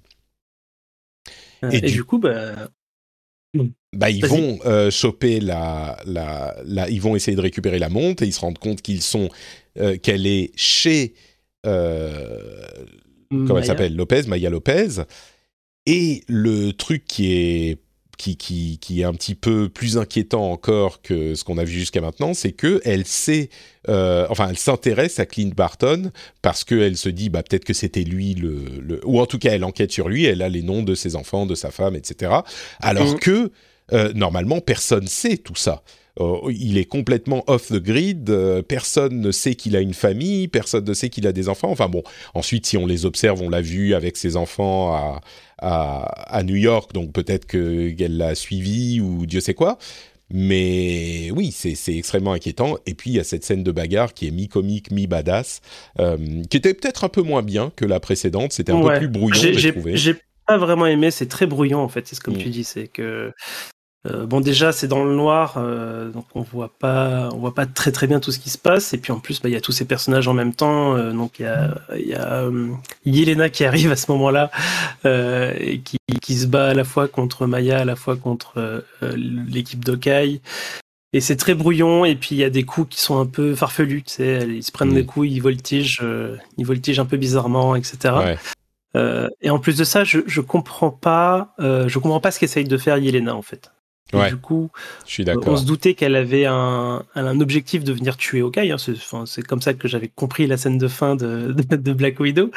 ouais. 1.62 1.76
Et, 1.76 1.78
et, 1.78 1.80
du, 1.80 1.92
du 1.92 2.04
coup, 2.04 2.18
bah, 2.18 2.68
bah, 3.92 4.10
ils 4.10 4.26
vont 4.26 4.58
euh, 4.66 4.90
choper 4.90 5.40
la, 5.40 5.96
la, 6.06 6.56
la, 6.64 6.88
ils 6.90 7.00
vont 7.00 7.16
essayer 7.16 7.36
de 7.36 7.40
récupérer 7.40 7.78
la 7.78 7.88
montre 7.88 8.22
et 8.22 8.26
ils 8.26 8.32
se 8.32 8.40
rendent 8.40 8.58
compte 8.58 8.82
qu'ils 8.82 9.02
sont, 9.02 9.28
euh, 9.78 9.96
qu'elle 9.96 10.26
est 10.26 10.50
chez, 10.54 11.14
euh, 11.64 12.62
comment 13.30 13.58
elle 13.58 13.64
s'appelle, 13.64 13.96
Lopez, 13.96 14.22
Maya 14.26 14.50
Lopez. 14.50 15.02
Et 15.86 16.22
le 16.28 16.72
truc 16.72 17.04
qui 17.06 17.32
est 17.32 17.78
qui, 18.16 18.36
qui, 18.36 18.78
qui, 18.78 19.00
est 19.00 19.04
un 19.04 19.12
petit 19.12 19.34
peu 19.34 19.68
plus 19.68 19.98
inquiétant 19.98 20.50
encore 20.50 21.02
que 21.02 21.34
ce 21.34 21.44
qu'on 21.44 21.58
a 21.58 21.64
vu 21.64 21.72
jusqu'à 21.78 22.00
maintenant, 22.00 22.34
c'est 22.34 22.52
que 22.52 22.80
elle 22.84 23.04
sait, 23.04 23.50
euh, 23.88 24.26
enfin, 24.30 24.48
elle 24.48 24.58
s'intéresse 24.58 25.18
à 25.18 25.26
Clint 25.26 25.52
Barton 25.54 26.10
parce 26.42 26.64
qu'elle 26.64 26.96
se 26.96 27.08
dit, 27.08 27.28
bah, 27.28 27.42
peut-être 27.42 27.64
que 27.64 27.74
c'était 27.74 28.04
lui 28.04 28.34
le, 28.34 28.64
le, 28.80 29.00
ou 29.04 29.20
en 29.20 29.26
tout 29.26 29.38
cas, 29.38 29.52
elle 29.52 29.64
enquête 29.64 29.92
sur 29.92 30.08
lui, 30.08 30.24
elle 30.24 30.42
a 30.42 30.48
les 30.48 30.62
noms 30.62 30.82
de 30.82 30.94
ses 30.94 31.16
enfants, 31.16 31.46
de 31.46 31.54
sa 31.54 31.70
femme, 31.70 31.94
etc. 31.94 32.32
Alors 32.80 33.14
mmh. 33.14 33.18
que, 33.18 33.52
euh, 33.92 34.12
normalement, 34.14 34.60
personne 34.60 35.06
sait 35.06 35.36
tout 35.36 35.54
ça. 35.56 35.82
Il 36.50 36.78
est 36.78 36.84
complètement 36.84 37.44
off 37.46 37.68
the 37.68 37.82
grid. 37.82 38.32
personne 38.68 39.20
ne 39.20 39.30
sait 39.30 39.54
qu'il 39.54 39.76
a 39.76 39.80
une 39.80 39.94
famille, 39.94 40.48
personne 40.48 40.84
ne 40.84 40.94
sait 40.94 41.08
qu'il 41.08 41.26
a 41.26 41.32
des 41.32 41.48
enfants. 41.48 41.70
Enfin 41.70 41.88
bon, 41.88 42.02
ensuite, 42.34 42.66
si 42.66 42.76
on 42.76 42.86
les 42.86 43.04
observe, 43.04 43.42
on 43.42 43.50
l'a 43.50 43.60
vu 43.60 43.94
avec 43.94 44.16
ses 44.16 44.36
enfants 44.36 44.94
à, 44.94 45.20
à, 45.58 46.42
New 46.42 46.56
York, 46.56 46.92
donc 46.92 47.12
peut-être 47.12 47.46
qu'elle 47.46 48.16
l'a 48.16 48.34
suivi 48.34 49.00
ou 49.00 49.26
Dieu 49.26 49.40
sait 49.40 49.54
quoi. 49.54 49.78
Mais 50.28 51.30
oui, 51.36 51.52
c'est 51.52 51.96
extrêmement 51.96 52.32
inquiétant. 52.32 52.76
Et 52.86 52.94
puis 52.94 53.10
il 53.10 53.16
y 53.16 53.20
a 53.20 53.24
cette 53.24 53.44
scène 53.44 53.62
de 53.62 53.70
bagarre 53.70 54.12
qui 54.12 54.26
est 54.26 54.32
mi-comique, 54.32 54.90
mi-badass, 54.90 55.60
euh, 56.00 56.16
qui 56.50 56.56
était 56.56 56.74
peut-être 56.74 57.04
un 57.04 57.08
peu 57.08 57.22
moins 57.22 57.42
bien 57.42 57.70
que 57.76 57.84
la 57.84 58.00
précédente. 58.00 58.52
C'était 58.52 58.72
un 58.72 58.80
peu 58.80 58.98
plus 58.98 59.08
brouillon, 59.08 59.52
j'ai 59.52 59.72
trouvé. 59.72 59.96
J'ai 59.96 60.16
pas 60.46 60.58
vraiment 60.58 60.86
aimé, 60.86 61.10
c'est 61.10 61.26
très 61.26 61.46
brouillon 61.46 61.80
en 61.80 61.88
fait, 61.88 62.06
c'est 62.06 62.16
ce 62.16 62.20
comme 62.20 62.34
mm. 62.34 62.38
tu 62.38 62.48
dis, 62.48 62.64
c'est 62.64 62.88
que 62.88 63.32
euh, 64.06 64.26
bon, 64.26 64.40
déjà, 64.40 64.72
c'est 64.72 64.88
dans 64.88 65.04
le 65.04 65.14
noir, 65.14 65.54
euh, 65.56 66.10
donc 66.10 66.26
on 66.34 66.42
voit 66.42 66.70
pas, 66.78 67.28
on 67.32 67.38
voit 67.38 67.54
pas 67.54 67.66
très 67.66 67.92
très 67.92 68.06
bien 68.06 68.20
tout 68.20 68.30
ce 68.30 68.38
qui 68.38 68.50
se 68.50 68.58
passe. 68.58 68.92
Et 68.94 68.98
puis 68.98 69.12
en 69.12 69.18
plus, 69.18 69.40
bah, 69.40 69.48
il 69.48 69.52
y 69.52 69.56
a 69.56 69.60
tous 69.60 69.72
ces 69.72 69.84
personnages 69.84 70.28
en 70.28 70.34
même 70.34 70.54
temps. 70.54 70.96
Euh, 70.96 71.12
donc 71.12 71.38
il 71.38 71.42
y 71.42 71.46
a, 71.46 71.74
y 71.96 72.14
a 72.14 72.44
Yelena 73.04 73.48
qui 73.48 73.64
arrive 73.64 73.90
à 73.92 73.96
ce 73.96 74.10
moment-là 74.12 74.50
et 75.04 75.80
qui, 75.80 75.98
qui, 76.20 76.36
se 76.36 76.46
bat 76.46 76.68
à 76.68 76.74
la 76.74 76.84
fois 76.84 77.08
contre 77.08 77.46
Maya, 77.46 77.78
à 77.78 77.84
la 77.84 77.96
fois 77.96 78.16
contre 78.16 78.84
l'équipe 79.02 79.84
d'Okai. 79.84 80.40
Et 81.12 81.20
c'est 81.20 81.36
très 81.36 81.54
brouillon. 81.54 82.04
Et 82.04 82.14
puis 82.16 82.34
il 82.34 82.38
y 82.38 82.44
a 82.44 82.50
des 82.50 82.64
coups 82.64 82.96
qui 82.96 83.02
sont 83.02 83.18
un 83.18 83.26
peu 83.26 83.54
farfelus. 83.54 84.02
Tu 84.02 84.14
sais, 84.14 84.46
ils 84.48 84.62
se 84.62 84.72
prennent 84.72 84.94
des 84.94 85.06
coups, 85.06 85.28
ils 85.30 85.40
voltigent, 85.40 86.02
ils 86.58 86.66
voltigent 86.66 87.00
un 87.02 87.06
peu 87.06 87.16
bizarrement, 87.16 87.76
etc. 87.76 88.38
et 89.42 89.50
en 89.50 89.58
plus 89.58 89.76
de 89.76 89.84
ça, 89.84 90.04
je, 90.04 90.20
je 90.26 90.40
comprends 90.40 90.90
pas, 90.90 91.54
je 91.58 91.98
comprends 91.98 92.20
pas 92.20 92.30
ce 92.30 92.38
qu'essaye 92.38 92.64
de 92.64 92.76
faire 92.76 92.98
Yelena 92.98 93.34
en 93.34 93.42
fait 93.42 93.70
du 94.12 94.36
coup, 94.36 94.70
je 95.04 95.12
suis 95.12 95.24
d'accord. 95.24 95.54
on 95.54 95.56
se 95.56 95.64
doutait 95.64 95.94
qu'elle 95.94 96.14
avait 96.14 96.46
un, 96.46 97.02
un, 97.14 97.40
objectif 97.40 97.82
de 97.82 97.92
venir 97.92 98.16
tuer 98.16 98.40
Hawkeye. 98.40 98.70
Hein. 98.70 98.76
C'est 99.26 99.42
comme 99.42 99.60
ça 99.60 99.74
que 99.74 99.88
j'avais 99.88 100.08
compris 100.08 100.46
la 100.46 100.56
scène 100.56 100.78
de 100.78 100.88
fin 100.88 101.16
de, 101.16 101.52
de, 101.52 101.92
Black 101.92 102.20
Widow. 102.20 102.50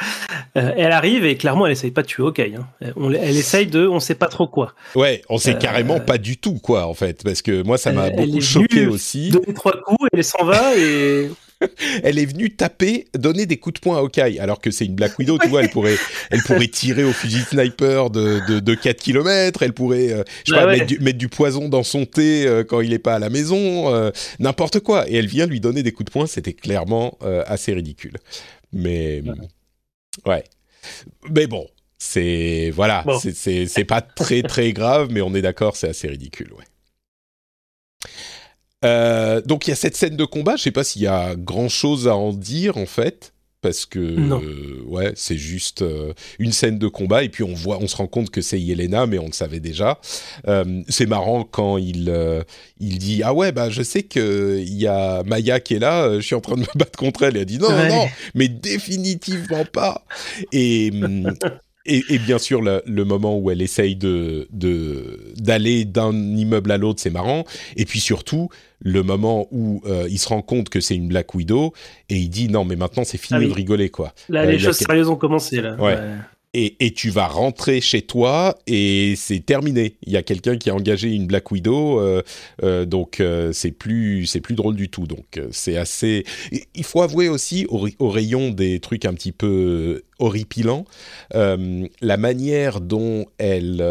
Euh, 0.56 0.72
elle 0.78 0.92
arrive 0.92 1.26
et 1.26 1.38
clairement, 1.38 1.66
elle 1.66 1.72
essaye 1.72 1.92
pas 1.92 2.04
de 2.04 2.08
tuer 2.08 2.24
Hawkeye. 2.24 2.56
Hein. 2.56 2.68
Elle, 2.82 2.94
elle, 3.16 3.38
essaye 3.38 3.68
de, 3.68 3.88
on 3.88 4.00
sait 4.00 4.16
pas 4.16 4.28
trop 4.28 4.48
quoi. 4.48 4.74
Ouais, 4.96 5.24
on 5.30 5.38
sait 5.38 5.56
euh, 5.56 5.60
carrément 5.60 6.00
pas 6.00 6.18
du 6.18 6.38
tout 6.38 6.60
quoi 6.60 6.86
en 6.86 6.94
fait, 6.94 7.24
parce 7.24 7.42
que 7.42 7.64
moi 7.64 7.78
ça 7.78 7.92
m'a 7.92 8.10
beaucoup 8.12 8.42
choqué 8.42 8.86
aussi. 8.88 9.30
Donner 9.30 9.54
trois 9.54 9.82
coups, 9.82 10.08
elle 10.14 10.24
s'en 10.24 10.46
va 10.46 10.78
et 10.78 11.30
elle 12.04 12.19
est 12.19 12.26
venue 12.26 12.52
taper, 12.52 13.08
donner 13.13 13.45
des 13.45 13.58
coups 13.58 13.76
de 13.76 13.80
poing 13.80 13.98
à 13.98 14.00
Hawkeye, 14.00 14.39
alors 14.39 14.62
que 14.62 14.72
c'est 14.72 14.86
une 14.86 14.95
Black 14.95 15.17
Widow, 15.19 15.38
tu 15.38 15.48
vois, 15.50 15.63
elle 15.63 15.69
pourrait, 15.69 15.98
elle 16.30 16.41
pourrait 16.41 16.67
tirer 16.67 17.04
au 17.04 17.12
fusil 17.12 17.41
sniper 17.41 18.10
de, 18.10 18.60
de, 18.60 18.76
4 18.76 19.02
km, 19.02 19.63
elle 19.63 19.74
pourrait, 19.74 20.12
euh, 20.12 20.24
je 20.45 20.54
sais 20.54 20.60
bah 20.60 20.76
mettre, 21.00 21.17
du, 21.17 21.30
poison 21.30 21.69
dans 21.69 21.84
son 21.84 22.06
thé 22.06 22.45
euh, 22.45 22.63
quand 22.63 22.82
il 22.82 22.91
n'est 22.91 23.00
pas 23.00 23.15
à 23.15 23.19
la 23.19 23.30
maison, 23.30 23.93
euh, 23.93 24.12
n'importe 24.39 24.80
quoi. 24.80 25.10
Et 25.10 25.15
elle 25.15 25.28
vient 25.28 25.45
lui 25.45 25.60
donner 25.60 25.84
des 25.84 25.91
coups 25.91 26.06
de 26.06 26.12
poing, 26.12 26.28
c'était 26.28 26.54
clairement 26.54 27.17
assez 27.45 27.74
ridicule. 27.74 28.17
Mais, 28.72 29.22
ouais. 30.26 30.43
Mais 31.30 31.48
bon, 31.48 31.67
c'est, 31.98 32.72
voilà, 32.74 33.04
c'est 33.34 33.86
pas 33.86 34.02
très 34.02 34.41
très 34.43 34.72
grave, 34.72 35.10
mais 35.12 35.22
on 35.22 35.34
est 35.36 35.41
d'accord, 35.41 35.76
c'est 35.76 35.89
assez 35.89 36.08
ridicule, 36.08 36.54
ouais. 36.54 36.65
Euh, 38.86 39.42
donc 39.42 39.68
il 39.68 39.72
y 39.72 39.74
a 39.74 39.76
cette 39.76 39.96
scène 39.96 40.15
de 40.15 40.26
combat. 40.26 40.56
Je 40.56 40.63
sais 40.63 40.72
pas 40.72 40.84
s'il 40.84 41.02
y 41.02 41.08
a 41.08 41.36
grand 41.36 41.70
chose 41.70 42.08
à 42.08 42.15
en 42.15 42.32
dire 42.32 42.78
en 42.78 42.86
fait, 42.86 43.34
parce 43.62 43.86
que 43.86 44.00
euh, 44.00 44.82
ouais, 44.86 45.12
c'est 45.15 45.38
juste 45.38 45.82
euh, 45.82 46.13
une 46.39 46.54
scène 46.54 46.80
de 46.80 46.88
combat 46.88 47.24
et 47.24 47.30
puis 47.30 47.44
on 47.44 47.54
voit, 47.54 47.78
on 47.82 47.88
se 47.88 47.96
rend 47.98 48.08
compte 48.08 48.30
que 48.30 48.42
c'est 48.42 48.60
Yelena, 48.60 49.06
mais 49.06 49.20
on 49.20 49.26
le 49.28 49.34
savait 49.34 49.60
déjà. 49.60 50.00
c'est 50.88 51.08
marrant 51.08 51.44
quand 51.44 51.78
il 51.78 52.13
il 52.80 52.98
dit 53.00 53.22
ah 53.24 53.34
ouais 53.34 53.52
bah 53.52 53.70
je 53.70 53.84
sais 53.84 54.04
que 54.04 54.60
il 54.60 54.78
y 54.78 54.88
a 54.88 55.24
Maya 55.24 55.60
qui 55.60 55.76
est 55.76 55.80
là, 55.80 56.15
je 56.15 56.22
suis 56.22 56.36
en 56.36 56.42
train 56.42 56.56
de 56.56 56.62
me 56.62 56.65
battre 56.78 56.98
contre 56.98 57.24
elle. 57.24 57.36
Et 57.36 57.42
elle 57.42 57.46
dit 57.46 57.60
non 57.60 57.72
non 57.72 57.88
non, 57.88 58.08
mais 58.34 58.48
définitivement 58.48 59.65
pas. 59.65 60.06
Et 60.54 60.92
et, 61.89 62.19
bien 62.19 62.38
sûr, 62.38 62.62
le, 62.62 63.04
moment 63.04 63.38
où 63.38 63.52
elle 63.52 63.62
essaye 63.62 63.95
de 63.95 64.47
d'aller 65.39 65.86
d'un 65.86 66.13
immeuble 66.13 66.71
à 66.71 66.78
l'autre, 66.78 66.99
c'est 67.02 67.10
marrant. 67.10 67.45
Et 67.75 67.86
puis 67.86 67.99
surtout, 67.99 68.49
le 68.80 69.04
moment 69.04 69.47
où 69.52 69.82
euh, 69.86 70.08
il 70.10 70.19
se 70.19 70.30
rend 70.30 70.41
compte 70.41 70.69
que 70.69 70.80
c'est 70.80 70.95
une 70.95 71.08
Black 71.08 71.34
Widow 71.36 71.73
et 72.10 72.17
il 72.17 72.30
dit 72.30 72.49
non, 72.49 72.65
mais 72.65 72.75
maintenant 72.75 73.04
c'est 73.04 73.17
fini 73.17 73.43
ah 73.43 73.47
de 73.47 73.52
rigoler 73.52 73.89
quoi. 73.89 74.13
Là, 74.30 74.45
les 74.45 74.56
euh, 74.56 74.60
choses 74.60 74.78
sérieuses 74.78 75.10
ont 75.10 75.15
commencé 75.15 75.62
là. 75.62 75.75
ouais 75.75 75.97
et, 76.54 76.94
tu 76.94 77.12
vas 77.12 77.28
rentrer 77.28 77.80
chez 77.80 78.02
toi 78.02 78.58
et 78.66 79.14
c'est 79.16 79.46
terminé. 79.46 79.98
Il 80.04 80.14
y 80.14 80.18
a 80.18 80.24
quelqu'un 80.24 80.58
qui 80.58 80.70
a 80.70 80.76
engagé 80.76 81.10
une 81.14 81.28
Black 81.28 81.52
Widow, 81.52 82.00
euh, 82.00 82.24
euh, 82.64 82.86
donc 82.86 83.20
euh, 83.20 83.54
c'est 83.54 83.72
plus 83.72 84.26
c'est 84.26 84.42
plus 84.42 84.56
drôle 84.56 84.76
du 84.76 84.90
tout. 84.90 85.06
Donc 85.06 85.40
c'est 85.52 85.78
assez. 85.78 86.26
Il 86.74 86.84
faut 86.84 87.02
avouer 87.02 87.30
aussi 87.30 87.68
au, 87.70 88.10
rayon 88.10 88.50
des 88.50 88.80
trucs 88.80 89.06
un 89.06 89.14
petit 89.14 89.32
peu 89.32 90.04
horripilants, 90.18 90.86
la 91.34 92.18
manière 92.18 92.82
dont 92.82 93.28
elle 93.38 93.84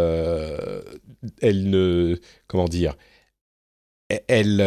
elle 1.41 1.71
ne 1.71 2.17
comment 2.49 2.69
dire 2.69 2.97
elle 4.27 4.65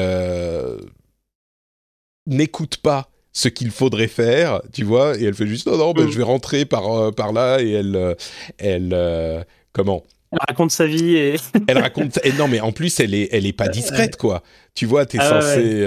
n'écoute 2.25 2.77
pas 2.77 3.09
ce 3.33 3.47
qu'il 3.47 3.71
faudrait 3.71 4.07
faire, 4.07 4.61
tu 4.73 4.83
vois, 4.83 5.17
et 5.17 5.23
elle 5.23 5.33
fait 5.33 5.47
juste 5.47 5.67
non 5.67 5.77
non, 5.77 5.93
ben, 5.93 6.05
mm. 6.05 6.11
je 6.11 6.17
vais 6.17 6.23
rentrer 6.23 6.65
par 6.65 6.91
euh, 6.91 7.11
par 7.11 7.31
là 7.31 7.61
et 7.61 7.71
elle 7.71 7.95
euh, 7.95 8.15
elle 8.57 8.91
euh, 8.93 9.43
comment? 9.71 10.03
Elle 10.33 10.39
raconte 10.47 10.71
sa 10.71 10.85
vie 10.85 11.15
et 11.15 11.35
elle 11.67 11.77
raconte 11.77 12.19
et 12.23 12.31
non 12.33 12.47
mais 12.47 12.61
en 12.61 12.71
plus 12.71 12.99
elle 13.01 13.13
est 13.13 13.29
elle 13.31 13.45
est 13.45 13.53
pas 13.53 13.67
discrète 13.67 14.15
quoi. 14.15 14.43
Tu 14.73 14.85
vois, 14.85 15.05
t'es 15.05 15.17
ah 15.19 15.41
censé 15.41 15.85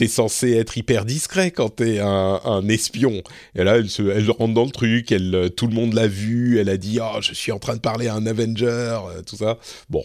es 0.00 0.08
censé 0.08 0.52
être 0.54 0.76
hyper 0.76 1.04
discret 1.04 1.52
quand 1.52 1.76
t'es 1.76 2.00
un, 2.00 2.40
un 2.44 2.68
espion. 2.68 3.22
Et 3.54 3.62
là 3.62 3.76
elle 3.76 3.88
se 3.88 4.02
elle 4.02 4.28
rentre 4.30 4.54
dans 4.54 4.64
le 4.64 4.72
truc, 4.72 5.12
elle 5.12 5.50
tout 5.56 5.68
le 5.68 5.74
monde 5.74 5.94
l'a 5.94 6.08
vu, 6.08 6.58
elle 6.58 6.68
a 6.68 6.76
dit 6.76 6.98
oh 7.00 7.20
je 7.20 7.32
suis 7.32 7.52
en 7.52 7.60
train 7.60 7.76
de 7.76 7.80
parler 7.80 8.08
à 8.08 8.14
un 8.14 8.26
Avenger, 8.26 8.98
tout 9.24 9.36
ça. 9.36 9.58
Bon, 9.88 10.04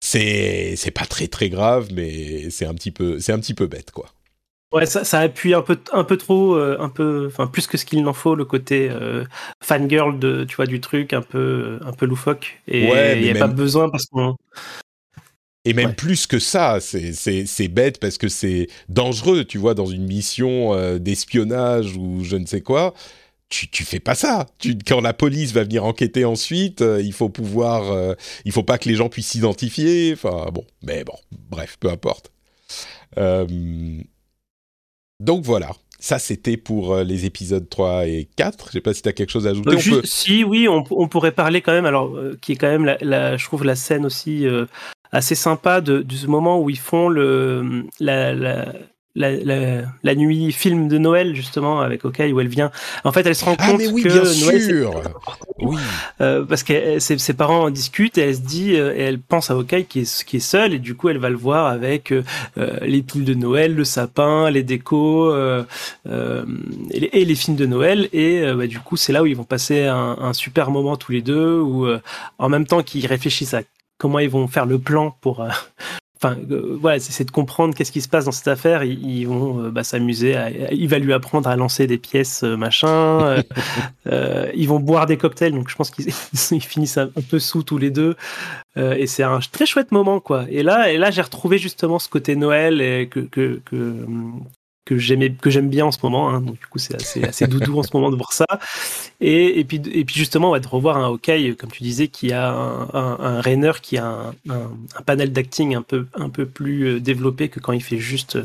c'est 0.00 0.74
c'est 0.76 0.90
pas 0.90 1.06
très 1.06 1.28
très 1.28 1.50
grave 1.50 1.88
mais 1.92 2.50
c'est 2.50 2.66
un 2.66 2.74
petit 2.74 2.90
peu 2.90 3.20
c'est 3.20 3.32
un 3.32 3.38
petit 3.38 3.54
peu 3.54 3.68
bête 3.68 3.92
quoi. 3.92 4.06
Ouais, 4.72 4.84
ça, 4.84 5.02
ça, 5.04 5.20
appuie 5.20 5.54
un 5.54 5.62
peu, 5.62 5.78
un 5.92 6.04
peu 6.04 6.18
trop, 6.18 6.54
euh, 6.54 6.76
un 6.78 6.90
peu, 6.90 7.26
enfin 7.26 7.46
plus 7.46 7.66
que 7.66 7.78
ce 7.78 7.86
qu'il 7.86 8.02
n'en 8.02 8.12
faut, 8.12 8.34
le 8.34 8.44
côté 8.44 8.90
euh, 8.90 9.24
fangirl 9.62 10.18
de, 10.18 10.44
tu 10.44 10.56
vois, 10.56 10.66
du 10.66 10.80
truc, 10.80 11.14
un 11.14 11.22
peu, 11.22 11.78
un 11.82 11.92
peu 11.92 12.04
loufoque. 12.04 12.60
Et 12.68 12.84
il 13.16 13.22
n'y 13.22 13.30
a 13.30 13.38
pas 13.38 13.46
besoin 13.46 13.88
parce 13.88 14.04
qu'on. 14.06 14.36
Et 15.64 15.72
même 15.72 15.94
plus 15.94 16.26
que 16.26 16.38
ça, 16.38 16.78
c'est 16.80 17.68
bête 17.68 17.98
parce 17.98 18.18
que 18.18 18.28
c'est 18.28 18.68
dangereux, 18.88 19.44
tu 19.44 19.58
vois, 19.58 19.74
dans 19.74 19.86
une 19.86 20.06
mission 20.06 20.74
euh, 20.74 20.98
d'espionnage 20.98 21.96
ou 21.96 22.22
je 22.22 22.36
ne 22.36 22.46
sais 22.46 22.60
quoi. 22.60 22.94
Tu, 23.48 23.68
tu 23.70 23.84
fais 23.84 24.00
pas 24.00 24.14
ça. 24.14 24.46
Tu, 24.58 24.76
quand 24.86 25.00
la 25.00 25.14
police 25.14 25.52
va 25.52 25.64
venir 25.64 25.84
enquêter 25.86 26.26
ensuite, 26.26 26.82
il 26.82 27.14
faut 27.14 27.30
pouvoir, 27.30 28.14
il 28.44 28.52
faut 28.52 28.62
pas 28.62 28.76
que 28.76 28.90
les 28.90 28.94
gens 28.94 29.08
puissent 29.08 29.28
s'identifier. 29.28 30.12
Enfin 30.12 30.50
bon, 30.52 30.64
mais 30.82 31.04
bon, 31.04 31.16
bref, 31.48 31.78
peu 31.80 31.88
importe. 31.88 32.30
Euh, 33.16 33.46
donc 35.20 35.44
voilà, 35.44 35.70
ça 35.98 36.18
c'était 36.18 36.56
pour 36.56 36.94
euh, 36.94 37.04
les 37.04 37.26
épisodes 37.26 37.68
3 37.68 38.06
et 38.06 38.28
4. 38.36 38.68
Je 38.68 38.72
sais 38.72 38.80
pas 38.80 38.94
si 38.94 39.02
tu 39.02 39.08
as 39.08 39.12
quelque 39.12 39.30
chose 39.30 39.46
à 39.46 39.50
ajouter. 39.50 39.76
Euh, 39.92 40.02
si, 40.04 40.44
oui, 40.44 40.68
on, 40.68 41.08
pourrait 41.08 41.32
parler 41.32 41.60
quand 41.60 41.72
même, 41.72 41.86
alors 41.86 42.16
euh, 42.16 42.38
qui 42.40 42.52
est 42.52 42.56
quand 42.56 42.68
même, 42.68 42.96
la, 43.00 43.36
je 43.36 43.44
trouve 43.44 43.64
la 43.64 43.74
scène 43.74 44.06
aussi 44.06 44.46
assez 45.10 45.34
sympa 45.34 45.80
de, 45.80 46.02
de, 46.02 46.14
ce 46.14 46.26
moment 46.26 46.60
où 46.60 46.70
ils 46.70 46.78
font 46.78 47.08
le, 47.08 47.84
la, 47.98 48.32
la, 48.34 48.72
nuit 50.14 50.52
film 50.52 50.88
de 50.88 50.98
Noël 50.98 51.34
justement 51.34 51.80
avec 51.80 52.04
Okai 52.04 52.32
où 52.32 52.40
elle 52.40 52.48
vient. 52.48 52.70
En 53.04 53.12
fait, 53.12 53.26
elle 53.26 53.34
se 53.34 53.44
rend 53.44 53.56
ah, 53.58 53.70
compte 53.70 53.80
oui, 53.92 54.02
que 54.02 54.08
bien 54.08 54.24
sûr. 54.24 55.02
oui. 55.60 55.76
Euh, 56.20 56.44
parce 56.44 56.62
que 56.62 56.98
ses, 56.98 57.34
parents 57.34 57.64
en 57.64 57.70
discutent 57.70 58.18
et 58.18 58.22
elle 58.22 58.36
se 58.36 58.40
dit 58.40 58.76
euh, 58.76 58.94
et 58.94 59.00
elle 59.00 59.20
pense 59.20 59.50
à 59.50 59.56
Okai 59.56 59.84
qui 59.84 60.00
est 60.00 60.24
qui 60.24 60.36
est 60.36 60.40
seule 60.40 60.74
et 60.74 60.78
du 60.78 60.94
coup 60.94 61.08
elle 61.08 61.18
va 61.18 61.30
le 61.30 61.36
voir 61.36 61.66
avec 61.66 62.12
euh, 62.12 62.22
les 62.82 63.02
piles 63.02 63.24
de 63.24 63.34
Noël, 63.34 63.74
le 63.74 63.84
sapin, 63.84 64.50
les 64.50 64.62
décos 64.62 65.34
et 66.04 67.24
les, 67.24 67.34
films 67.34 67.56
de 67.56 67.66
Noël 67.66 68.08
et 68.12 68.42
bah, 68.52 68.66
du 68.66 68.80
coup 68.80 68.96
c'est 68.96 69.12
là 69.12 69.22
où 69.22 69.26
ils 69.26 69.36
vont 69.36 69.44
passer 69.44 69.84
un, 69.84 70.16
un 70.20 70.32
super 70.32 70.70
moment 70.70 70.96
tous 70.96 71.12
les 71.12 71.22
deux 71.22 71.60
où 71.60 71.86
en 72.38 72.48
même 72.48 72.66
temps 72.66 72.82
qu'ils 72.82 73.06
réfléchissent 73.06 73.54
à 73.54 73.62
comment 73.98 74.18
ils 74.18 74.30
vont 74.30 74.48
faire 74.48 74.66
le 74.66 74.78
plan 74.78 75.16
pour 75.20 75.46
enfin 76.20 76.36
euh, 76.50 76.76
voilà 76.80 76.98
c'est 76.98 77.24
de 77.24 77.30
comprendre 77.30 77.74
qu'est-ce 77.74 77.92
qui 77.92 78.00
se 78.00 78.08
passe 78.08 78.24
dans 78.24 78.32
cette 78.32 78.48
affaire. 78.48 78.82
Ils, 78.84 79.24
vont 79.26 79.64
euh, 79.64 79.70
bah, 79.70 79.84
s'amuser 79.84 80.36
il 80.72 80.88
va 80.88 80.98
lui 80.98 81.12
apprendre 81.12 81.48
à 81.48 81.56
lancer 81.56 81.86
des 81.86 81.98
pièces 81.98 82.42
euh, 82.42 82.56
machin 82.56 83.42
ils 84.54 84.68
vont 84.68 84.80
boire 84.80 85.06
des 85.06 85.16
cocktails 85.16 85.52
donc 85.52 85.68
je 85.68 85.76
pense 85.76 85.90
qu'ils 85.90 86.12
finissent 86.60 86.98
un, 86.98 87.10
peu 87.30 87.38
sous 87.38 87.62
tous 87.62 87.78
les 87.78 87.90
deux. 87.90 88.16
Et 88.76 89.08
c'est 89.08 89.24
un 89.24 89.40
très 89.40 89.66
chouette 89.66 89.90
moment 89.90 90.20
quoi. 90.20 90.44
Et 90.48 90.62
là 90.62 90.92
et 90.92 90.98
là 90.98 91.10
j'ai 91.10 91.22
retrouvé 91.22 91.58
justement 91.58 91.98
ce 91.98 92.08
côté 92.08 92.36
Noël 92.36 92.80
et 92.80 93.08
que 93.08 93.60
que 94.88 95.50
j'aime 95.50 95.68
bien 95.68 95.86
en 95.86 95.92
ce 95.92 95.98
moment. 96.02 96.30
Hein. 96.30 96.40
donc 96.40 96.58
du 96.58 96.66
coup, 96.66 96.78
c'est 96.78 96.94
assez, 96.94 97.46
doudou 97.46 97.78
en 97.78 97.82
ce 97.82 97.90
moment 97.94 98.10
de 98.10 98.16
voir 98.16 98.32
ça. 98.32 98.46
Et, 99.20 99.64
puis 99.64 99.80
et 99.92 100.04
puis 100.04 100.16
justement, 100.16 100.48
on 100.48 100.52
va 100.52 100.60
de 100.60 100.68
revoir 100.68 100.96
un 100.96 101.06
Hawkeye, 101.06 101.56
comme 101.56 101.70
tu 101.70 101.82
disais, 101.82 102.08
qui 102.08 102.32
a 102.32 102.50
un, 102.50 102.88
un, 102.94 103.40
Rainer 103.40 103.72
qui 103.82 103.98
a 103.98 104.32
un, 104.48 105.02
panel 105.06 105.32
d'acting 105.32 105.74
un 105.74 105.82
peu 105.82 106.46
plus 106.46 106.84
euh, 106.84 107.00
développé 107.00 107.48
que 107.48 107.60
quand 107.60 107.72
il 107.72 107.82
fait 107.82 107.98
juste 107.98 108.38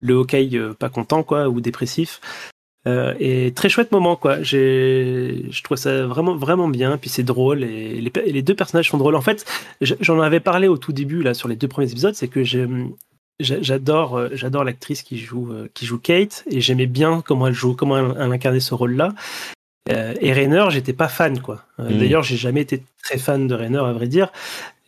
le 0.00 0.14
Hawkeye 0.14 0.60
pas 0.78 0.88
content 0.88 1.22
quoi 1.22 1.48
ou 1.48 1.60
dépressif. 1.60 2.20
Euh, 2.86 3.14
et 3.18 3.52
très 3.54 3.68
chouette 3.68 3.92
moment 3.92 4.16
quoi. 4.16 4.42
J'ai, 4.42 5.46
je 5.50 5.62
trouve 5.62 5.76
ça 5.76 6.06
vraiment 6.06 6.36
vraiment 6.36 6.68
bien. 6.68 6.98
Puis 6.98 7.10
c'est 7.10 7.22
drôle 7.22 7.64
et 7.64 8.00
les, 8.00 8.42
deux 8.42 8.54
personnages 8.54 8.90
sont 8.90 8.98
drôles. 8.98 9.16
En 9.16 9.22
fait, 9.22 9.44
j'en 9.80 10.20
avais 10.20 10.40
parlé 10.40 10.68
au 10.68 10.76
tout 10.76 10.92
début 10.92 11.22
là 11.22 11.34
sur 11.34 11.48
les 11.48 11.56
deux 11.56 11.68
premiers 11.68 11.90
épisodes, 11.90 12.14
c'est 12.14 12.28
que 12.28 12.44
j'adore 13.40 14.16
euh, 14.16 14.28
j'adore 14.32 14.64
l'actrice 14.64 15.02
qui 15.02 15.18
joue 15.18 15.52
euh, 15.52 15.68
qui 15.74 15.86
joue 15.86 15.98
Kate 15.98 16.44
et 16.50 16.60
j'aimais 16.60 16.86
bien 16.86 17.22
comment 17.24 17.48
elle 17.48 17.54
joue 17.54 17.74
comment 17.74 17.98
elle, 17.98 18.14
elle 18.16 18.32
incarnait 18.32 18.60
ce 18.60 18.74
rôle 18.74 18.94
là 18.94 19.12
euh, 19.90 20.14
et 20.20 20.32
Rainer 20.32 20.64
j'étais 20.70 20.94
pas 20.94 21.08
fan 21.08 21.40
quoi. 21.40 21.62
Euh, 21.78 21.90
mm. 21.90 21.98
d'ailleurs 21.98 22.22
j'ai 22.22 22.36
jamais 22.36 22.62
été 22.62 22.82
très 23.02 23.18
fan 23.18 23.46
de 23.46 23.54
Rainer 23.54 23.78
à 23.78 23.92
vrai 23.92 24.06
dire. 24.06 24.32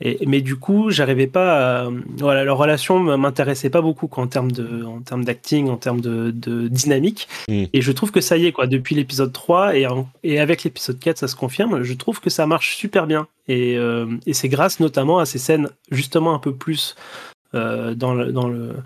Et, 0.01 0.27
mais 0.27 0.41
du 0.41 0.57
coup 0.57 0.91
j'arrivais 0.91 1.27
pas 1.27 1.85
à, 1.85 1.91
voilà 2.17 2.45
leur 2.45 2.57
relation 2.57 2.99
m'intéressait 2.99 3.71
pas 3.71 3.83
beaucoup 3.83 4.09
quoi, 4.09 4.25
en 4.25 4.27
termes 4.27 4.53
de 4.53 4.85
en 4.85 5.01
termes 5.01 5.25
d'acting 5.25 5.69
en 5.69 5.77
termes 5.77 6.01
de, 6.01 6.31
de 6.31 6.69
dynamique. 6.69 7.29
Mm. 7.49 7.65
et 7.73 7.81
je 7.83 7.93
trouve 7.93 8.11
que 8.11 8.23
ça 8.23 8.39
y 8.39 8.47
est 8.47 8.53
quoi 8.53 8.67
depuis 8.67 8.95
l'épisode 8.95 9.33
3 9.33 9.77
et, 9.77 9.87
et 10.23 10.41
avec 10.41 10.65
l'épisode 10.65 10.99
4 10.99 11.19
ça 11.19 11.29
se 11.29 11.37
confirme. 11.37 11.83
Je 11.83 11.93
trouve 11.93 12.21
que 12.21 12.31
ça 12.31 12.47
marche 12.47 12.77
super 12.77 13.07
bien. 13.07 13.27
Et, 13.49 13.77
euh, 13.77 14.07
et 14.27 14.33
c'est 14.33 14.49
grâce 14.49 14.81
notamment 14.81 15.19
à 15.19 15.27
ces 15.27 15.39
scènes 15.39 15.69
justement 15.91 16.35
un 16.35 16.39
peu 16.39 16.55
plus 16.55 16.97
dans 17.53 18.15
le, 18.15 18.33
dans 18.33 18.49
le 18.49 18.77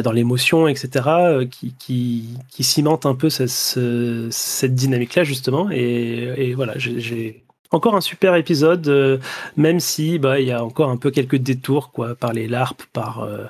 dans 0.00 0.12
l'émotion, 0.12 0.66
etc., 0.68 0.88
euh, 1.08 1.44
qui, 1.44 1.74
qui, 1.78 2.38
qui 2.48 2.64
cimente 2.64 3.04
un 3.04 3.14
peu 3.14 3.28
ce, 3.28 3.46
ce, 3.46 4.28
cette 4.30 4.74
dynamique-là, 4.74 5.24
justement. 5.24 5.68
Et, 5.70 6.54
voilà, 6.54 6.78
j'ai 6.78 7.44
encore 7.70 7.94
un 7.94 8.00
super 8.00 8.34
épisode, 8.36 8.88
euh, 8.88 9.18
même 9.56 9.80
si 9.80 10.18
bah, 10.18 10.40
il 10.40 10.46
y 10.46 10.52
a 10.52 10.64
encore 10.64 10.88
un 10.88 10.96
peu 10.96 11.10
quelques 11.10 11.36
détours 11.36 11.90
quoi, 11.90 12.14
par 12.14 12.32
les 12.32 12.48
larpes, 12.48 12.84
par, 12.92 13.20
euh, 13.20 13.44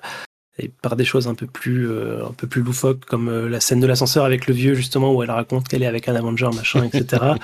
et 0.58 0.68
par 0.68 0.96
des 0.96 1.04
choses 1.04 1.28
un 1.28 1.34
peu 1.34 1.46
plus, 1.46 1.88
euh, 1.88 2.26
un 2.26 2.32
peu 2.32 2.48
plus 2.48 2.62
loufoques, 2.62 3.04
comme 3.04 3.46
la 3.46 3.60
scène 3.60 3.80
de 3.80 3.86
l'ascenseur 3.86 4.24
avec 4.24 4.48
le 4.48 4.54
vieux, 4.54 4.74
justement, 4.74 5.14
où 5.14 5.22
elle 5.22 5.30
raconte 5.30 5.68
qu'elle 5.68 5.84
est 5.84 5.86
avec 5.86 6.08
un 6.08 6.16
Avenger, 6.16 6.50
machin, 6.54 6.84
etc. 6.84 7.34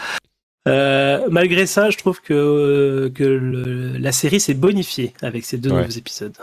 Euh, 0.67 1.29
malgré 1.31 1.67
ça, 1.67 1.89
je 1.89 1.97
trouve 1.97 2.21
que, 2.21 3.11
que 3.15 3.25
le, 3.25 3.97
la 3.97 4.13
série 4.13 4.41
s'est 4.41 4.55
bonifiée 4.55 5.15
avec 5.23 5.45
ces 5.45 5.57
deux 5.57 5.71
ouais. 5.71 5.83
nouveaux 5.83 5.97
épisodes. 5.97 6.35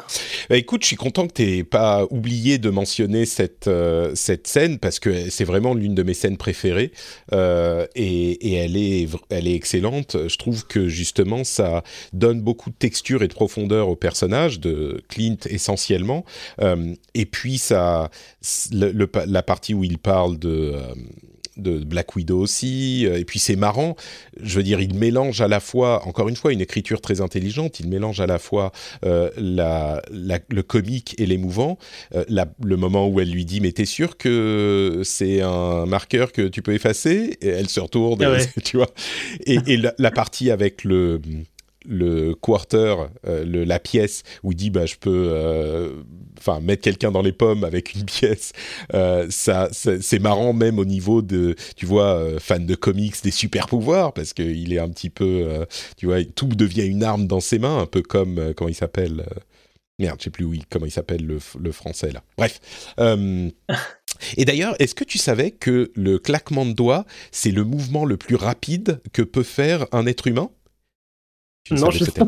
Bah, 0.50 0.58
écoute, 0.58 0.82
je 0.82 0.88
suis 0.88 0.96
content 0.96 1.28
que 1.28 1.34
tu 1.34 1.46
n'aies 1.46 1.64
pas 1.64 2.06
oublié 2.10 2.58
de 2.58 2.70
mentionner 2.70 3.26
cette, 3.26 3.68
euh, 3.68 4.12
cette 4.16 4.48
scène 4.48 4.80
parce 4.80 5.00
que 5.00 5.30
c'est 5.30 5.44
vraiment 5.44 5.74
l'une 5.76 5.94
de 5.94 6.02
mes 6.02 6.14
scènes 6.14 6.38
préférées 6.38 6.92
euh, 7.34 7.86
et, 7.96 8.32
et, 8.50 8.54
elle, 8.56 8.78
est, 8.78 9.08
elle 9.30 9.48
est 9.48 9.56
excellente. 9.56 10.18
Je 10.28 10.38
trouve 10.38 10.66
que 10.66 10.88
justement, 10.88 11.44
ça 11.44 11.84
donne 12.14 12.42
beaucoup 12.42 12.72
de 12.72 12.76
texture 12.76 13.22
et 13.22 13.28
de 13.28 13.34
profondeur 13.34 13.90
au 13.90 13.96
personnage 13.96 14.60
de 14.60 15.04
Clint 15.08 15.38
essentiellement. 15.50 16.26
Euh, 16.62 16.96
et 17.14 17.26
puis, 17.26 17.58
ça, 17.58 18.10
le, 18.72 18.92
le, 18.92 19.10
la 19.28 19.44
partie 19.44 19.74
où 19.74 19.84
il 19.84 20.00
parle 20.00 20.40
de 20.40 20.74
euh, 20.74 20.82
de 21.58 21.84
Black 21.84 22.16
Widow 22.16 22.40
aussi. 22.40 23.06
Euh, 23.06 23.18
et 23.18 23.26
puis 23.26 23.40
c'est 23.40 23.56
marrant, 23.56 23.96
je 24.42 24.58
veux 24.58 24.64
dire, 24.64 24.82
il 24.82 24.96
mélange 24.96 25.42
à 25.42 25.48
la 25.48 25.60
fois, 25.60 26.06
encore 26.08 26.30
une 26.30 26.36
fois, 26.36 26.54
une 26.54 26.62
écriture 26.62 27.02
très 27.02 27.22
intelligente, 27.22 27.80
il 27.80 27.90
mélange 27.90 28.20
à 28.20 28.28
la 28.28 28.40
fois 28.40 28.72
euh, 29.06 29.30
la, 29.38 30.02
la, 30.12 30.40
le 30.50 30.64
comique 30.64 31.16
et 31.18 31.26
l'émouvant. 31.26 31.78
Euh, 32.14 32.24
le 32.64 32.78
moment 32.78 33.08
où 33.08 33.20
elle 33.20 33.32
lui 33.32 33.46
dit, 33.46 33.62
mais 33.62 33.72
t'es 33.72 33.86
sûr 33.86 34.18
que 34.18 35.02
c'est 35.04 35.42
un 35.42 35.86
marqueur 35.86 36.32
que 36.32 36.48
tu 36.48 36.62
peux 36.62 36.74
effacer? 36.74 37.38
Et 37.42 37.48
elle 37.48 37.70
se 37.70 37.80
retourne, 37.80 38.24
ah 38.24 38.38
tu 38.64 38.78
vois. 38.78 38.90
Et, 39.46 39.60
et 39.68 39.78
la, 39.78 39.94
la, 39.98 40.12
partie 40.12 40.52
avec 40.52 40.84
le 40.84 41.20
le 41.88 42.34
quarter, 42.34 42.96
euh, 43.28 43.46
le, 43.46 43.64
la 43.64 43.80
pièce 43.80 44.24
où 44.44 44.52
il 44.52 44.56
dit 44.56 44.70
bah 44.70 44.86
je 44.86 44.96
peux 44.96 45.30
euh, 45.32 46.02
enfin 46.38 46.60
mettre 46.60 46.82
quelqu'un 46.82 47.12
dans 47.12 47.22
les 47.22 47.32
pommes 47.32 47.64
avec 47.64 47.94
une 47.94 48.06
pièce 48.06 48.52
euh, 48.94 49.28
ça 49.30 49.70
c'est 49.72 50.20
marrant 50.20 50.54
même 50.54 50.80
au 50.80 50.86
niveau 50.86 51.22
de 51.22 51.56
tu 51.76 51.86
vois 51.86 52.16
euh, 52.16 52.40
fan 52.40 52.66
de 52.66 52.76
comics 52.76 53.16
des 53.24 53.32
super 53.32 53.68
pouvoirs 53.68 54.14
parce 54.14 54.34
que 54.34 54.44
il 54.44 54.74
est 54.74 54.80
un 54.80 54.90
petit 54.90 55.10
peu 55.10 55.46
euh, 55.48 55.66
tu 55.98 56.08
vois 56.08 56.24
tout 56.24 56.48
devient 56.48 56.86
une 56.86 57.04
arme 57.04 57.28
dans 57.28 57.40
ses 57.40 57.60
mains 57.60 57.80
un 57.80 57.86
peu 57.86 58.02
comme 58.02 58.38
euh, 58.40 58.54
comment 58.54 58.70
il 58.70 58.76
s'appelle 58.76 59.26
merde 60.00 60.18
je 60.20 60.26
sais 60.26 60.30
plus 60.30 60.48
comment 60.70 60.86
il 60.86 60.92
s'appelle 60.92 61.26
le, 61.26 61.40
le, 61.60 61.72
français 61.72 62.12
là. 62.12 62.24
Bref. 62.38 62.60
Et 64.38 64.46
d'ailleurs, 64.46 64.76
est-ce 64.80 64.96
que 64.96 65.04
tu 65.04 65.18
savais 65.18 65.52
que 65.52 65.92
le 65.96 66.20
claquement 66.20 66.66
de 66.66 66.72
doigts, 66.72 67.06
c'est 67.32 67.52
le 67.52 67.64
mouvement 67.64 68.06
le 68.06 68.16
plus 68.16 68.36
rapide 68.36 69.02
que 69.12 69.22
peut 69.22 69.44
faire 69.44 69.88
un 69.92 70.06
être 70.06 70.28
humain? 70.28 70.50
Non, 71.72 71.90
je 71.90 72.04
sais 72.04 72.12
pas. 72.12 72.26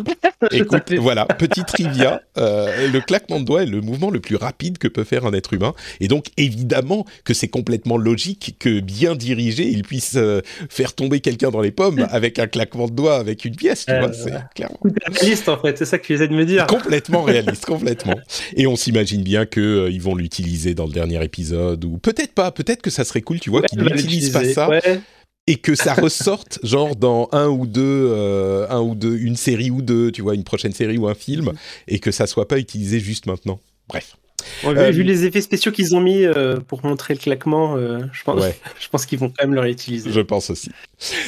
Écoute, 0.52 0.94
voilà, 0.94 1.26
petit 1.26 1.64
trivia. 1.64 2.22
Euh, 2.38 2.92
le 2.92 3.00
claquement 3.02 3.40
de 3.40 3.46
doigts 3.46 3.64
est 3.64 3.68
le 3.68 3.82
mouvement 3.82 4.10
le 4.10 4.20
plus 4.20 4.36
rapide 4.36 4.78
que 4.78 4.88
peut 4.88 5.04
faire 5.04 5.26
un 5.26 5.34
être 5.34 5.54
humain. 5.54 5.74
Et 6.00 6.08
donc, 6.08 6.28
évidemment 6.38 7.06
que 7.24 7.34
c'est 7.34 7.48
complètement 7.48 7.98
logique 7.98 8.56
que 8.60 8.80
bien 8.80 9.16
dirigé, 9.16 9.68
il 9.68 9.84
puisse 9.84 10.16
euh, 10.16 10.42
faire 10.70 10.94
tomber 10.94 11.20
quelqu'un 11.20 11.50
dans 11.50 11.62
les 11.62 11.72
pommes 11.72 12.08
avec 12.12 12.40
un 12.40 12.48
claquement 12.48 12.88
de 12.88 12.94
doigts, 12.94 13.18
avec 13.18 13.46
une 13.46 13.56
pièce. 13.56 13.86
Tu 13.86 13.92
euh, 13.92 14.00
vois, 14.00 14.14
c'est 14.14 14.34
clairement. 14.56 14.80
Réaliste, 15.22 15.50
en 15.50 15.60
fait, 15.60 15.78
c'est 15.78 15.86
ça 15.86 16.00
que 16.00 16.06
tu 16.06 16.14
essaies 16.14 16.28
de 16.28 16.36
me 16.36 16.46
dire. 16.46 16.66
Complètement 16.68 17.22
réaliste, 17.24 17.66
complètement. 17.66 18.16
Et 18.56 18.66
on 18.66 18.76
s'imagine 18.76 19.22
bien 19.22 19.46
qu'ils 19.46 19.62
euh, 19.62 20.00
vont 20.00 20.16
l'utiliser 20.16 20.74
dans 20.74 20.86
le 20.86 20.94
dernier 20.94 21.24
épisode, 21.24 21.86
ou 21.86 21.98
peut-être 21.98 22.34
pas, 22.34 22.52
peut-être 22.52 22.82
que 22.82 22.90
ça 22.90 23.04
serait 23.04 23.22
cool, 23.22 23.40
tu 23.40 23.50
vois, 23.50 23.62
ouais, 23.62 23.68
qu'ils 23.68 23.84
n'utilisent 23.84 24.32
pas 24.32 24.46
ça. 24.46 24.70
Ouais 24.70 25.02
et 25.48 25.58
que 25.58 25.76
ça 25.76 25.94
ressorte 25.94 26.60
genre 26.64 26.96
dans 26.96 27.30
un 27.32 27.48
ou 27.48 27.66
deux, 27.66 27.82
euh, 28.12 28.68
un 28.70 28.82
ou 28.82 28.96
deux, 28.96 29.18
une 29.18 29.36
série 29.36 29.72
ou 29.72 29.82
deux, 29.82 30.12
tu 30.12 30.22
vois, 30.22 30.36
une 30.36 30.44
prochaine 30.44 30.74
série 30.74 30.98
ou 30.98 31.08
un 31.08 31.16
film, 31.16 31.54
et 31.88 32.00
que 32.00 32.12
ça 32.12 32.28
soit 32.28 32.48
pas 32.48 32.60
utilisé 32.60 33.00
juste 33.00 33.26
maintenant. 33.26 33.60
Bref. 33.88 34.18
Ouais, 34.64 34.78
euh, 34.78 34.92
vu 34.92 35.04
les 35.04 35.26
effets 35.26 35.42
spéciaux 35.42 35.72
qu'ils 35.72 35.96
ont 35.96 36.00
mis 36.00 36.24
euh, 36.24 36.60
pour 36.60 36.86
montrer 36.86 37.14
le 37.14 37.20
claquement, 37.20 37.76
euh, 37.76 38.00
je 38.12 38.24
pense, 38.24 38.42
ouais. 38.42 38.58
je 38.80 38.88
pense 38.90 39.06
qu'ils 39.06 39.20
vont 39.20 39.30
quand 39.30 39.44
même 39.44 39.54
le 39.54 39.62
réutiliser. 39.62 40.12
Je 40.12 40.22
pense 40.22 40.50
aussi. 40.50 40.70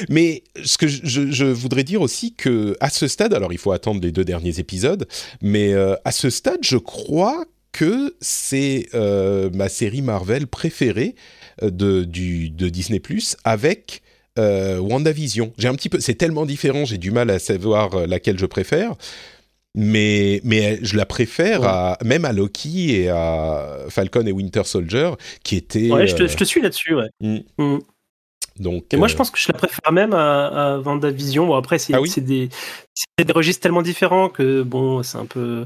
Mais 0.09 0.43
ce 0.63 0.77
que 0.77 0.87
je, 0.87 1.45
voudrais 1.45 1.83
dire 1.83 2.01
aussi 2.01 2.33
que 2.33 2.77
à 2.79 2.89
ce 2.89 3.07
stade, 3.07 3.33
alors 3.33 3.51
il 3.51 3.57
faut 3.57 3.71
attendre 3.71 4.01
les 4.01 4.11
deux 4.11 4.25
derniers 4.25 4.59
épisodes, 4.59 5.07
mais 5.41 5.73
euh, 5.73 5.95
à 6.05 6.11
ce 6.11 6.29
stade, 6.29 6.59
je 6.61 6.77
crois 6.77 7.45
que 7.71 8.15
c'est 8.19 8.89
euh, 8.93 9.49
ma 9.53 9.69
série 9.69 10.01
Marvel 10.01 10.47
préférée 10.47 11.15
de, 11.61 12.03
du, 12.03 12.49
de 12.49 12.69
Disney 12.69 12.99
Plus 12.99 13.37
avec 13.43 14.01
euh, 14.37 14.77
WandaVision. 14.79 15.53
J'ai 15.57 15.67
un 15.67 15.75
petit 15.75 15.89
peu, 15.89 15.99
c'est 15.99 16.15
tellement 16.15 16.45
différent, 16.45 16.85
j'ai 16.85 16.97
du 16.97 17.11
mal 17.11 17.29
à 17.29 17.39
savoir 17.39 17.93
euh, 17.95 18.05
laquelle 18.05 18.37
je 18.37 18.45
préfère. 18.45 18.93
Mais, 19.75 20.41
mais 20.43 20.79
je 20.81 20.97
la 20.97 21.05
préfère 21.05 21.61
ouais. 21.61 21.67
à, 21.67 21.97
même 22.03 22.25
à 22.25 22.33
Loki 22.33 23.01
et 23.01 23.09
à 23.09 23.85
Falcon 23.89 24.25
et 24.25 24.31
Winter 24.31 24.63
Soldier, 24.65 25.11
qui 25.43 25.57
étaient. 25.57 25.91
Ouais, 25.91 26.07
je, 26.07 26.15
te, 26.15 26.27
je 26.27 26.35
te 26.35 26.43
suis 26.43 26.59
là-dessus, 26.59 26.95
ouais. 26.95 27.09
Mm. 27.21 27.39
Mm. 27.57 27.79
Donc, 28.59 28.85
et 28.91 28.97
moi, 28.97 29.07
je 29.07 29.15
pense 29.15 29.29
que 29.31 29.39
je 29.39 29.47
la 29.47 29.57
préfère 29.57 29.91
même 29.91 30.13
à, 30.13 30.47
à 30.73 30.79
WandaVision. 30.79 31.47
Bon, 31.47 31.55
après, 31.55 31.77
c'est 31.77 31.93
ah 31.93 32.01
oui 32.01 32.11
des, 32.17 32.49
des 33.23 33.31
registres 33.31 33.61
tellement 33.61 33.83
différents 33.83 34.27
que, 34.27 34.63
bon, 34.63 35.03
c'est 35.03 35.17
un 35.17 35.25
peu. 35.25 35.65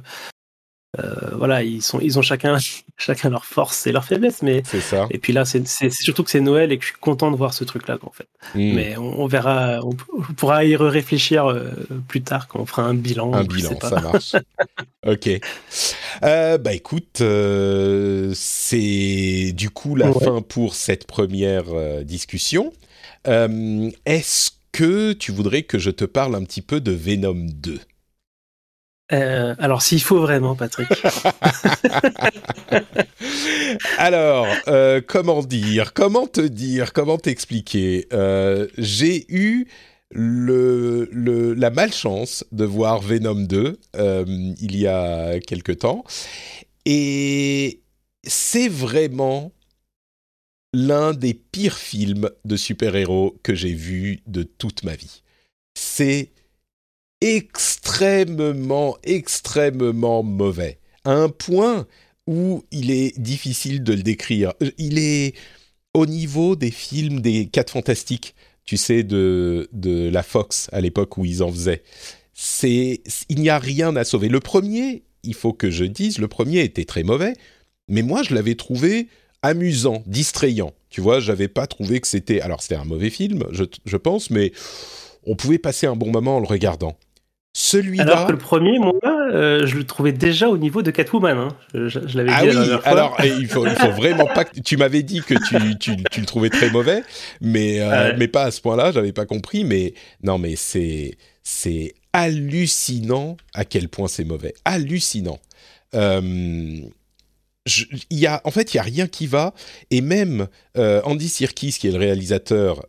Euh, 1.00 1.36
voilà, 1.36 1.64
ils 1.64 1.82
sont, 1.82 2.00
ils 2.00 2.20
ont 2.20 2.22
chacun, 2.22 2.58
chacun 2.98 3.30
leur 3.30 3.46
force 3.46 3.88
et 3.88 3.92
leur 3.92 4.06
faiblesse, 4.06 4.42
mais 4.42 4.62
c'est 4.66 4.82
ça. 4.82 5.08
Et 5.10 5.18
puis 5.18 5.34
là, 5.34 5.44
c'est 5.46 5.66
surtout 5.92 6.24
que 6.24 6.30
c'est 6.30 6.40
Noël 6.40 6.72
et 6.72 6.78
que 6.78 6.84
je 6.84 6.90
suis 6.90 7.00
content 7.00 7.32
de 7.32 7.36
voir 7.36 7.54
ce 7.54 7.64
truc-là, 7.64 7.98
en 8.04 8.12
fait. 8.12 8.28
Mmh. 8.54 8.74
Mais 8.76 8.98
on, 8.98 9.22
on, 9.22 9.28
verra, 9.28 9.80
on, 9.84 9.96
on, 10.18 10.34
pourra 10.34 10.66
y 10.66 10.76
réfléchir 10.76 11.48
euh, 11.48 11.72
plus 12.08 12.22
tard 12.22 12.48
quand 12.48 12.60
on 12.60 12.66
fera 12.66 12.84
un 12.84 12.94
bilan. 12.94 13.34
Un 13.34 13.44
bilan, 13.44 13.80
ça 13.82 14.02
marche. 14.02 14.36
ok. 15.08 15.30
Euh, 16.24 16.58
bah 16.58 16.74
écoute, 16.74 17.22
euh, 17.22 18.32
c'est 18.36 19.52
du 19.54 19.70
coup 19.70 19.96
la 19.96 20.12
ouais. 20.12 20.24
fin 20.24 20.42
pour 20.42 20.76
cette 20.76 21.06
première 21.08 21.66
euh, 21.70 22.04
discussion. 22.04 22.74
Est-ce 23.26 24.52
que 24.72 25.14
tu 25.14 25.32
voudrais 25.32 25.64
que 25.64 25.80
je 25.80 25.92
te 25.92 26.04
parle 26.04 26.36
un 26.36 26.44
petit 26.44 26.62
peu 26.62 26.82
de 26.82 26.92
Venom 26.92 27.36
2 27.36 27.80
euh, 29.12 29.56
alors, 29.60 29.82
s'il 29.82 30.02
faut 30.02 30.20
vraiment, 30.20 30.56
Patrick. 30.56 30.88
alors, 33.98 34.48
euh, 34.68 35.02
comment 35.06 35.44
dire 35.44 35.94
Comment 35.94 36.28
te 36.28 36.42
dire 36.42 36.94
Comment 36.94 37.18
t'expliquer 37.18 38.08
euh, 38.14 38.68
J'ai 38.78 39.26
eu 39.30 39.68
le, 40.10 41.10
la 41.54 41.70
malchance 41.70 42.46
de 42.52 42.66
voir 42.66 43.02
Venom 43.02 43.36
2 43.36 43.80
euh, 43.96 44.26
il 44.62 44.78
y 44.78 44.88
a 44.88 45.40
quelque 45.40 45.72
temps. 45.72 46.04
Et 46.86 47.82
c'est 48.26 48.70
vraiment 48.70 49.52
l'un 50.74 51.14
des 51.14 51.34
pires 51.34 51.78
films 51.78 52.30
de 52.46 52.56
super-héros 52.56 53.38
que 53.44 53.54
j'ai 53.54 53.74
vu 53.74 54.22
de 54.28 54.44
toute 54.44 54.84
ma 54.84 54.96
vie. 54.96 55.24
C'est 55.76 56.33
extrêmement, 57.24 58.98
extrêmement 59.04 60.24
mauvais. 60.24 60.78
À 61.06 61.14
un 61.14 61.30
point 61.30 61.88
où 62.28 62.64
il 62.72 62.92
est 62.92 63.18
difficile 63.20 63.82
de 63.84 63.94
le 63.94 64.04
décrire. 64.04 64.54
Il 64.78 65.00
est 65.00 65.34
au 65.94 66.06
niveau 66.06 66.56
des 66.56 66.72
films 66.72 67.22
des 67.22 67.48
4 67.48 67.72
fantastiques, 67.72 68.36
tu 68.66 68.78
sais, 68.78 69.04
de, 69.04 69.70
de 69.72 70.10
la 70.10 70.24
Fox 70.24 70.70
à 70.72 70.82
l'époque 70.82 71.18
où 71.18 71.26
ils 71.26 71.44
en 71.44 71.52
faisaient. 71.52 71.84
C'est, 72.34 73.02
il 73.30 73.40
n'y 73.40 73.50
a 73.50 73.60
rien 73.60 73.96
à 73.96 74.04
sauver. 74.04 74.28
Le 74.28 74.40
premier, 74.40 75.04
il 75.24 75.34
faut 75.34 75.54
que 75.54 75.70
je 75.70 75.86
dise, 75.86 76.18
le 76.18 76.28
premier 76.28 76.62
était 76.62 76.86
très 76.86 77.04
mauvais, 77.04 77.34
mais 77.88 78.02
moi 78.02 78.24
je 78.24 78.34
l'avais 78.34 78.56
trouvé 78.56 79.08
amusant, 79.42 80.04
distrayant. 80.08 80.74
Tu 80.90 81.02
vois, 81.02 81.20
j'avais 81.20 81.48
pas 81.48 81.68
trouvé 81.68 82.00
que 82.00 82.08
c'était. 82.08 82.42
Alors 82.42 82.62
c'était 82.62 82.76
un 82.76 82.86
mauvais 82.86 83.10
film, 83.10 83.46
je, 83.52 83.64
je 83.86 83.98
pense, 83.98 84.30
mais 84.30 84.52
on 85.26 85.36
pouvait 85.36 85.58
passer 85.58 85.88
un 85.88 85.96
bon 85.96 86.12
moment 86.12 86.38
en 86.38 86.40
le 86.40 86.48
regardant. 86.48 86.98
Celui-là. 87.74 88.04
Alors 88.04 88.28
que 88.28 88.32
le 88.34 88.38
premier, 88.38 88.78
moi, 88.78 88.94
euh, 89.04 89.66
je 89.66 89.76
le 89.78 89.84
trouvais 89.84 90.12
déjà 90.12 90.48
au 90.48 90.60
niveau 90.60 90.84
de 90.84 90.92
Catwoman. 90.92 91.38
Hein. 91.38 91.48
Je, 91.74 92.00
l'avais 92.16 92.30
ah 92.32 92.44
oui, 92.44 92.70
alors 92.86 93.18
il 93.24 93.48
faut, 93.48 93.66
il 93.66 93.76
faut 93.76 93.92
vraiment 93.92 94.28
pas. 94.28 94.46
Que... 94.46 94.60
Tu 94.60 94.78
m'avais 94.78 95.02
dit 95.02 95.22
que 95.22 95.34
tu, 95.34 95.80
tu, 95.80 96.04
tu, 96.12 96.20
le 96.20 96.26
trouvais 96.28 96.52
très 96.52 96.70
mauvais, 96.70 97.04
mais 97.42 97.80
euh, 97.80 98.14
mais 98.16 98.28
pas 98.28 98.44
à 98.44 98.52
ce 98.52 98.62
point-là. 98.62 98.92
J'avais 98.92 99.12
pas 99.12 99.26
compris. 99.26 99.64
Mais 99.64 99.96
non, 100.22 100.38
mais 100.38 100.56
c'est 100.56 101.18
c'est 101.42 101.96
hallucinant 102.14 103.38
à 103.56 103.66
quel 103.66 103.90
point 103.90 104.08
c'est 104.08 104.24
mauvais. 104.24 104.54
Hallucinant. 104.66 105.40
Euh, 105.96 106.22
il 108.12 108.20
y 108.20 108.28
a, 108.28 108.42
en 108.44 108.52
fait, 108.52 108.74
il 108.74 108.78
y 108.78 108.80
a 108.80 108.84
rien 108.84 109.08
qui 109.08 109.26
va. 109.26 109.56
Et 109.90 110.02
même 110.02 110.48
Andy 110.76 111.30
Serkis, 111.30 111.78
qui 111.80 111.88
est 111.88 111.92
le 111.92 111.98
réalisateur 111.98 112.86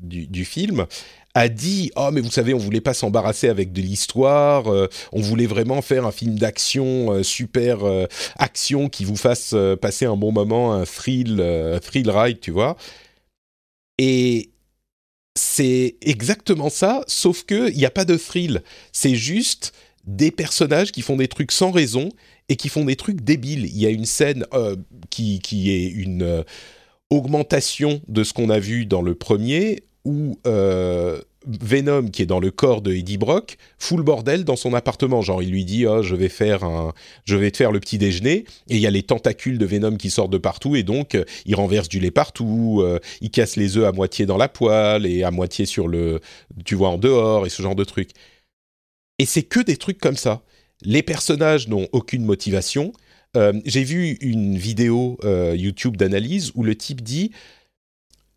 du, 0.00 0.26
du, 0.26 0.44
film, 0.46 0.86
a 1.38 1.48
dit 1.48 1.92
oh 1.96 2.10
mais 2.12 2.20
vous 2.20 2.30
savez 2.30 2.52
on 2.52 2.58
voulait 2.58 2.80
pas 2.80 2.94
s'embarrasser 2.94 3.48
avec 3.48 3.72
de 3.72 3.80
l'histoire 3.80 4.66
euh, 4.72 4.88
on 5.12 5.20
voulait 5.20 5.46
vraiment 5.46 5.82
faire 5.82 6.04
un 6.04 6.10
film 6.10 6.36
d'action 6.36 7.12
euh, 7.12 7.22
super 7.22 7.84
euh, 7.84 8.06
action 8.38 8.88
qui 8.88 9.04
vous 9.04 9.16
fasse 9.16 9.54
passer 9.80 10.04
un 10.04 10.16
bon 10.16 10.32
moment 10.32 10.72
un 10.72 10.84
thrill 10.84 11.42
thrill 11.82 12.10
ride 12.10 12.40
tu 12.40 12.50
vois 12.50 12.76
et 13.98 14.50
c'est 15.36 15.96
exactement 16.00 16.70
ça 16.70 17.04
sauf 17.06 17.44
que 17.44 17.70
il 17.70 17.76
n'y 17.76 17.86
a 17.86 17.90
pas 17.90 18.04
de 18.04 18.16
thrill. 18.16 18.62
C'est 18.92 19.14
juste 19.14 19.72
des 20.04 20.32
personnages 20.32 20.90
qui 20.90 21.02
font 21.02 21.16
des 21.16 21.28
trucs 21.28 21.52
sans 21.52 21.70
raison 21.70 22.08
et 22.48 22.56
qui 22.56 22.68
font 22.68 22.84
des 22.84 22.96
trucs 22.96 23.20
débiles. 23.20 23.66
Il 23.66 23.78
y 23.78 23.86
a 23.86 23.90
une 23.90 24.04
scène 24.04 24.44
qui, 25.10 25.38
qui 25.38 25.70
est 25.70 25.86
une 25.88 26.44
augmentation 27.10 28.00
de 28.08 28.24
ce 28.24 28.32
qu'on 28.32 28.50
a 28.50 28.58
vu 28.58 28.86
dans 28.86 29.02
le 29.02 29.14
premier 29.14 29.84
où 30.04 30.38
euh, 30.46 31.20
Venom, 31.46 32.08
qui 32.08 32.22
est 32.22 32.26
dans 32.26 32.40
le 32.40 32.50
corps 32.50 32.82
de 32.82 32.92
Eddie 32.92 33.16
Brock, 33.16 33.56
fout 33.78 33.96
le 33.96 34.02
bordel 34.02 34.44
dans 34.44 34.56
son 34.56 34.74
appartement. 34.74 35.22
Genre, 35.22 35.42
il 35.42 35.50
lui 35.50 35.64
dit 35.64 35.86
oh, 35.86 36.02
je 36.02 36.14
vais 36.14 36.28
faire 36.28 36.64
un, 36.64 36.92
je 37.24 37.36
vais 37.36 37.50
te 37.50 37.56
faire 37.56 37.72
le 37.72 37.80
petit 37.80 37.98
déjeuner. 37.98 38.44
Et 38.68 38.76
il 38.76 38.78
y 38.78 38.86
a 38.86 38.90
les 38.90 39.02
tentacules 39.02 39.58
de 39.58 39.66
Venom 39.66 39.96
qui 39.96 40.10
sortent 40.10 40.32
de 40.32 40.38
partout 40.38 40.76
et 40.76 40.82
donc 40.82 41.14
euh, 41.14 41.24
il 41.46 41.54
renverse 41.54 41.88
du 41.88 42.00
lait 42.00 42.10
partout. 42.10 42.80
Euh, 42.82 42.98
il 43.20 43.30
casse 43.30 43.56
les 43.56 43.76
œufs 43.76 43.86
à 43.86 43.92
moitié 43.92 44.26
dans 44.26 44.36
la 44.36 44.48
poêle 44.48 45.06
et 45.06 45.22
à 45.22 45.30
moitié 45.30 45.66
sur 45.66 45.88
le, 45.88 46.20
tu 46.64 46.74
vois, 46.74 46.90
en 46.90 46.98
dehors 46.98 47.46
et 47.46 47.50
ce 47.50 47.62
genre 47.62 47.76
de 47.76 47.84
trucs. 47.84 48.10
Et 49.18 49.26
c'est 49.26 49.42
que 49.42 49.60
des 49.60 49.76
trucs 49.76 49.98
comme 49.98 50.16
ça. 50.16 50.42
Les 50.82 51.02
personnages 51.02 51.68
n'ont 51.68 51.88
aucune 51.92 52.24
motivation. 52.24 52.92
J'ai 53.64 53.84
vu 53.84 54.16
une 54.20 54.56
vidéo 54.56 55.18
YouTube 55.24 55.96
d'analyse 55.96 56.52
où 56.54 56.62
le 56.62 56.76
type 56.76 57.02
dit 57.02 57.32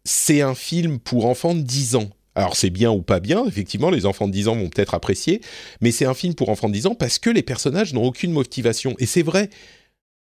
c'est 0.03 0.41
un 0.41 0.55
film 0.55 0.99
pour 0.99 1.25
enfants 1.25 1.55
de 1.55 1.61
10 1.61 1.95
ans. 1.95 2.09
Alors 2.33 2.55
c'est 2.55 2.69
bien 2.69 2.91
ou 2.91 3.01
pas 3.01 3.19
bien, 3.19 3.45
effectivement, 3.45 3.89
les 3.89 4.05
enfants 4.05 4.27
de 4.27 4.33
10 4.33 4.47
ans 4.47 4.55
vont 4.55 4.69
peut-être 4.69 4.93
apprécier, 4.93 5.41
mais 5.81 5.91
c'est 5.91 6.05
un 6.05 6.13
film 6.13 6.33
pour 6.33 6.49
enfants 6.49 6.69
de 6.69 6.73
10 6.73 6.87
ans 6.87 6.95
parce 6.95 7.19
que 7.19 7.29
les 7.29 7.43
personnages 7.43 7.93
n'ont 7.93 8.05
aucune 8.05 8.31
motivation. 8.31 8.95
Et 8.99 9.05
c'est 9.05 9.21
vrai, 9.21 9.49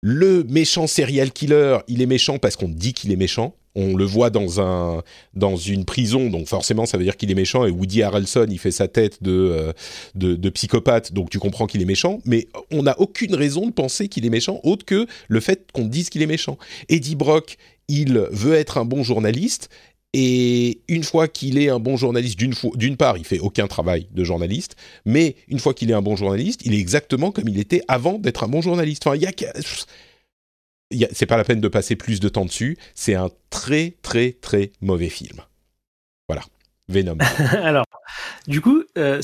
le 0.07 0.45
méchant 0.45 0.87
serial 0.87 1.33
killer, 1.33 1.79
il 1.89 2.03
est 2.03 2.07
méchant 2.07 2.37
parce 2.37 2.57
qu'on 2.57 2.69
dit 2.69 2.93
qu'il 2.93 3.11
est 3.11 3.17
méchant. 3.17 3.57
On 3.75 3.97
le 3.97 4.05
voit 4.05 4.29
dans, 4.29 4.61
un, 4.61 5.03
dans 5.33 5.57
une 5.57 5.87
prison, 5.87 6.29
donc 6.29 6.47
forcément 6.47 6.85
ça 6.85 6.99
veut 6.99 7.05
dire 7.05 7.17
qu'il 7.17 7.31
est 7.31 7.35
méchant. 7.35 7.65
Et 7.65 7.71
Woody 7.71 8.03
Harrelson, 8.03 8.47
il 8.51 8.59
fait 8.59 8.71
sa 8.71 8.87
tête 8.87 9.23
de, 9.23 9.33
euh, 9.33 9.73
de, 10.15 10.37
de 10.37 10.51
psychopathe, 10.51 11.15
donc 11.15 11.31
tu 11.31 11.39
comprends 11.39 11.67
qu'il 11.67 11.81
est 11.81 11.87
méchant. 11.87 12.19
Mais 12.27 12.49
on 12.71 12.83
n'a 12.83 13.01
aucune 13.01 13.35
raison 13.35 13.67
de 13.67 13.73
penser 13.73 14.09
qu'il 14.09 14.27
est 14.27 14.31
méchant, 14.31 14.61
autre 14.63 14.85
que 14.85 15.07
le 15.29 15.41
fait 15.41 15.69
qu'on 15.73 15.87
dise 15.87 16.11
qu'il 16.11 16.21
est 16.21 16.27
méchant. 16.27 16.59
Eddie 16.91 17.17
Brock, 17.17 17.57
il 17.89 18.19
veut 18.31 18.55
être 18.55 18.77
un 18.77 18.85
bon 18.85 19.03
journaliste. 19.05 19.71
Et 20.17 20.79
une 20.87 21.03
fois 21.03 21.27
qu'il 21.27 21.59
est 21.59 21.69
un 21.69 21.81
bon 21.81 21.97
journaliste, 21.97 22.39
d'une 22.39 22.97
part, 22.97 23.19
il 23.19 23.25
fait 23.25 23.41
aucun 23.41 23.67
travail 23.67 24.07
de 24.13 24.23
journaliste, 24.23 24.77
mais 25.05 25.35
une 25.49 25.59
fois 25.59 25.75
qu'il 25.75 25.91
est 25.91 25.95
un 25.95 26.03
bon 26.03 26.15
journaliste, 26.15 26.61
il 26.65 26.73
est 26.73 26.79
exactement 26.79 27.33
comme 27.33 27.49
il 27.49 27.59
était 27.59 27.83
avant 27.89 28.21
d'être 28.21 28.45
un 28.45 28.49
bon 28.49 28.63
journaliste. 28.63 29.05
Enfin, 29.05 29.17
il 29.17 29.23
y 29.23 31.05
a, 31.05 31.09
c'est 31.13 31.27
pas 31.27 31.37
la 31.37 31.43
peine 31.43 31.61
de 31.61 31.67
passer 31.67 31.97
plus 31.97 32.21
de 32.21 32.29
temps 32.29 32.45
dessus. 32.45 32.79
C'est 32.95 33.17
un 33.17 33.29
très 33.51 33.95
très 34.03 34.37
très 34.41 34.71
mauvais 34.81 35.09
film. 35.09 35.41
Voilà. 36.29 36.43
Venom. 36.87 37.17
alors, 37.63 37.87
du 38.47 38.61
coup, 38.61 38.85
euh, 38.99 39.21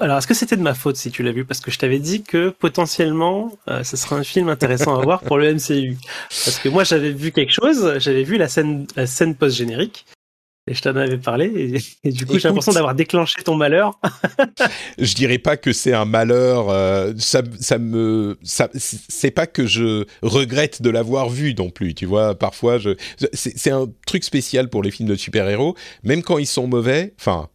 alors 0.00 0.18
est-ce 0.18 0.26
que 0.26 0.34
c'était 0.34 0.56
de 0.56 0.62
ma 0.62 0.74
faute 0.74 0.96
si 0.96 1.10
tu 1.12 1.22
l'as 1.22 1.30
vu? 1.30 1.44
Parce 1.44 1.60
que 1.60 1.70
je 1.70 1.78
t'avais 1.78 1.98
dit 1.98 2.22
que 2.22 2.48
potentiellement, 2.48 3.52
euh, 3.68 3.84
ce 3.84 3.96
serait 3.96 4.16
un 4.16 4.24
film 4.24 4.48
intéressant 4.48 4.98
à 4.98 5.04
voir 5.04 5.20
pour 5.22 5.38
le 5.38 5.54
MCU. 5.54 5.96
Parce 6.28 6.58
que 6.58 6.68
moi, 6.68 6.82
j'avais 6.82 7.12
vu 7.12 7.32
quelque 7.32 7.52
chose, 7.52 7.98
j'avais 7.98 8.24
vu 8.24 8.38
la 8.38 8.48
scène, 8.48 8.86
la 8.96 9.06
scène 9.06 9.36
post-générique, 9.36 10.06
et 10.68 10.74
je 10.74 10.82
t'en 10.82 10.96
avais 10.96 11.18
parlé, 11.18 11.80
et, 12.02 12.10
du 12.10 12.26
coup, 12.26 12.38
j'ai 12.38 12.48
l'impression 12.48 12.72
d'avoir 12.72 12.94
déclenché 12.96 13.40
ton 13.44 13.54
malheur. 13.54 14.00
je 14.98 15.14
dirais 15.14 15.38
pas 15.38 15.56
que 15.56 15.72
c'est 15.72 15.92
un 15.92 16.04
malheur. 16.04 16.70
Euh, 16.70 17.12
ça, 17.18 17.42
ça 17.60 17.78
me, 17.78 18.36
ça, 18.42 18.68
c'est 18.74 19.30
pas 19.30 19.46
que 19.46 19.64
je 19.66 20.04
regrette 20.22 20.82
de 20.82 20.90
l'avoir 20.90 21.28
vu 21.28 21.54
non 21.54 21.70
plus. 21.70 21.94
Tu 21.94 22.04
vois, 22.04 22.36
parfois, 22.36 22.78
je, 22.78 22.90
c'est 23.32 23.70
un 23.70 23.86
truc 24.06 24.24
spécial 24.24 24.68
pour 24.68 24.82
les 24.82 24.90
films 24.90 25.08
de 25.08 25.14
super-héros, 25.14 25.76
même 26.02 26.22
quand 26.22 26.38
ils 26.38 26.46
sont 26.46 26.66
mauvais. 26.66 27.14
Enfin, 27.20 27.48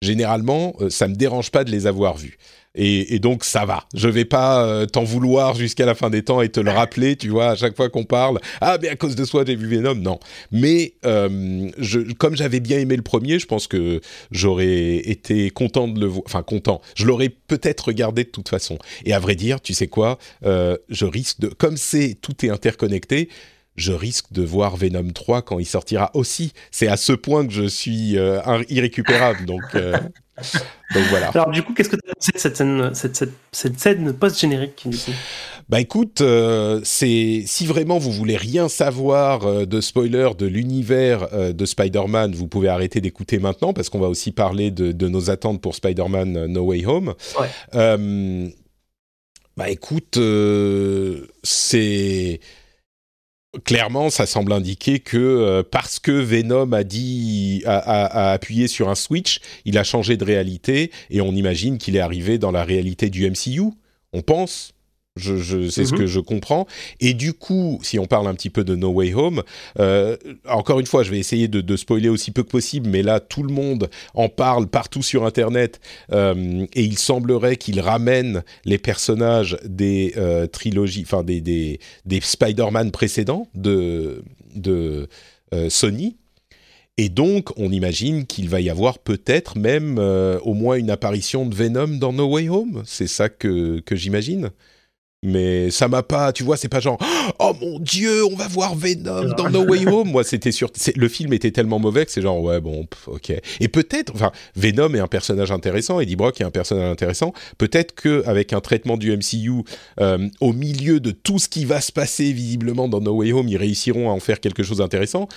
généralement, 0.00 0.74
euh, 0.80 0.90
ça 0.90 1.08
me 1.08 1.14
dérange 1.14 1.50
pas 1.50 1.64
de 1.64 1.72
les 1.72 1.88
avoir 1.88 2.16
vus. 2.16 2.38
Et, 2.74 3.18
donc 3.18 3.44
ça 3.44 3.64
va. 3.64 3.84
Je 3.94 4.08
vais 4.08 4.24
pas 4.24 4.64
euh, 4.64 4.86
t'en 4.86 5.02
vouloir 5.02 5.54
jusqu'à 5.54 5.86
la 5.86 5.94
fin 5.94 6.10
des 6.10 6.22
temps 6.22 6.42
et 6.42 6.48
te 6.48 6.60
le 6.60 6.70
rappeler, 6.70 7.16
tu 7.16 7.28
vois, 7.28 7.50
à 7.50 7.56
chaque 7.56 7.76
fois 7.76 7.88
qu'on 7.88 8.04
parle. 8.04 8.38
Ah, 8.60 8.78
mais 8.80 8.88
à 8.88 8.96
cause 8.96 9.16
de 9.16 9.24
soi, 9.24 9.44
j'ai 9.46 9.56
vu 9.56 9.66
Venom. 9.68 9.94
Non. 9.94 10.20
Mais 10.52 10.94
euh, 11.04 11.70
comme 12.18 12.36
j'avais 12.36 12.60
bien 12.60 12.78
aimé 12.78 12.96
le 12.96 13.02
premier, 13.02 13.38
je 13.38 13.46
pense 13.46 13.66
que 13.66 14.00
j'aurais 14.30 14.96
été 14.96 15.50
content 15.50 15.88
de 15.88 15.98
le 16.00 16.06
voir. 16.06 16.22
Enfin, 16.26 16.42
content. 16.42 16.80
Je 16.94 17.06
l'aurais 17.06 17.30
peut-être 17.30 17.86
regardé 17.86 18.24
de 18.24 18.30
toute 18.30 18.48
façon. 18.48 18.78
Et 19.04 19.12
à 19.12 19.18
vrai 19.18 19.34
dire, 19.34 19.60
tu 19.60 19.74
sais 19.74 19.88
quoi 19.88 20.18
euh, 20.44 20.76
Je 20.88 21.04
risque 21.04 21.40
de. 21.40 21.48
Comme 21.48 21.76
c'est 21.76 22.16
tout 22.20 22.44
est 22.44 22.50
interconnecté 22.50 23.28
je 23.76 23.92
risque 23.92 24.32
de 24.32 24.42
voir 24.42 24.76
Venom 24.76 25.08
3 25.08 25.42
quand 25.42 25.60
il 25.60 25.64
sortira 25.64 26.10
aussi. 26.14 26.52
C'est 26.72 26.88
à 26.88 26.96
ce 26.96 27.12
point 27.12 27.46
que 27.46 27.52
je 27.52 27.62
suis 27.62 28.16
irrécupérable. 28.68 29.46
Donc, 29.46 29.62
donc 30.94 31.04
voilà. 31.10 31.28
Alors 31.28 31.50
du 31.50 31.62
coup, 31.62 31.74
qu'est-ce 31.74 31.88
que 31.88 31.96
tu 31.96 32.10
as 32.10 32.14
pensé 32.14 32.32
de 32.32 32.38
cette 32.38 32.56
scène, 32.56 32.90
cette, 33.52 33.78
scène 33.78 34.12
post-générique 34.12 34.86
Bah 35.68 35.80
écoute, 35.80 36.20
euh, 36.20 36.80
c'est 36.84 37.42
si 37.46 37.66
vraiment 37.66 37.98
vous 37.98 38.12
voulez 38.12 38.36
rien 38.36 38.68
savoir 38.68 39.46
euh, 39.46 39.66
de 39.66 39.80
spoiler 39.80 40.30
de 40.38 40.46
l'univers 40.46 41.28
euh, 41.32 41.52
de 41.52 41.64
Spider-Man, 41.66 42.34
vous 42.34 42.48
pouvez 42.48 42.68
arrêter 42.68 43.00
d'écouter 43.00 43.38
maintenant 43.38 43.72
parce 43.72 43.88
qu'on 43.88 44.00
va 44.00 44.08
aussi 44.08 44.32
parler 44.32 44.70
de, 44.70 44.92
de, 44.92 45.08
nos 45.08 45.30
attentes 45.30 45.60
pour 45.60 45.74
Spider-Man 45.74 46.46
No 46.46 46.62
Way 46.64 46.86
Home. 46.86 47.14
Ouais. 47.38 48.52
bah 49.56 49.70
écoute, 49.70 50.18
c'est 51.42 52.40
clairement, 53.64 54.10
ça 54.10 54.26
semble 54.26 54.52
indiquer 54.52 55.00
que 55.00 55.16
euh, 55.16 55.62
parce 55.68 55.98
que 55.98 56.12
Venom 56.12 56.72
a 56.72 56.84
dit 56.84 57.62
a, 57.66 58.32
appuyé 58.32 58.68
sur 58.68 58.88
un 58.88 58.94
switch, 58.94 59.40
il 59.64 59.78
a 59.78 59.84
changé 59.84 60.16
de 60.16 60.24
réalité 60.24 60.90
et 61.10 61.20
on 61.20 61.32
imagine 61.32 61.78
qu'il 61.78 61.96
est 61.96 62.00
arrivé 62.00 62.38
dans 62.38 62.50
la 62.50 62.64
réalité 62.64 63.10
du 63.10 63.28
MCU. 63.28 63.72
On 64.12 64.22
pense. 64.22 64.74
Je, 65.18 65.68
c'est 65.68 65.84
ce 65.84 65.92
mhm. 65.92 65.98
que 65.98 66.06
je 66.06 66.20
comprends. 66.20 66.66
Et 67.00 67.14
du 67.14 67.32
coup, 67.32 67.78
si 67.82 67.98
on 67.98 68.06
parle 68.06 68.26
un 68.26 68.34
petit 68.34 68.50
peu 68.50 68.64
de 68.64 68.74
No 68.74 68.90
Way 68.90 69.14
Home, 69.14 69.42
euh, 69.78 70.16
encore 70.48 70.80
une 70.80 70.86
fois, 70.86 71.02
je 71.02 71.10
vais 71.10 71.18
essayer 71.18 71.48
de, 71.48 71.76
spoiler 71.76 72.08
aussi 72.08 72.30
peu 72.30 72.42
que 72.42 72.50
possible, 72.50 72.88
mais 72.88 73.02
là, 73.02 73.20
tout 73.20 73.42
le 73.42 73.52
monde 73.52 73.88
en 74.14 74.28
parle 74.28 74.66
partout 74.66 75.02
sur 75.02 75.24
Internet, 75.24 75.80
euh, 76.12 76.66
et 76.74 76.82
il 76.82 76.98
semblerait 76.98 77.56
qu'il 77.56 77.80
ramène 77.80 78.42
les 78.64 78.78
personnages 78.78 79.56
des 79.64 80.14
euh, 80.16 80.46
trilogies, 80.46 81.02
enfin 81.04 81.22
des, 81.22 81.40
des, 81.40 81.80
des 82.04 82.20
Spider-Man 82.20 82.90
précédents 82.90 83.48
de, 83.54 84.22
de 84.54 85.08
Sony. 85.68 86.16
Et 87.00 87.08
donc, 87.08 87.56
on 87.56 87.70
imagine 87.70 88.26
qu'il 88.26 88.48
va 88.48 88.60
y 88.60 88.68
avoir 88.68 88.98
peut-être 88.98 89.56
même 89.56 89.98
au 89.98 90.52
moins 90.52 90.76
une 90.76 90.90
apparition 90.90 91.46
de 91.46 91.54
Venom 91.54 91.98
dans 91.98 92.12
No 92.12 92.26
Way 92.26 92.48
Home. 92.48 92.82
C'est 92.84 93.06
ça 93.06 93.28
que, 93.28 93.78
que 93.80 93.94
j'imagine. 93.94 94.50
Mais 95.22 95.70
ça 95.70 95.88
m'a 95.88 96.04
pas, 96.04 96.32
tu 96.32 96.44
vois, 96.44 96.56
c'est 96.56 96.68
pas 96.68 96.78
genre 96.78 96.96
oh 97.40 97.52
mon 97.60 97.80
dieu, 97.80 98.24
on 98.24 98.36
va 98.36 98.46
voir 98.46 98.76
Venom 98.76 99.34
dans 99.36 99.50
No 99.50 99.64
Way 99.64 99.86
Home. 99.86 100.10
Moi, 100.10 100.22
c'était 100.22 100.52
sûr, 100.52 100.70
le 100.94 101.08
film 101.08 101.32
était 101.32 101.50
tellement 101.50 101.80
mauvais 101.80 102.06
que 102.06 102.12
c'est 102.12 102.22
genre 102.22 102.40
ouais 102.40 102.60
bon, 102.60 102.86
ok. 103.06 103.32
Et 103.60 103.68
peut-être, 103.68 104.12
enfin, 104.14 104.30
Venom 104.54 104.94
est 104.94 105.00
un 105.00 105.08
personnage 105.08 105.50
intéressant, 105.50 105.98
Eddie 105.98 106.14
Brock 106.14 106.40
est 106.40 106.44
un 106.44 106.50
personnage 106.50 106.90
intéressant. 106.90 107.32
Peut-être 107.58 107.94
que 107.94 108.22
avec 108.26 108.52
un 108.52 108.60
traitement 108.60 108.96
du 108.96 109.16
MCU 109.16 109.64
euh, 110.00 110.28
au 110.40 110.52
milieu 110.52 111.00
de 111.00 111.10
tout 111.10 111.38
ce 111.38 111.48
qui 111.48 111.64
va 111.64 111.80
se 111.80 111.90
passer 111.90 112.32
visiblement 112.32 112.88
dans 112.88 113.00
No 113.00 113.16
Way 113.16 113.32
Home, 113.32 113.48
ils 113.48 113.56
réussiront 113.56 114.10
à 114.10 114.12
en 114.12 114.20
faire 114.20 114.38
quelque 114.38 114.62
chose 114.62 114.78
d'intéressant. 114.78 115.28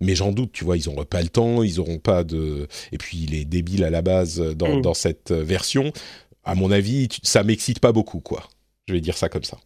Mais 0.00 0.14
j'en 0.14 0.30
doute, 0.30 0.52
tu 0.52 0.64
vois, 0.64 0.76
ils 0.76 0.84
n'auront 0.86 1.04
pas 1.04 1.22
le 1.22 1.28
temps, 1.28 1.62
ils 1.62 1.76
n'auront 1.76 1.98
pas 1.98 2.22
de. 2.22 2.68
Et 2.92 2.98
puis, 2.98 3.18
il 3.24 3.34
est 3.34 3.44
débile 3.44 3.82
à 3.82 3.90
la 3.90 4.00
base 4.00 4.38
dans, 4.38 4.76
mm. 4.76 4.82
dans 4.82 4.94
cette 4.94 5.32
version. 5.32 5.92
À 6.44 6.54
mon 6.54 6.70
avis, 6.70 7.08
ça 7.24 7.42
m'excite 7.42 7.80
pas 7.80 7.90
beaucoup, 7.90 8.20
quoi. 8.20 8.48
Je 8.88 8.94
vais 8.94 9.00
dire 9.02 9.18
ça 9.18 9.28
comme 9.28 9.44
ça. 9.44 9.58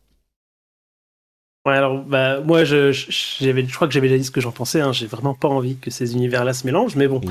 Ouais, 1.65 1.75
alors 1.75 2.03
bah, 2.03 2.41
moi, 2.41 2.65
je, 2.65 2.91
je 2.91 3.75
crois 3.75 3.87
que 3.87 3.95
j'avais 3.95 4.09
déjà 4.09 4.19
dit 4.19 4.25
ce 4.25 4.33
que 4.33 4.41
j'en 4.41 4.51
pensais. 4.51 4.81
Hein. 4.81 4.93
J'ai 4.93 5.07
vraiment 5.07 5.35
pas 5.35 5.47
envie 5.47 5.77
que 5.77 5.93
ces 5.93 6.15
univers-là 6.15 6.55
se 6.55 6.67
mélangent, 6.67 6.97
mais 6.97 7.07
bon, 7.07 7.21
mm. 7.21 7.31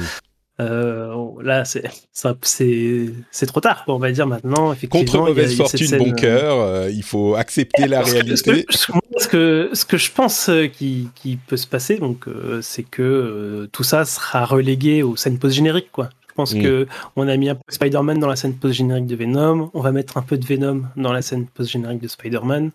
euh, 0.61 1.13
là, 1.43 1.65
c'est 1.65 3.45
trop 3.45 3.59
tard, 3.59 3.83
on 3.87 3.97
va 3.97 4.09
dire 4.13 4.25
maintenant. 4.25 4.73
Contre 4.89 5.17
mauvaise 5.17 5.57
fortune, 5.57 5.97
bon 5.97 6.13
cœur, 6.13 6.61
euh, 6.61 6.89
il 6.89 7.03
faut 7.03 7.35
accepter 7.35 7.89
la 7.89 8.03
réalité. 8.03 8.37
Ce 8.37 9.27
que, 9.27 9.69
ce 9.73 9.85
que, 9.85 9.97
je 9.97 10.11
pense 10.13 10.47
euh, 10.47 10.67
qui, 10.67 11.09
qui 11.13 11.35
peut 11.35 11.57
se 11.57 11.67
passer, 11.67 11.97
donc, 11.97 12.27
c'est 12.61 12.83
que 12.83 13.67
tout 13.73 13.83
ça 13.83 14.05
sera 14.05 14.45
relégué 14.45 15.03
aux 15.03 15.17
scènes 15.17 15.39
post-génériques, 15.39 15.91
quoi. 15.91 16.09
Je 16.31 16.35
pense 16.35 16.53
qu'on 16.53 16.59
mm. 16.59 16.63
que 16.63 16.87
on 17.17 17.27
a 17.27 17.35
mis 17.35 17.49
un 17.49 17.55
peu 17.55 17.61
Spider-Man 17.67 18.19
dans 18.19 18.27
la 18.27 18.37
scène 18.37 18.55
post-générique 18.55 19.05
de 19.05 19.17
Venom. 19.17 19.69
On 19.73 19.81
va 19.81 19.91
mettre 19.91 20.17
un 20.17 20.21
peu 20.21 20.37
de 20.37 20.45
Venom 20.45 20.83
dans 20.95 21.11
la 21.11 21.21
scène 21.21 21.45
post-générique 21.45 22.01
de 22.01 22.07
Spider-Man. 22.07 22.71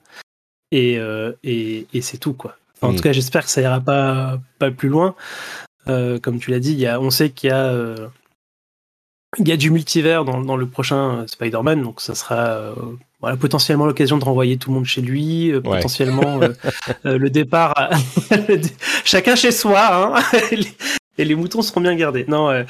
Et, 0.73 0.99
euh, 0.99 1.33
et, 1.43 1.87
et 1.95 2.03
c'est 2.03 2.19
tout, 2.19 2.35
quoi. 2.35 2.57
en 2.83 2.93
mm. 2.93 2.97
tout 2.97 3.03
cas, 3.03 3.13
j'espère 3.13 3.45
que 3.45 3.51
ça 3.51 3.63
ira 3.63 3.81
pas, 3.81 4.39
pas 4.59 4.71
plus 4.71 4.91
loin. 4.91 5.15
Euh, 5.89 6.19
comme 6.19 6.39
tu 6.39 6.51
l'as 6.51 6.61
dit, 6.61 6.75
y 6.75 6.87
a, 6.87 7.01
on 7.01 7.09
sait 7.09 7.31
qu'il 7.31 7.49
y 7.49 7.53
a, 7.53 7.65
euh, 7.65 8.09
il 9.39 9.49
y 9.49 9.53
a 9.53 9.57
du 9.57 9.71
multivers 9.71 10.27
dans, 10.27 10.43
dans 10.43 10.57
le 10.57 10.67
prochain 10.67 11.27
Spider-Man, 11.27 11.83
donc 11.83 12.03
ça 12.03 12.15
sera 12.15 12.75
voilà, 13.21 13.37
potentiellement 13.37 13.87
l'occasion 13.87 14.19
de 14.19 14.25
renvoyer 14.25 14.59
tout 14.59 14.71
le 14.71 14.75
monde 14.75 14.85
chez 14.85 15.01
lui, 15.01 15.53
potentiellement 15.63 16.41
le 17.05 17.31
départ, 17.31 17.91
chacun 19.05 19.37
chez 19.37 19.53
soi, 19.53 20.17
hein, 20.19 20.39
et 21.19 21.25
les 21.25 21.35
moutons 21.37 21.63
seront 21.63 21.81
bien 21.81 21.95
gardés. 21.95 22.25
Non, 22.27 22.65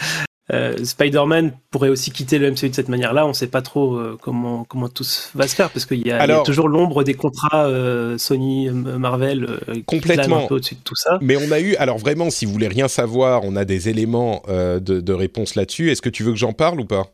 euh, 0.53 0.85
Spider-Man 0.85 1.53
pourrait 1.71 1.89
aussi 1.89 2.13
quitter 2.13 2.39
le 2.39 2.51
MCU 2.51 2.69
de 2.69 2.75
cette 2.75 2.89
manière-là. 2.89 3.25
On 3.25 3.31
ne 3.31 3.35
sait 3.35 3.49
pas 3.49 3.63
trop 3.63 3.97
euh, 3.97 4.17
comment 4.21 4.65
comment 4.65 4.89
tout 4.89 5.05
va 5.35 5.49
se 5.49 5.57
faire 5.57 5.71
parce 5.71 5.87
qu'il 5.87 6.07
y, 6.07 6.13
a 6.13 6.43
toujours 6.43 6.69
l'ombre 6.69 7.03
des 7.03 7.15
contrats 7.15 7.67
euh, 7.67 8.17
Sony, 8.17 8.71
Marvel 8.71 9.59
complètement 9.87 10.45
un 10.45 10.47
peu 10.47 10.55
au-dessus 10.57 10.77
de 10.77 10.81
tout 10.85 10.95
ça. 10.95 11.19
Mais 11.21 11.37
on 11.37 11.51
a 11.51 11.61
eu, 11.61 11.75
alors 11.77 11.99
vraiment, 11.99 12.31
si 12.31 12.47
vous 12.47 12.53
voulez 12.53 12.69
rien 12.69 12.89
savoir, 12.89 13.43
on 13.45 13.57
a 13.57 13.65
des 13.65 13.89
éléments 13.89 14.43
de, 14.49 14.79
de 14.79 15.13
réponse 15.13 15.55
là-dessus. 15.55 15.91
Est-ce 15.91 16.03
que 16.03 16.09
tu 16.09 16.23
veux 16.23 16.33
que 16.33 16.39
j'en 16.39 16.53
parle 16.53 16.81
ou 16.81 16.85
pas? 16.85 17.11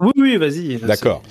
Oui, 0.00 0.12
oui, 0.16 0.36
vas-y. 0.36 0.76
D'accord. 0.76 1.22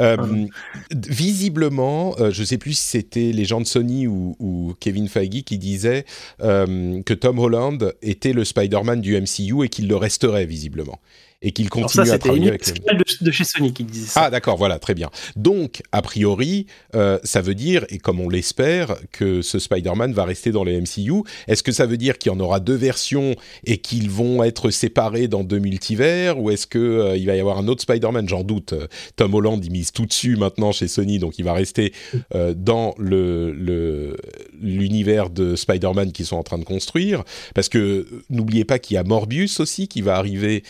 Euh, 0.00 0.46
visiblement, 0.90 2.14
euh, 2.18 2.30
je 2.30 2.40
ne 2.40 2.46
sais 2.46 2.56
plus 2.56 2.72
si 2.72 2.84
c'était 2.84 3.32
les 3.32 3.44
gens 3.44 3.60
de 3.60 3.66
Sony 3.66 4.06
ou, 4.06 4.74
Kevin 4.80 5.08
Feige 5.08 5.44
qui 5.44 5.58
disaient 5.58 6.04
euh, 6.40 7.02
que 7.02 7.12
Tom 7.12 7.38
Holland 7.38 7.94
était 8.00 8.32
le 8.32 8.44
Spider-Man 8.44 9.00
du 9.00 9.20
MCU 9.20 9.64
et 9.64 9.68
qu'il 9.68 9.88
le 9.88 9.96
resterait 9.96 10.46
visiblement 10.46 10.98
et 11.44 11.52
qu'il 11.52 11.68
continue 11.68 12.10
à 12.10 12.18
travailler 12.18 12.48
avec 12.48 12.64
de, 12.64 13.24
de 13.24 13.30
chez 13.30 13.44
Sony 13.44 13.72
qui 13.72 13.84
disait 13.84 14.06
ça. 14.06 14.24
Ah 14.24 14.30
d'accord, 14.30 14.56
voilà, 14.56 14.78
très 14.78 14.94
bien. 14.94 15.10
Donc, 15.36 15.82
a 15.92 16.00
priori, 16.02 16.66
euh, 16.94 17.18
ça 17.22 17.42
veut 17.42 17.54
dire, 17.54 17.84
et 17.90 17.98
comme 17.98 18.18
on 18.18 18.30
l'espère, 18.30 18.96
que 19.12 19.42
ce 19.42 19.58
Spider-Man 19.58 20.14
va 20.14 20.24
rester 20.24 20.50
dans 20.50 20.64
les 20.64 20.80
MCU. 20.80 21.22
Est-ce 21.46 21.62
que 21.62 21.70
ça 21.70 21.86
veut 21.86 21.98
dire 21.98 22.16
qu'il 22.16 22.32
y 22.32 22.34
en 22.34 22.40
aura 22.40 22.60
deux 22.60 22.74
versions 22.74 23.36
et 23.64 23.76
qu'ils 23.76 24.10
vont 24.10 24.42
être 24.42 24.70
séparés 24.70 25.28
dans 25.28 25.44
deux 25.44 25.58
multivers 25.58 26.40
Ou 26.40 26.50
est-ce 26.50 26.66
qu'il 26.66 26.80
euh, 26.80 27.16
il 27.16 27.26
va 27.26 27.36
y 27.36 27.40
avoir 27.40 27.58
un 27.58 27.68
autre 27.68 27.82
Spider-Man? 27.82 28.26
J'en 28.28 28.42
doute. 28.42 28.74
Tom 29.16 29.34
Holland, 29.34 29.62
il 29.62 29.70
mise 29.70 29.92
tout 29.92 30.06
dessus 30.06 30.36
maintenant 30.36 30.72
chez 30.72 30.88
Sony, 30.88 31.18
donc 31.18 31.38
il 31.38 31.44
va 31.44 31.52
rester 31.52 31.92
euh, 32.34 32.54
dans 32.56 32.94
le, 32.98 34.16
l'univers 34.60 35.28
de 35.28 35.56
Spider-Man 35.56 36.12
qu'ils 36.12 36.26
sont 36.26 36.36
en 36.36 36.42
train 36.42 36.58
de 36.58 36.64
construire. 36.64 37.22
Parce 37.54 37.68
que 37.68 38.06
n'oubliez 38.30 38.64
pas 38.64 38.78
qu'il 38.78 38.94
y 38.94 38.98
a 38.98 39.04
Morbius 39.04 39.60
aussi 39.60 39.88
qui 39.88 40.00
va 40.00 40.16
arriver 40.16 40.62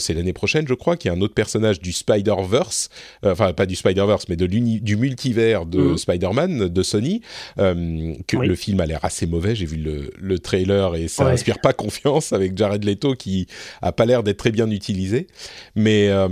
c'est 0.00 0.14
l'année 0.14 0.32
prochaine, 0.32 0.66
je 0.66 0.74
crois, 0.74 0.96
qu'il 0.96 1.10
y 1.10 1.14
a 1.14 1.16
un 1.16 1.20
autre 1.20 1.34
personnage 1.34 1.80
du 1.80 1.92
Spider-Verse, 1.92 2.88
euh, 3.24 3.32
enfin 3.32 3.52
pas 3.52 3.66
du 3.66 3.76
Spider-Verse, 3.76 4.28
mais 4.28 4.36
de 4.36 4.46
du 4.46 4.96
multivers 4.96 5.66
de 5.66 5.78
mhm. 5.78 5.98
Spider-Man 5.98 6.68
de 6.68 6.82
Sony, 6.82 7.22
euh, 7.58 8.14
que 8.26 8.36
le 8.36 8.54
film 8.54 8.80
a 8.80 8.86
l'air 8.86 9.04
assez 9.04 9.26
mauvais. 9.26 9.54
J'ai 9.54 9.66
vu 9.66 9.76
le, 9.76 10.38
trailer 10.40 10.96
et 10.96 11.08
ça 11.08 11.24
n'inspire 11.24 11.58
pas 11.60 11.72
confiance 11.74 12.32
avec 12.32 12.56
Jared 12.56 12.82
Leto 12.82 13.14
qui 13.14 13.46
a 13.82 13.92
pas 13.92 14.06
l'air 14.06 14.22
d'être 14.22 14.38
très 14.38 14.50
bien 14.50 14.70
utilisé. 14.70 15.26
Mais 15.76 16.08
euh, 16.08 16.28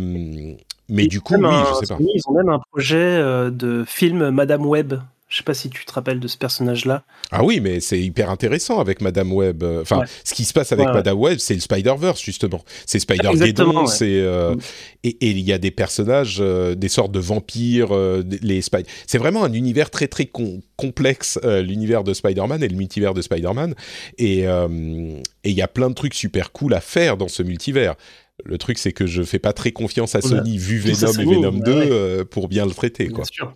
mais 0.88 1.06
du 1.06 1.20
coup, 1.20 1.34
oui, 1.34 1.56
je 1.80 1.86
sais 1.86 1.94
pas. 1.94 2.00
Ils 2.00 2.22
ont 2.26 2.32
même 2.32 2.48
un 2.48 2.60
projet 2.72 3.20
de 3.50 3.84
film 3.86 4.30
Madame 4.30 4.64
Web 4.64 4.94
je 5.28 5.36
sais 5.36 5.42
pas 5.42 5.52
si 5.52 5.68
tu 5.68 5.84
te 5.84 5.92
rappelles 5.92 6.20
de 6.20 6.28
ce 6.28 6.38
personnage-là. 6.38 7.04
Ah 7.30 7.44
oui, 7.44 7.60
mais 7.60 7.80
c'est 7.80 8.00
hyper 8.00 8.30
intéressant 8.30 8.80
avec 8.80 9.02
Madame 9.02 9.30
Web. 9.30 9.62
Enfin, 9.62 10.04
ce 10.24 10.32
qui 10.32 10.46
se 10.46 10.54
passe 10.54 10.72
avec 10.72 10.86
Madame 10.86 11.18
Web, 11.18 11.38
c'est 11.38 11.52
le 11.52 11.60
Spider-Verse, 11.60 12.22
justement. 12.22 12.64
C'est 12.86 12.98
Spider-Geddon, 12.98 13.86
c'est... 13.86 14.20
Euh, 14.22 14.54
mm. 14.54 14.60
et 15.04 15.30
il 15.30 15.40
y 15.40 15.52
a 15.52 15.58
des 15.58 15.70
personnages, 15.70 16.38
euh, 16.40 16.74
des 16.74 16.88
sortes 16.88 17.12
de 17.12 17.18
vampires, 17.18 17.94
euh, 17.94 18.22
les 18.40 18.62
Spider... 18.62 18.88
C'est 19.06 19.18
vraiment 19.18 19.44
un 19.44 19.52
univers 19.52 19.90
très, 19.90 20.08
très 20.08 20.30
complexe, 20.76 21.38
l'univers 21.44 22.04
de 22.04 22.14
Spider-Man 22.14 22.62
et 22.62 22.68
le 22.68 22.76
multivers 22.76 23.12
de 23.12 23.20
Spider-Man. 23.20 23.74
Et 24.16 24.44
il 24.44 25.22
y 25.44 25.62
a 25.62 25.68
plein 25.68 25.90
de 25.90 25.94
trucs 25.94 26.14
super 26.14 26.52
cool 26.52 26.72
à 26.72 26.80
faire 26.80 27.18
dans 27.18 27.28
ce 27.28 27.42
multivers. 27.42 27.96
Le 28.44 28.56
truc, 28.56 28.78
c'est 28.78 28.92
que 28.92 29.06
je 29.06 29.22
fais 29.22 29.40
pas 29.40 29.52
très 29.52 29.72
confiance 29.72 30.14
à 30.14 30.22
Sony, 30.22 30.56
vu 30.56 30.78
Venom 30.78 31.12
et 31.12 31.24
Venom 31.24 31.58
2, 31.58 32.24
pour 32.24 32.48
bien 32.48 32.64
le 32.64 32.72
traiter, 32.72 33.08
bien 33.08 33.16
quoi. 33.16 33.24
Sûr. 33.26 33.54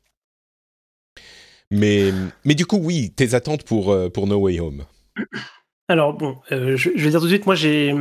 Mais, 1.72 2.12
mais 2.44 2.54
du 2.54 2.66
coup, 2.66 2.76
oui, 2.76 3.12
tes 3.16 3.34
attentes 3.34 3.64
pour, 3.64 3.90
euh, 3.90 4.10
pour 4.10 4.26
No 4.26 4.36
Way 4.36 4.60
Home 4.60 4.84
Alors, 5.88 6.12
bon, 6.12 6.36
euh, 6.52 6.76
je, 6.76 6.90
vais 6.90 7.10
dire 7.10 7.18
tout 7.18 7.24
de 7.24 7.30
suite, 7.30 7.46
moi, 7.46 7.54
j'ai. 7.54 7.94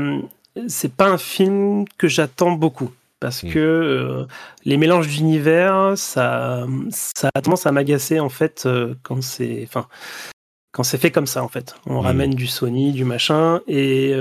C'est 0.68 0.94
pas 0.94 1.08
un 1.08 1.18
film 1.18 1.86
que 1.98 2.08
j'attends 2.10 2.52
beaucoup. 2.52 2.92
Parce 3.22 3.44
hmm. 3.44 3.50
que 3.50 3.60
euh, 3.60 4.26
les 4.66 4.76
mélanges 4.76 5.08
d'univers, 5.08 5.94
ça, 5.96 6.68
ça 6.90 7.30
a 7.34 7.42
tendance 7.42 7.66
à 7.66 7.72
m'agacer, 7.72 8.20
en 8.20 8.30
fait, 8.30 8.68
quand 9.04 9.24
c'est. 9.24 9.64
Enfin. 9.64 9.88
Quand 10.74 10.84
c'est 10.84 10.98
fait 10.98 11.12
comme 11.12 11.28
ça, 11.28 11.44
en 11.44 11.50
fait. 11.50 11.76
On 11.86 11.96
hmm. 11.96 12.06
ramène 12.06 12.34
du 12.34 12.48
Sony, 12.48 12.94
du 12.94 13.04
machin. 13.04 13.60
Et, 13.68 14.14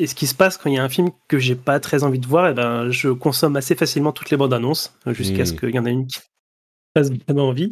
et, 0.00 0.06
ce 0.08 0.14
qui 0.16 0.26
se 0.26 0.34
passe 0.34 0.56
quand 0.56 0.68
il 0.68 0.74
y 0.74 0.78
a 0.78 0.82
un 0.82 0.88
film 0.88 1.10
que 1.28 1.38
j'ai 1.38 1.54
pas 1.54 1.78
très 1.78 2.02
envie 2.02 2.18
de 2.18 2.26
voir, 2.26 2.48
et 2.48 2.50
eh 2.50 2.54
ben, 2.54 2.90
je 2.90 3.10
consomme 3.10 3.54
assez 3.54 3.76
facilement 3.76 4.10
toutes 4.10 4.30
les 4.30 4.36
bandes 4.36 4.54
annonces, 4.54 4.92
jusqu'à 5.06 5.46
ce 5.46 5.52
hmm. 5.52 5.56
qu'il 5.56 5.70
y 5.70 5.78
en 5.78 5.86
ait 5.86 5.92
une 5.92 6.06
qui 6.06 6.18
vraiment 7.02 7.48
envie. 7.48 7.70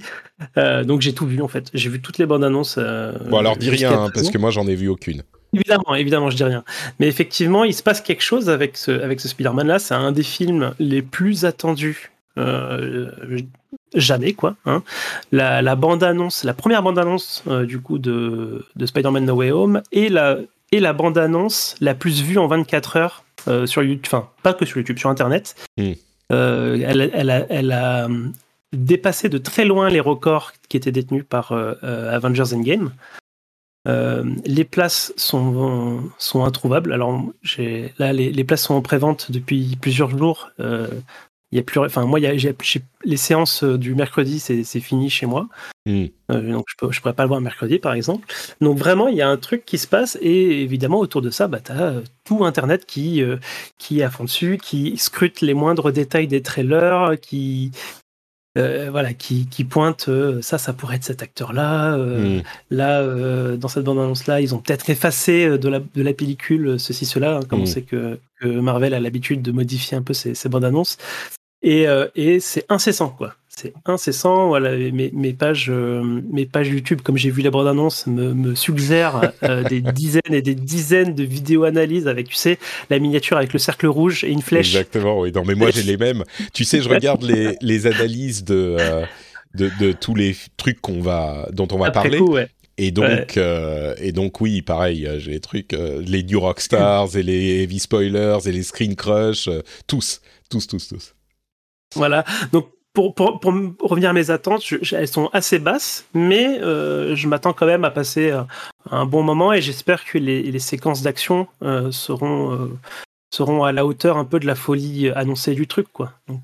Euh, 0.56 0.84
donc 0.84 1.00
j'ai 1.00 1.12
tout 1.12 1.26
vu 1.26 1.40
en 1.40 1.48
fait. 1.48 1.70
J'ai 1.74 1.88
vu 1.88 2.00
toutes 2.00 2.18
les 2.18 2.26
bandes 2.26 2.44
annonces. 2.44 2.76
Euh, 2.78 3.12
bon 3.28 3.38
alors 3.38 3.56
dis 3.56 3.70
rien 3.70 4.04
hein, 4.04 4.10
parce 4.12 4.30
que 4.30 4.38
moi 4.38 4.50
j'en 4.50 4.66
ai 4.66 4.74
vu 4.74 4.88
aucune. 4.88 5.22
Évidemment, 5.54 5.94
évidemment, 5.94 6.30
je 6.30 6.36
dis 6.36 6.44
rien. 6.44 6.64
Mais 6.98 7.08
effectivement, 7.08 7.64
il 7.64 7.74
se 7.74 7.82
passe 7.82 8.00
quelque 8.00 8.22
chose 8.22 8.48
avec 8.48 8.76
ce, 8.76 8.90
avec 8.90 9.20
ce 9.20 9.28
Spider-Man 9.28 9.66
là. 9.66 9.78
C'est 9.78 9.94
un 9.94 10.10
des 10.10 10.22
films 10.22 10.74
les 10.78 11.02
plus 11.02 11.44
attendus 11.44 12.10
euh, 12.38 13.10
jamais 13.94 14.32
quoi. 14.32 14.56
Hein. 14.64 14.82
La, 15.30 15.60
la 15.60 15.76
bande 15.76 16.02
annonce, 16.02 16.44
la 16.44 16.54
première 16.54 16.82
bande 16.82 16.98
annonce 16.98 17.44
du 17.64 17.80
coup 17.80 17.98
de, 17.98 18.64
de 18.74 18.86
Spider-Man 18.86 19.26
No 19.26 19.34
Way 19.34 19.52
Home 19.52 19.82
et 19.92 20.08
la 20.08 20.38
et 20.74 20.80
la 20.80 20.94
bande 20.94 21.18
annonce 21.18 21.76
la 21.82 21.94
plus 21.94 22.22
vue 22.22 22.38
en 22.38 22.46
24 22.46 22.96
heures 22.96 23.24
sur 23.66 23.82
YouTube. 23.82 24.06
Enfin, 24.06 24.30
pas 24.42 24.54
que 24.54 24.64
sur 24.64 24.78
YouTube, 24.78 24.98
sur 24.98 25.10
Internet. 25.10 25.54
Hmm. 25.76 25.92
elle, 26.30 27.10
elle, 27.12 27.30
a, 27.30 27.46
elle, 27.50 27.72
a, 27.72 28.08
dépasser 28.72 29.28
de 29.28 29.38
très 29.38 29.64
loin 29.64 29.88
les 29.90 30.00
records 30.00 30.52
qui 30.68 30.76
étaient 30.76 30.92
détenus 30.92 31.24
par 31.28 31.52
euh, 31.52 31.74
euh, 31.84 32.14
Avengers 32.14 32.54
Endgame. 32.54 32.92
Euh, 33.88 34.24
les 34.46 34.64
places 34.64 35.12
sont, 35.16 36.02
sont 36.18 36.44
introuvables. 36.44 36.92
Alors, 36.92 37.20
là, 37.98 38.12
les, 38.12 38.30
les, 38.32 38.44
places 38.44 38.62
sont 38.62 38.74
en 38.74 38.82
pré-vente 38.82 39.30
depuis 39.32 39.76
plusieurs 39.80 40.16
jours. 40.16 40.50
Il 40.58 41.56
y 41.56 41.58
a 41.58 41.62
plus, 41.62 41.80
enfin, 41.80 42.06
moi, 42.06 42.18
y 42.20 42.26
a, 42.26 42.52
les 43.04 43.16
séances 43.16 43.64
du 43.64 43.94
mercredi, 43.94 44.38
c'est 44.38 44.80
fini 44.80 45.10
chez 45.10 45.26
moi. 45.26 45.48
Hmm. 45.84 46.06
donc, 46.28 46.64
je 46.78 46.86
ne 46.86 47.00
pourrais 47.00 47.12
pas 47.12 47.24
le 47.24 47.28
voir 47.28 47.40
mercredi, 47.40 47.80
par 47.80 47.92
exemple. 47.92 48.32
Donc, 48.60 48.78
vraiment, 48.78 49.08
il 49.08 49.16
y 49.16 49.20
a 49.22 49.28
un 49.28 49.36
truc 49.36 49.64
qui 49.66 49.78
se 49.78 49.88
passe. 49.88 50.16
Et 50.22 50.62
évidemment, 50.62 51.00
autour 51.00 51.20
de 51.20 51.30
ça, 51.30 51.48
bah, 51.48 51.58
tu 51.58 51.72
as 51.72 51.96
tout 52.24 52.44
Internet 52.44 52.86
qui, 52.86 53.22
qui 53.78 54.00
est 54.00 54.04
à 54.04 54.10
fond 54.10 54.24
dessus, 54.24 54.58
qui 54.62 54.96
scrute 54.96 55.40
les 55.40 55.54
moindres 55.54 55.92
détails 55.92 56.28
des 56.28 56.40
trailers, 56.40 57.20
qui, 57.20 57.72
euh, 58.58 58.88
voilà, 58.90 59.14
qui, 59.14 59.46
qui 59.46 59.64
pointe 59.64 60.08
euh, 60.08 60.42
ça, 60.42 60.58
ça 60.58 60.74
pourrait 60.74 60.96
être 60.96 61.04
cet 61.04 61.22
acteur-là. 61.22 61.94
Euh, 61.94 62.38
hmm. 62.38 62.42
Là, 62.70 63.56
dans 63.56 63.68
cette 63.68 63.84
bande-annonce-là, 63.84 64.40
ils 64.40 64.54
ont 64.54 64.58
peut-être 64.58 64.90
effacé 64.90 65.58
de 65.58 65.68
la, 65.68 65.80
de 65.80 66.02
la 66.02 66.12
pellicule 66.12 66.78
ceci, 66.78 67.06
cela, 67.06 67.36
hein, 67.36 67.40
comme 67.48 67.60
on 67.60 67.62
hmm. 67.62 67.66
sait 67.66 67.82
que, 67.82 68.18
que, 68.40 68.46
Marvel 68.46 68.92
a 68.92 69.00
l'habitude 69.00 69.40
de 69.40 69.52
modifier 69.52 69.96
un 69.96 70.02
peu 70.02 70.12
ses, 70.12 70.34
ses 70.34 70.48
bandes-annonces. 70.48 70.98
Et, 71.62 71.86
et 72.16 72.40
c'est 72.40 72.66
incessant, 72.68 73.10
quoi. 73.10 73.36
C'est 73.54 73.74
incessant. 73.84 74.48
Voilà, 74.48 74.76
mes, 74.76 75.10
mes 75.12 75.32
pages, 75.32 75.70
mes 75.70 76.46
pages 76.46 76.68
YouTube, 76.68 77.00
comme 77.02 77.16
j'ai 77.16 77.30
vu 77.30 77.42
la 77.42 77.50
bande 77.50 77.68
annonce, 77.68 78.06
me, 78.06 78.34
me 78.34 78.54
suggèrent 78.54 79.32
des 79.68 79.80
dizaines 79.80 80.32
et 80.32 80.42
des 80.42 80.54
dizaines 80.54 81.14
de 81.14 81.24
vidéos 81.24 81.64
analyses 81.64 82.08
avec, 82.08 82.28
tu 82.28 82.34
sais, 82.34 82.58
la 82.90 82.98
miniature 82.98 83.36
avec 83.36 83.52
le 83.52 83.58
cercle 83.58 83.86
rouge 83.86 84.24
et 84.24 84.30
une 84.30 84.42
flèche. 84.42 84.74
Exactement, 84.74 85.20
oui. 85.20 85.32
Non, 85.32 85.44
mais 85.46 85.54
moi 85.54 85.70
j'ai 85.70 85.82
les 85.82 85.96
mêmes. 85.96 86.24
Tu 86.52 86.64
sais, 86.64 86.80
je 86.80 86.88
regarde 86.88 87.22
les, 87.22 87.56
les 87.60 87.86
analyses 87.86 88.44
de, 88.44 88.76
de, 89.54 89.70
de, 89.80 89.92
tous 89.92 90.14
les 90.14 90.34
trucs 90.56 90.80
qu'on 90.80 91.00
va, 91.00 91.48
dont 91.52 91.68
on 91.72 91.78
va 91.78 91.90
parler. 91.90 92.20
Et 92.78 92.90
donc, 92.90 93.36
euh, 93.36 93.94
et 93.98 94.12
donc 94.12 94.40
oui, 94.40 94.62
pareil, 94.62 95.06
euh, 95.06 95.18
j'ai 95.18 95.32
les 95.32 95.40
trucs, 95.40 95.74
euh, 95.74 96.02
les 96.06 96.22
New 96.22 96.40
Rockstars 96.40 97.16
et 97.16 97.22
les 97.22 97.62
Heavy 97.62 97.78
Spoilers 97.78 98.38
et 98.46 98.52
les 98.52 98.62
Screen 98.62 98.96
Crush, 98.96 99.48
tous, 99.86 100.22
tous, 100.48 100.66
tous, 100.66 100.88
tous. 100.88 101.14
Voilà. 101.94 102.24
Donc 102.52 102.70
pour, 102.92 103.14
pour, 103.14 103.40
pour 103.40 103.90
revenir 103.90 104.10
à 104.10 104.12
mes 104.12 104.30
attentes, 104.30 104.62
elles 104.92 105.08
sont 105.08 105.28
assez 105.32 105.58
basses, 105.58 106.06
mais 106.14 106.58
je 106.60 107.28
m'attends 107.28 107.52
quand 107.52 107.66
même 107.66 107.84
à 107.84 107.90
passer 107.90 108.32
un 108.90 109.06
bon 109.06 109.22
moment 109.22 109.52
et 109.52 109.62
j'espère 109.62 110.04
que 110.04 110.18
les, 110.18 110.42
les 110.42 110.58
séquences 110.58 111.02
d'action 111.02 111.46
seront 111.90 112.70
seront 113.32 113.64
à 113.64 113.72
la 113.72 113.86
hauteur 113.86 114.18
un 114.18 114.26
peu 114.26 114.38
de 114.38 114.46
la 114.46 114.54
folie 114.54 115.08
annoncée 115.10 115.54
du 115.54 115.66
truc, 115.66 115.86
quoi. 115.92 116.12
Donc 116.28 116.42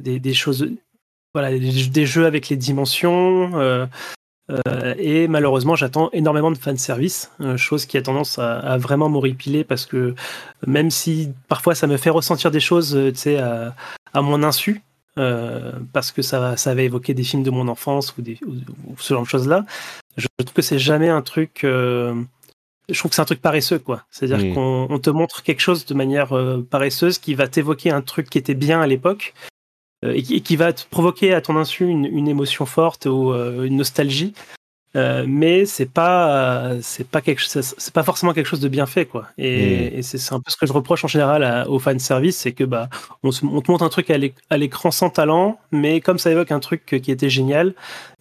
des, 0.00 0.20
des, 0.20 0.34
choses 0.34 0.68
voilà, 1.34 1.50
des, 1.58 2.06
jeux 2.06 2.26
avec 2.26 2.48
les 2.48 2.56
dimensions, 2.56 3.88
euh, 4.50 4.94
et 4.98 5.26
malheureusement, 5.28 5.74
j'attends 5.74 6.10
énormément 6.12 6.50
de 6.50 6.58
fanservice, 6.58 7.30
euh, 7.40 7.56
chose 7.56 7.86
qui 7.86 7.96
a 7.96 8.02
tendance 8.02 8.38
à, 8.38 8.58
à 8.58 8.78
vraiment 8.78 9.08
m'horripiler 9.08 9.64
parce 9.64 9.86
que 9.86 10.14
même 10.66 10.90
si 10.90 11.32
parfois 11.48 11.74
ça 11.74 11.86
me 11.86 11.96
fait 11.96 12.10
ressentir 12.10 12.50
des 12.50 12.60
choses, 12.60 12.94
euh, 12.94 13.10
tu 13.10 13.18
sais, 13.18 13.38
à, 13.38 13.74
à, 14.12 14.22
mon 14.22 14.42
insu, 14.42 14.82
euh, 15.18 15.72
parce 15.92 16.12
que 16.12 16.22
ça, 16.22 16.56
ça 16.56 16.70
avait 16.70 16.84
évoqué 16.84 17.12
des 17.14 17.24
films 17.24 17.42
de 17.42 17.50
mon 17.50 17.66
enfance 17.68 18.14
ou, 18.16 18.22
des, 18.22 18.38
ou, 18.46 18.54
ce 18.98 19.14
genre 19.14 19.24
de 19.24 19.28
choses-là, 19.28 19.64
je 20.16 20.28
trouve 20.38 20.54
que 20.54 20.62
c'est 20.62 20.78
jamais 20.78 21.08
un 21.08 21.22
truc. 21.22 21.64
Euh, 21.64 22.14
je 22.88 22.96
trouve 22.96 23.08
que 23.08 23.16
c'est 23.16 23.22
un 23.22 23.26
truc 23.26 23.42
paresseux, 23.42 23.80
quoi. 23.80 24.04
C'est-à-dire 24.12 24.54
qu'on 24.54 24.86
on 24.88 24.98
te 25.00 25.10
montre 25.10 25.42
quelque 25.42 25.58
chose 25.58 25.86
de 25.86 25.94
manière 25.94 26.32
paresseuse 26.70 27.18
qui 27.18 27.34
va 27.34 27.48
t'évoquer 27.48 27.90
un 27.90 28.00
truc 28.00 28.30
qui 28.30 28.38
était 28.38 28.54
bien 28.54 28.80
à 28.80 28.86
l'époque, 28.86 29.34
euh, 30.04 30.12
et 30.14 30.22
qui, 30.22 30.56
va 30.56 30.72
te 30.72 30.82
provoquer 30.90 31.32
à 31.32 31.40
ton 31.40 31.56
insu 31.56 31.86
une, 31.86 32.28
émotion 32.28 32.66
forte 32.66 33.06
ou 33.06 33.32
euh, 33.32 33.64
une 33.64 33.76
nostalgie. 33.76 34.34
Euh, 34.94 35.24
mais 35.28 35.66
c'est 35.66 35.90
pas 35.90 36.70
c'est 36.80 37.06
pas 37.06 37.20
quelque 37.20 37.42
c'est 37.44 37.92
pas 37.92 38.02
forcément 38.02 38.32
quelque 38.32 38.46
chose 38.46 38.60
de 38.60 38.68
bien 38.68 38.86
fait 38.86 39.04
quoi 39.04 39.26
et, 39.36 39.98
mm. 39.98 40.02
c'est 40.02 40.32
un 40.32 40.40
peu 40.40 40.50
ce 40.50 40.56
que 40.56 40.64
je 40.64 40.72
reproche 40.72 41.04
en 41.04 41.08
général 41.08 41.66
aux 41.68 41.78
fan 41.78 41.98
service 41.98 42.38
c'est 42.38 42.52
que 42.52 42.64
bah 42.64 42.88
on, 43.22 43.30
te 43.30 43.44
montre 43.44 43.82
un 43.82 43.90
truc 43.90 44.10
à 44.10 44.56
l'écran 44.56 44.90
sans 44.90 45.10
talent 45.10 45.58
mais 45.70 46.00
comme 46.00 46.18
ça 46.18 46.30
évoque 46.30 46.50
un 46.50 46.60
truc 46.60 46.86
qui 47.02 47.10
était 47.10 47.28
génial 47.28 47.74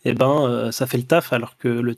et 0.03 0.09
eh 0.09 0.13
ben 0.15 0.69
ça 0.73 0.86
fait 0.86 0.97
le 0.97 1.03
taf 1.03 1.32
alors 1.32 1.55
que 1.57 1.69
le, 1.69 1.95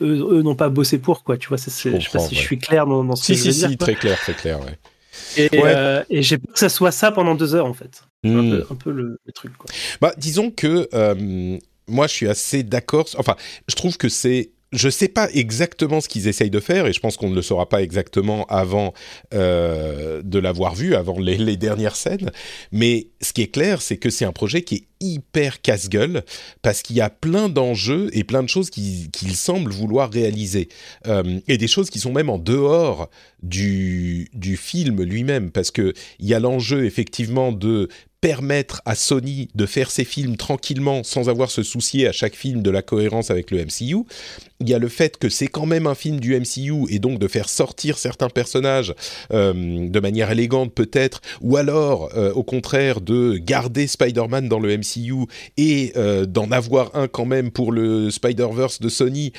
eux, 0.00 0.42
n'ont 0.42 0.54
pas 0.54 0.68
bossé 0.68 0.98
pour 0.98 1.24
quoi 1.24 1.36
tu 1.36 1.48
vois 1.48 1.58
c'est 1.58 1.72
je, 1.98 2.04
sais 2.04 2.10
pas 2.12 2.20
si 2.20 2.36
je 2.36 2.40
suis 2.40 2.58
clair 2.58 2.86
dans, 2.86 3.16
ce 3.16 3.24
si, 3.24 3.32
que 3.32 3.38
si, 3.38 3.52
je 3.52 3.66
veux 3.66 3.72
si, 3.72 3.78
très 3.78 3.96
clair 3.96 4.16
très 4.20 4.34
clair 4.34 4.60
ouais. 4.60 4.78
Et, 5.36 5.48
euh, 5.54 6.02
et 6.10 6.22
j'ai 6.22 6.38
peur 6.38 6.52
que 6.52 6.58
ça 6.58 6.68
soit 6.68 6.92
ça 6.92 7.12
pendant 7.12 7.34
deux 7.34 7.54
heures 7.54 7.66
en 7.66 7.74
fait. 7.74 8.02
Hmm. 8.24 8.62
Un, 8.70 8.74
peu, 8.74 8.90
le, 8.90 9.18
truc. 9.34 9.56
Quoi. 9.56 9.70
Bah, 10.00 10.14
disons 10.16 10.50
que 10.50 10.88
euh, 10.94 11.58
moi 11.86 12.06
je 12.06 12.12
suis 12.12 12.28
assez 12.28 12.62
d'accord. 12.62 13.06
Enfin, 13.18 13.36
je 13.68 13.74
trouve 13.76 13.96
que 13.96 14.08
c'est 14.08 14.50
je 14.74 14.88
sais 14.88 15.08
pas 15.08 15.28
exactement 15.32 16.00
ce 16.00 16.08
qu'ils 16.08 16.26
essayent 16.26 16.50
de 16.50 16.60
faire 16.60 16.86
et 16.86 16.92
je 16.92 17.00
pense 17.00 17.16
qu'on 17.16 17.30
ne 17.30 17.34
le 17.34 17.42
saura 17.42 17.68
pas 17.68 17.80
exactement 17.80 18.44
avant 18.46 18.92
euh, 19.32 20.20
de 20.22 20.38
l'avoir 20.38 20.74
vu, 20.74 20.96
avant 20.96 21.18
les, 21.18 21.36
les, 21.36 21.56
dernières 21.56 21.94
scènes. 21.94 22.32
Mais 22.72 23.06
ce 23.20 23.32
qui 23.32 23.42
est 23.42 23.52
clair, 23.52 23.80
c'est 23.80 23.96
que 23.96 24.10
c'est 24.10 24.24
un 24.24 24.32
projet 24.32 24.62
qui 24.62 24.74
est 24.74 24.84
hyper 25.00 25.62
casse-gueule 25.62 26.24
parce 26.62 26.82
qu'il 26.82 26.96
y 26.96 27.00
a 27.00 27.10
plein 27.10 27.48
d'enjeux 27.48 28.10
et 28.12 28.24
plein 28.24 28.42
de 28.42 28.48
choses 28.48 28.70
qu'il 28.70 29.36
semble 29.36 29.70
vouloir 29.70 30.10
réaliser 30.10 30.68
euh, 31.06 31.38
et 31.46 31.56
des 31.56 31.68
choses 31.68 31.90
qui 31.90 32.00
sont 32.00 32.12
même 32.12 32.30
en 32.30 32.38
dehors 32.38 33.08
du, 33.42 34.28
du 34.32 34.56
film 34.56 35.02
lui-même 35.02 35.50
parce 35.50 35.70
que 35.70 35.92
il 36.18 36.26
y 36.26 36.34
a 36.34 36.40
l'enjeu 36.40 36.84
effectivement 36.84 37.52
de 37.52 37.88
permettre 38.24 38.80
à 38.86 38.94
Sony 38.94 39.50
de 39.54 39.66
faire 39.66 39.90
ses 39.90 40.04
films 40.06 40.38
tranquillement 40.38 41.02
sans 41.04 41.28
avoir 41.28 41.50
se 41.50 41.62
soucier 41.62 42.08
à 42.08 42.12
chaque 42.12 42.34
film 42.34 42.62
de 42.62 42.70
la 42.70 42.80
cohérence 42.80 43.30
avec 43.30 43.50
le 43.50 43.62
MCU. 43.62 44.06
Il 44.60 44.70
y 44.70 44.72
a 44.72 44.78
le 44.78 44.88
fait 44.88 45.18
que 45.18 45.28
c'est 45.28 45.46
quand 45.46 45.66
même 45.66 45.86
un 45.86 45.94
film 45.94 46.20
du 46.20 46.34
MCU 46.34 46.86
et 46.88 47.00
donc 47.00 47.18
de 47.18 47.28
faire 47.28 47.50
sortir 47.50 47.98
certains 47.98 48.30
personnages 48.30 48.94
euh, 49.30 49.52
de 49.90 50.00
manière 50.00 50.30
élégante 50.30 50.72
peut-être, 50.72 51.20
ou 51.42 51.58
alors 51.58 52.16
euh, 52.16 52.32
au 52.32 52.44
contraire 52.44 53.02
de 53.02 53.36
garder 53.36 53.86
Spider-Man 53.86 54.48
dans 54.48 54.60
le 54.60 54.74
MCU 54.74 55.26
et 55.58 55.92
euh, 55.96 56.24
d'en 56.24 56.50
avoir 56.50 56.96
un 56.96 57.08
quand 57.08 57.26
même 57.26 57.50
pour 57.50 57.72
le 57.72 58.10
Spider-Verse 58.10 58.80
de 58.80 58.88
Sony. 58.88 59.34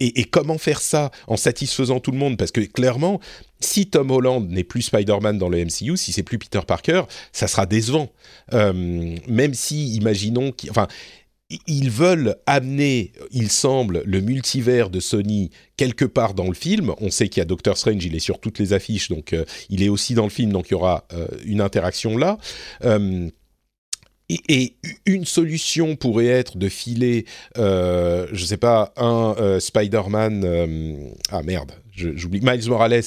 Et, 0.00 0.20
et, 0.20 0.24
comment 0.24 0.56
faire 0.56 0.80
ça 0.80 1.10
en 1.26 1.36
satisfaisant 1.36 2.00
tout 2.00 2.12
le 2.12 2.16
monde? 2.16 2.38
Parce 2.38 2.52
que 2.52 2.60
clairement, 2.60 3.20
si 3.60 3.86
Tom 3.86 4.10
Holland 4.10 4.48
n'est 4.48 4.64
plus 4.64 4.82
Spider-Man 4.82 5.38
dans 5.38 5.48
le 5.48 5.64
MCU, 5.64 5.96
si 5.96 6.12
c'est 6.12 6.22
plus 6.22 6.38
Peter 6.38 6.60
Parker, 6.66 7.02
ça 7.32 7.48
sera 7.48 7.66
décevant. 7.66 8.10
Euh, 8.52 9.16
même 9.26 9.54
si, 9.54 9.94
imaginons, 9.94 10.52
enfin, 10.70 10.86
ils 11.66 11.90
veulent 11.90 12.36
amener, 12.46 13.12
il 13.32 13.50
semble, 13.50 14.02
le 14.04 14.20
multivers 14.20 14.90
de 14.90 15.00
Sony 15.00 15.50
quelque 15.76 16.04
part 16.04 16.34
dans 16.34 16.46
le 16.46 16.54
film. 16.54 16.92
On 17.00 17.10
sait 17.10 17.28
qu'il 17.28 17.40
y 17.40 17.42
a 17.42 17.46
Doctor 17.46 17.76
Strange, 17.76 18.04
il 18.04 18.14
est 18.14 18.20
sur 18.20 18.38
toutes 18.38 18.58
les 18.58 18.72
affiches, 18.72 19.08
donc 19.08 19.32
euh, 19.32 19.44
il 19.70 19.82
est 19.82 19.88
aussi 19.88 20.14
dans 20.14 20.24
le 20.24 20.30
film, 20.30 20.52
donc 20.52 20.68
il 20.68 20.72
y 20.72 20.74
aura 20.74 21.06
euh, 21.12 21.26
une 21.44 21.60
interaction 21.60 22.16
là. 22.16 22.38
Et, 24.30 24.76
une 25.06 25.24
solution 25.24 25.96
pourrait 25.96 26.26
être 26.26 26.58
de 26.58 26.68
filer, 26.68 27.24
je 27.56 28.44
sais 28.44 28.58
pas, 28.58 28.92
un 28.98 29.58
Spider-Man, 29.58 31.16
ah 31.30 31.42
merde, 31.42 31.72
j'oublie, 31.98 32.40
Miles 32.42 32.68
Morales 32.68 33.02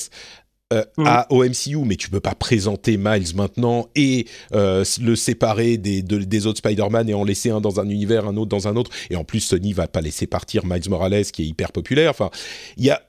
euh, 0.71 0.83
à, 1.05 1.27
au 1.31 1.43
MCU, 1.43 1.77
mais 1.85 1.95
tu 1.95 2.09
peux 2.09 2.19
pas 2.19 2.35
présenter 2.35 2.97
Miles 2.97 3.35
maintenant 3.35 3.89
et 3.95 4.25
euh, 4.53 4.83
le 5.01 5.15
séparer 5.15 5.77
des, 5.77 6.01
des 6.01 6.45
autres 6.45 6.59
Spider-Man 6.59 7.09
et 7.09 7.13
en 7.13 7.23
laisser 7.23 7.49
un 7.49 7.61
dans 7.61 7.79
un 7.79 7.89
univers, 7.89 8.27
un 8.27 8.37
autre 8.37 8.49
dans 8.49 8.67
un 8.67 8.75
autre. 8.75 8.91
Et 9.09 9.15
en 9.15 9.23
plus, 9.23 9.41
Sony 9.41 9.73
va 9.73 9.87
pas 9.87 10.01
laisser 10.01 10.27
partir 10.27 10.65
Miles 10.65 10.89
Morales 10.89 11.25
qui 11.25 11.43
est 11.43 11.45
hyper 11.45 11.71
populaire. 11.71 12.11
Enfin, 12.11 12.29
il 12.77 12.85
y 12.85 12.89
a, 12.89 13.01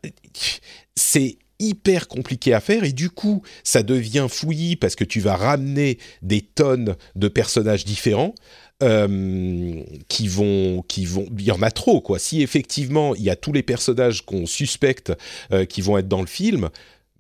c'est 0.96 1.36
hyper 1.58 2.08
compliqué 2.08 2.52
à 2.52 2.60
faire 2.60 2.84
et 2.84 2.92
du 2.92 3.08
coup, 3.08 3.42
ça 3.62 3.82
devient 3.82 4.26
fouillis 4.28 4.76
parce 4.76 4.96
que 4.96 5.04
tu 5.04 5.20
vas 5.20 5.36
ramener 5.36 5.98
des 6.20 6.40
tonnes 6.40 6.96
de 7.14 7.28
personnages 7.28 7.84
différents. 7.84 8.34
Euh, 8.82 9.80
qui 10.08 10.26
vont, 10.26 10.82
qui 10.88 11.04
vont, 11.04 11.26
il 11.38 11.44
y 11.44 11.52
en 11.52 11.62
a 11.62 11.70
trop 11.70 12.00
quoi. 12.00 12.18
Si 12.18 12.42
effectivement 12.42 13.14
il 13.14 13.22
y 13.22 13.30
a 13.30 13.36
tous 13.36 13.52
les 13.52 13.62
personnages 13.62 14.26
qu'on 14.26 14.44
suspecte 14.44 15.12
euh, 15.52 15.64
qui 15.64 15.82
vont 15.82 15.98
être 15.98 16.08
dans 16.08 16.20
le 16.20 16.26
film, 16.26 16.68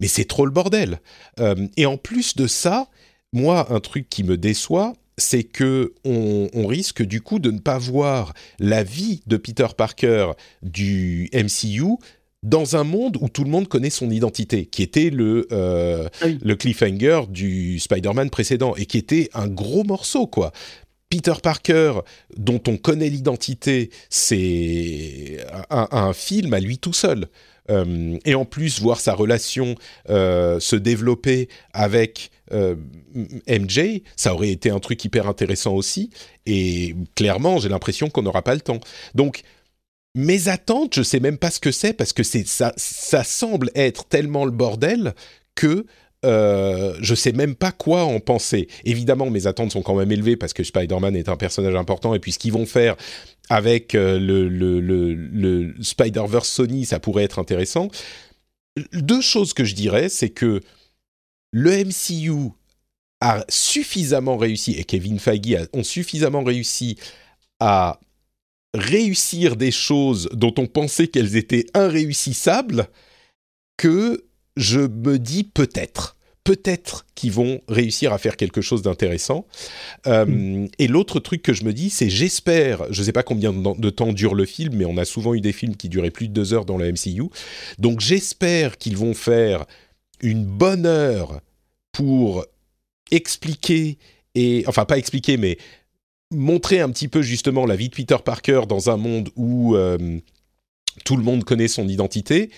mais 0.02 0.08
c'est 0.08 0.24
trop 0.24 0.44
le 0.44 0.50
bordel. 0.50 1.00
Euh, 1.38 1.68
et 1.76 1.86
en 1.86 1.96
plus 1.96 2.34
de 2.34 2.48
ça, 2.48 2.88
moi, 3.32 3.72
un 3.72 3.78
truc 3.78 4.08
qui 4.10 4.24
me 4.24 4.36
déçoit, 4.36 4.94
c'est 5.16 5.44
que 5.44 5.94
on, 6.04 6.66
risque 6.66 7.02
du 7.02 7.20
coup 7.20 7.38
de 7.38 7.52
ne 7.52 7.60
pas 7.60 7.78
voir 7.78 8.34
la 8.58 8.82
vie 8.82 9.20
de 9.26 9.36
Peter 9.36 9.68
Parker 9.76 10.32
du 10.62 11.30
MCU 11.32 11.98
dans 12.42 12.74
un 12.74 12.82
monde 12.82 13.16
où 13.20 13.28
tout 13.28 13.44
le 13.44 13.50
monde 13.50 13.68
connaît 13.68 13.90
son 13.90 14.10
identité, 14.10 14.66
qui 14.66 14.82
était 14.82 15.10
le, 15.10 15.46
euh, 15.52 16.08
ah 16.20 16.26
le 16.42 16.56
cliffhanger 16.56 17.20
du 17.28 17.78
Spider-Man 17.78 18.30
précédent, 18.30 18.74
et 18.74 18.86
qui 18.86 18.98
était 18.98 19.30
un 19.34 19.46
gros 19.46 19.84
morceau, 19.84 20.26
quoi. 20.26 20.50
Peter 21.10 21.34
Parker, 21.40 22.00
dont 22.36 22.60
on 22.66 22.78
connaît 22.78 23.10
l'identité, 23.10 23.90
c'est 24.08 25.46
un, 25.70 26.12
film 26.14 26.54
à 26.54 26.58
lui 26.58 26.78
tout 26.78 26.94
seul. 26.94 27.28
Euh, 27.70 28.18
et 28.24 28.34
en 28.34 28.44
plus 28.44 28.80
voir 28.80 29.00
sa 29.00 29.14
relation 29.14 29.76
euh, 30.10 30.58
se 30.58 30.76
développer 30.76 31.48
avec 31.72 32.30
euh, 32.52 32.74
MJ, 33.48 34.02
ça 34.16 34.34
aurait 34.34 34.50
été 34.50 34.70
un 34.70 34.80
truc 34.80 35.04
hyper 35.04 35.28
intéressant 35.28 35.74
aussi. 35.74 36.10
Et 36.46 36.96
clairement, 37.14 37.58
j'ai 37.58 37.68
l'impression 37.68 38.10
qu'on 38.10 38.22
n'aura 38.22 38.42
pas 38.42 38.54
le 38.54 38.60
temps. 38.60 38.80
Donc, 39.14 39.42
mes 40.14 40.48
attentes, 40.48 40.94
je 40.94 41.02
sais 41.02 41.20
même 41.20 41.38
pas 41.38 41.50
ce 41.50 41.60
que 41.60 41.70
c'est 41.70 41.92
parce 41.92 42.12
que 42.12 42.22
ça, 42.22 42.72
ça 42.76 43.24
semble 43.24 43.70
être 43.74 44.04
tellement 44.06 44.44
le 44.44 44.50
bordel 44.50 45.14
que 45.54 45.86
euh, 46.24 46.96
je 47.00 47.14
sais 47.14 47.32
même 47.32 47.54
pas 47.54 47.72
quoi 47.72 48.04
en 48.04 48.20
penser. 48.20 48.68
Évidemment, 48.84 49.28
mes 49.28 49.46
attentes 49.46 49.72
sont 49.72 49.82
quand 49.82 49.96
même 49.96 50.12
élevées 50.12 50.36
parce 50.36 50.52
que 50.52 50.62
Spider-Man 50.62 51.16
est 51.16 51.28
un 51.28 51.36
personnage 51.36 51.74
important 51.74 52.14
et 52.14 52.20
puis 52.20 52.32
ce 52.32 52.38
qu'ils 52.38 52.52
vont 52.52 52.66
faire 52.66 52.96
avec 53.48 53.94
euh, 53.94 54.18
le, 54.20 55.74
Spider-Verse 55.82 56.48
Sony, 56.48 56.86
ça 56.86 57.00
pourrait 57.00 57.24
être 57.24 57.38
intéressant. 57.38 57.88
Deux 58.92 59.20
choses 59.20 59.52
que 59.52 59.64
je 59.64 59.74
dirais, 59.74 60.08
c'est 60.08 60.30
que 60.30 60.60
le 61.52 61.84
MCU 61.84 62.52
a 63.20 63.44
suffisamment 63.48 64.36
réussi, 64.36 64.72
et 64.72 64.84
Kevin 64.84 65.18
Feige 65.18 65.68
ont 65.72 65.84
suffisamment 65.84 66.42
réussi 66.42 66.96
à 67.60 68.00
réussir 68.74 69.56
des 69.56 69.70
choses 69.70 70.28
dont 70.32 70.54
on 70.56 70.66
pensait 70.66 71.08
qu'elles 71.08 71.36
étaient 71.36 71.66
irréussissables, 71.76 72.88
que 73.76 74.24
je 74.56 74.80
me 74.80 75.18
dis 75.18 75.44
peut-être 75.44 76.16
peut-être 76.44 77.06
qu'ils 77.14 77.32
vont 77.32 77.60
réussir 77.68 78.12
à 78.12 78.18
faire 78.18 78.36
quelque 78.36 78.60
chose 78.60 78.82
d'intéressant. 78.82 79.46
Euh, 80.06 80.66
et 80.78 80.88
l'autre 80.88 81.20
truc 81.20 81.42
que 81.42 81.52
je 81.52 81.64
me 81.64 81.72
dis, 81.72 81.90
c'est 81.90 82.10
j'espère, 82.10 82.92
je 82.92 83.00
ne 83.00 83.04
sais 83.06 83.12
pas 83.12 83.22
combien 83.22 83.52
de 83.52 83.90
temps 83.90 84.12
dure 84.12 84.34
le 84.34 84.44
film, 84.44 84.76
mais 84.76 84.84
on 84.84 84.96
a 84.96 85.04
souvent 85.04 85.34
eu 85.34 85.40
des 85.40 85.52
films 85.52 85.76
qui 85.76 85.88
duraient 85.88 86.10
plus 86.10 86.28
de 86.28 86.32
deux 86.32 86.52
heures 86.54 86.64
dans 86.64 86.78
la 86.78 86.90
MCU. 86.90 87.24
Donc 87.78 88.00
j'espère 88.00 88.78
qu'ils 88.78 88.96
vont 88.96 89.14
faire 89.14 89.66
une 90.20 90.44
bonne 90.44 90.86
heure 90.86 91.40
pour 91.92 92.44
expliquer 93.10 93.98
et 94.34 94.64
enfin 94.66 94.84
pas 94.84 94.98
expliquer, 94.98 95.36
mais 95.36 95.58
montrer 96.30 96.80
un 96.80 96.90
petit 96.90 97.08
peu 97.08 97.22
justement 97.22 97.66
la 97.66 97.76
vie 97.76 97.90
de 97.90 97.94
Peter 97.94 98.16
Parker 98.24 98.62
dans 98.66 98.88
un 98.88 98.96
monde 98.96 99.28
où 99.36 99.76
euh, 99.76 100.18
tout 101.04 101.16
le 101.16 101.22
monde 101.22 101.44
connaît 101.44 101.68
son 101.68 101.86
identité 101.88 102.50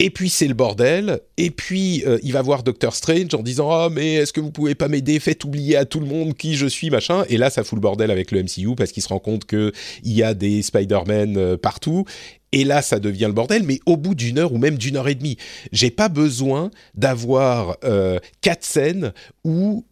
et 0.00 0.10
puis 0.10 0.30
c'est 0.30 0.48
le 0.48 0.54
bordel. 0.54 1.20
Et 1.36 1.50
puis 1.50 2.02
euh, 2.06 2.18
il 2.22 2.32
va 2.32 2.42
voir 2.42 2.62
Doctor 2.62 2.96
Strange 2.96 3.34
en 3.34 3.42
disant 3.42 3.70
ah 3.70 3.88
mais 3.92 4.14
est-ce 4.14 4.32
que 4.32 4.40
vous 4.40 4.50
pouvez 4.50 4.74
pas 4.74 4.88
m'aider? 4.88 5.20
Faites 5.20 5.44
oublier 5.44 5.76
à 5.76 5.84
tout 5.84 6.00
le 6.00 6.06
monde 6.06 6.34
qui 6.34 6.56
je 6.56 6.66
suis 6.66 6.90
machin. 6.90 7.24
Et 7.28 7.36
là 7.36 7.50
ça 7.50 7.62
fout 7.62 7.76
le 7.76 7.82
bordel 7.82 8.10
avec 8.10 8.32
le 8.32 8.42
MCU 8.42 8.74
parce 8.76 8.90
qu'il 8.92 9.02
se 9.02 9.08
rend 9.08 9.18
compte 9.18 9.44
que 9.44 9.72
il 10.02 10.12
y 10.12 10.22
a 10.22 10.34
des 10.34 10.62
Spider-Man 10.62 11.36
euh, 11.36 11.56
partout. 11.56 12.04
Et 12.52 12.64
là, 12.64 12.82
ça 12.82 12.98
devient 12.98 13.26
le 13.26 13.32
bordel, 13.32 13.62
mais 13.62 13.78
au 13.86 13.96
bout 13.96 14.16
d'une 14.16 14.38
heure 14.38 14.52
ou 14.52 14.58
même 14.58 14.76
d'une 14.76 14.96
heure 14.96 15.06
et 15.06 15.14
demie, 15.14 15.36
j'ai 15.70 15.92
pas 15.92 16.08
besoin 16.08 16.72
d'avoir 16.94 17.76
euh, 17.84 18.18
quatre 18.40 18.64
scènes 18.64 19.12
où 19.44 19.84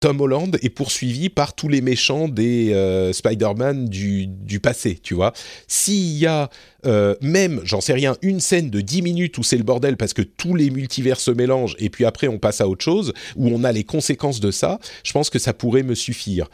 Tom 0.00 0.20
Holland 0.20 0.56
est 0.62 0.70
poursuivi 0.70 1.28
par 1.28 1.54
tous 1.54 1.68
les 1.68 1.80
méchants 1.80 2.28
des 2.28 2.72
euh, 2.72 3.12
Spider-Man 3.12 3.88
du, 3.88 4.28
du, 4.28 4.60
passé, 4.60 4.96
tu 5.02 5.14
vois. 5.14 5.32
S'il 5.66 6.16
y 6.18 6.26
a 6.26 6.50
euh, 6.86 7.16
même, 7.20 7.60
j'en 7.64 7.80
sais 7.80 7.94
rien, 7.94 8.16
une 8.22 8.38
scène 8.38 8.70
de 8.70 8.80
10 8.80 9.02
minutes 9.02 9.38
où 9.38 9.42
c'est 9.42 9.56
le 9.56 9.64
bordel 9.64 9.96
parce 9.96 10.12
que 10.12 10.22
tous 10.22 10.54
les 10.54 10.70
multivers 10.70 11.18
se 11.18 11.32
mélangent 11.32 11.74
et 11.80 11.90
puis 11.90 12.04
après 12.04 12.28
on 12.28 12.38
passe 12.38 12.60
à 12.60 12.68
autre 12.68 12.84
chose, 12.84 13.12
où 13.34 13.48
on 13.48 13.64
a 13.64 13.72
les 13.72 13.82
conséquences 13.82 14.38
de 14.38 14.52
ça, 14.52 14.78
je 15.02 15.12
pense 15.12 15.30
que 15.30 15.40
ça 15.40 15.52
pourrait 15.52 15.82
me 15.82 15.96
suffire. 15.96 16.48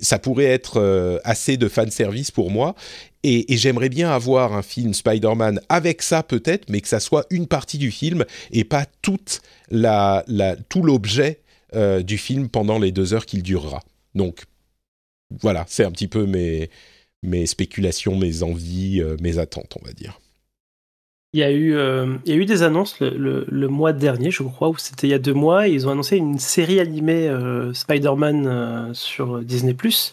Ça 0.00 0.18
pourrait 0.18 0.44
être 0.44 0.80
euh, 0.80 1.18
assez 1.24 1.58
de 1.58 1.68
fanservice 1.68 2.30
pour 2.30 2.50
moi. 2.50 2.74
Et, 3.22 3.44
j'aimerais 3.58 3.90
bien 3.90 4.10
avoir 4.10 4.54
un 4.54 4.62
film 4.62 4.94
Spider-Man 4.94 5.60
avec 5.68 6.00
ça 6.00 6.22
peut-être, 6.22 6.70
mais 6.70 6.80
que 6.80 6.88
ça 6.88 7.00
soit 7.00 7.26
une 7.28 7.46
partie 7.46 7.76
du 7.76 7.90
film 7.90 8.24
et 8.50 8.64
pas 8.64 8.86
toute 9.02 9.42
la, 9.70 10.24
tout 10.70 10.82
l'objet 10.82 11.39
euh, 11.74 12.02
du 12.02 12.18
film 12.18 12.48
pendant 12.48 12.78
les 12.78 12.92
deux 12.92 13.14
heures 13.14 13.26
qu'il 13.26 13.42
durera. 13.42 13.80
Donc 14.14 14.44
voilà, 15.40 15.64
c'est 15.68 15.84
un 15.84 15.90
petit 15.90 16.08
peu 16.08 16.26
mes, 16.26 16.70
mes 17.22 17.46
spéculations, 17.46 18.16
mes 18.16 18.42
envies, 18.42 19.00
euh, 19.00 19.16
mes 19.20 19.38
attentes, 19.38 19.76
on 19.80 19.86
va 19.86 19.92
dire. 19.92 20.20
Il 21.32 21.38
y, 21.38 21.44
a 21.44 21.52
eu, 21.52 21.76
euh, 21.76 22.16
il 22.24 22.32
y 22.32 22.36
a 22.36 22.40
eu 22.40 22.44
des 22.44 22.64
annonces 22.64 22.98
le, 22.98 23.68
mois 23.68 23.92
dernier, 23.92 24.32
je 24.32 24.42
crois, 24.42 24.68
ou 24.68 24.76
c'était 24.78 25.06
il 25.06 25.10
y 25.10 25.14
a 25.14 25.20
deux 25.20 25.32
mois, 25.32 25.68
ils 25.68 25.86
ont 25.86 25.92
annoncé 25.92 26.16
une 26.16 26.40
série 26.40 26.80
animée 26.80 27.32
Spider-Man 27.72 28.92
sur 28.94 29.40
Disney⁇ 29.40 29.72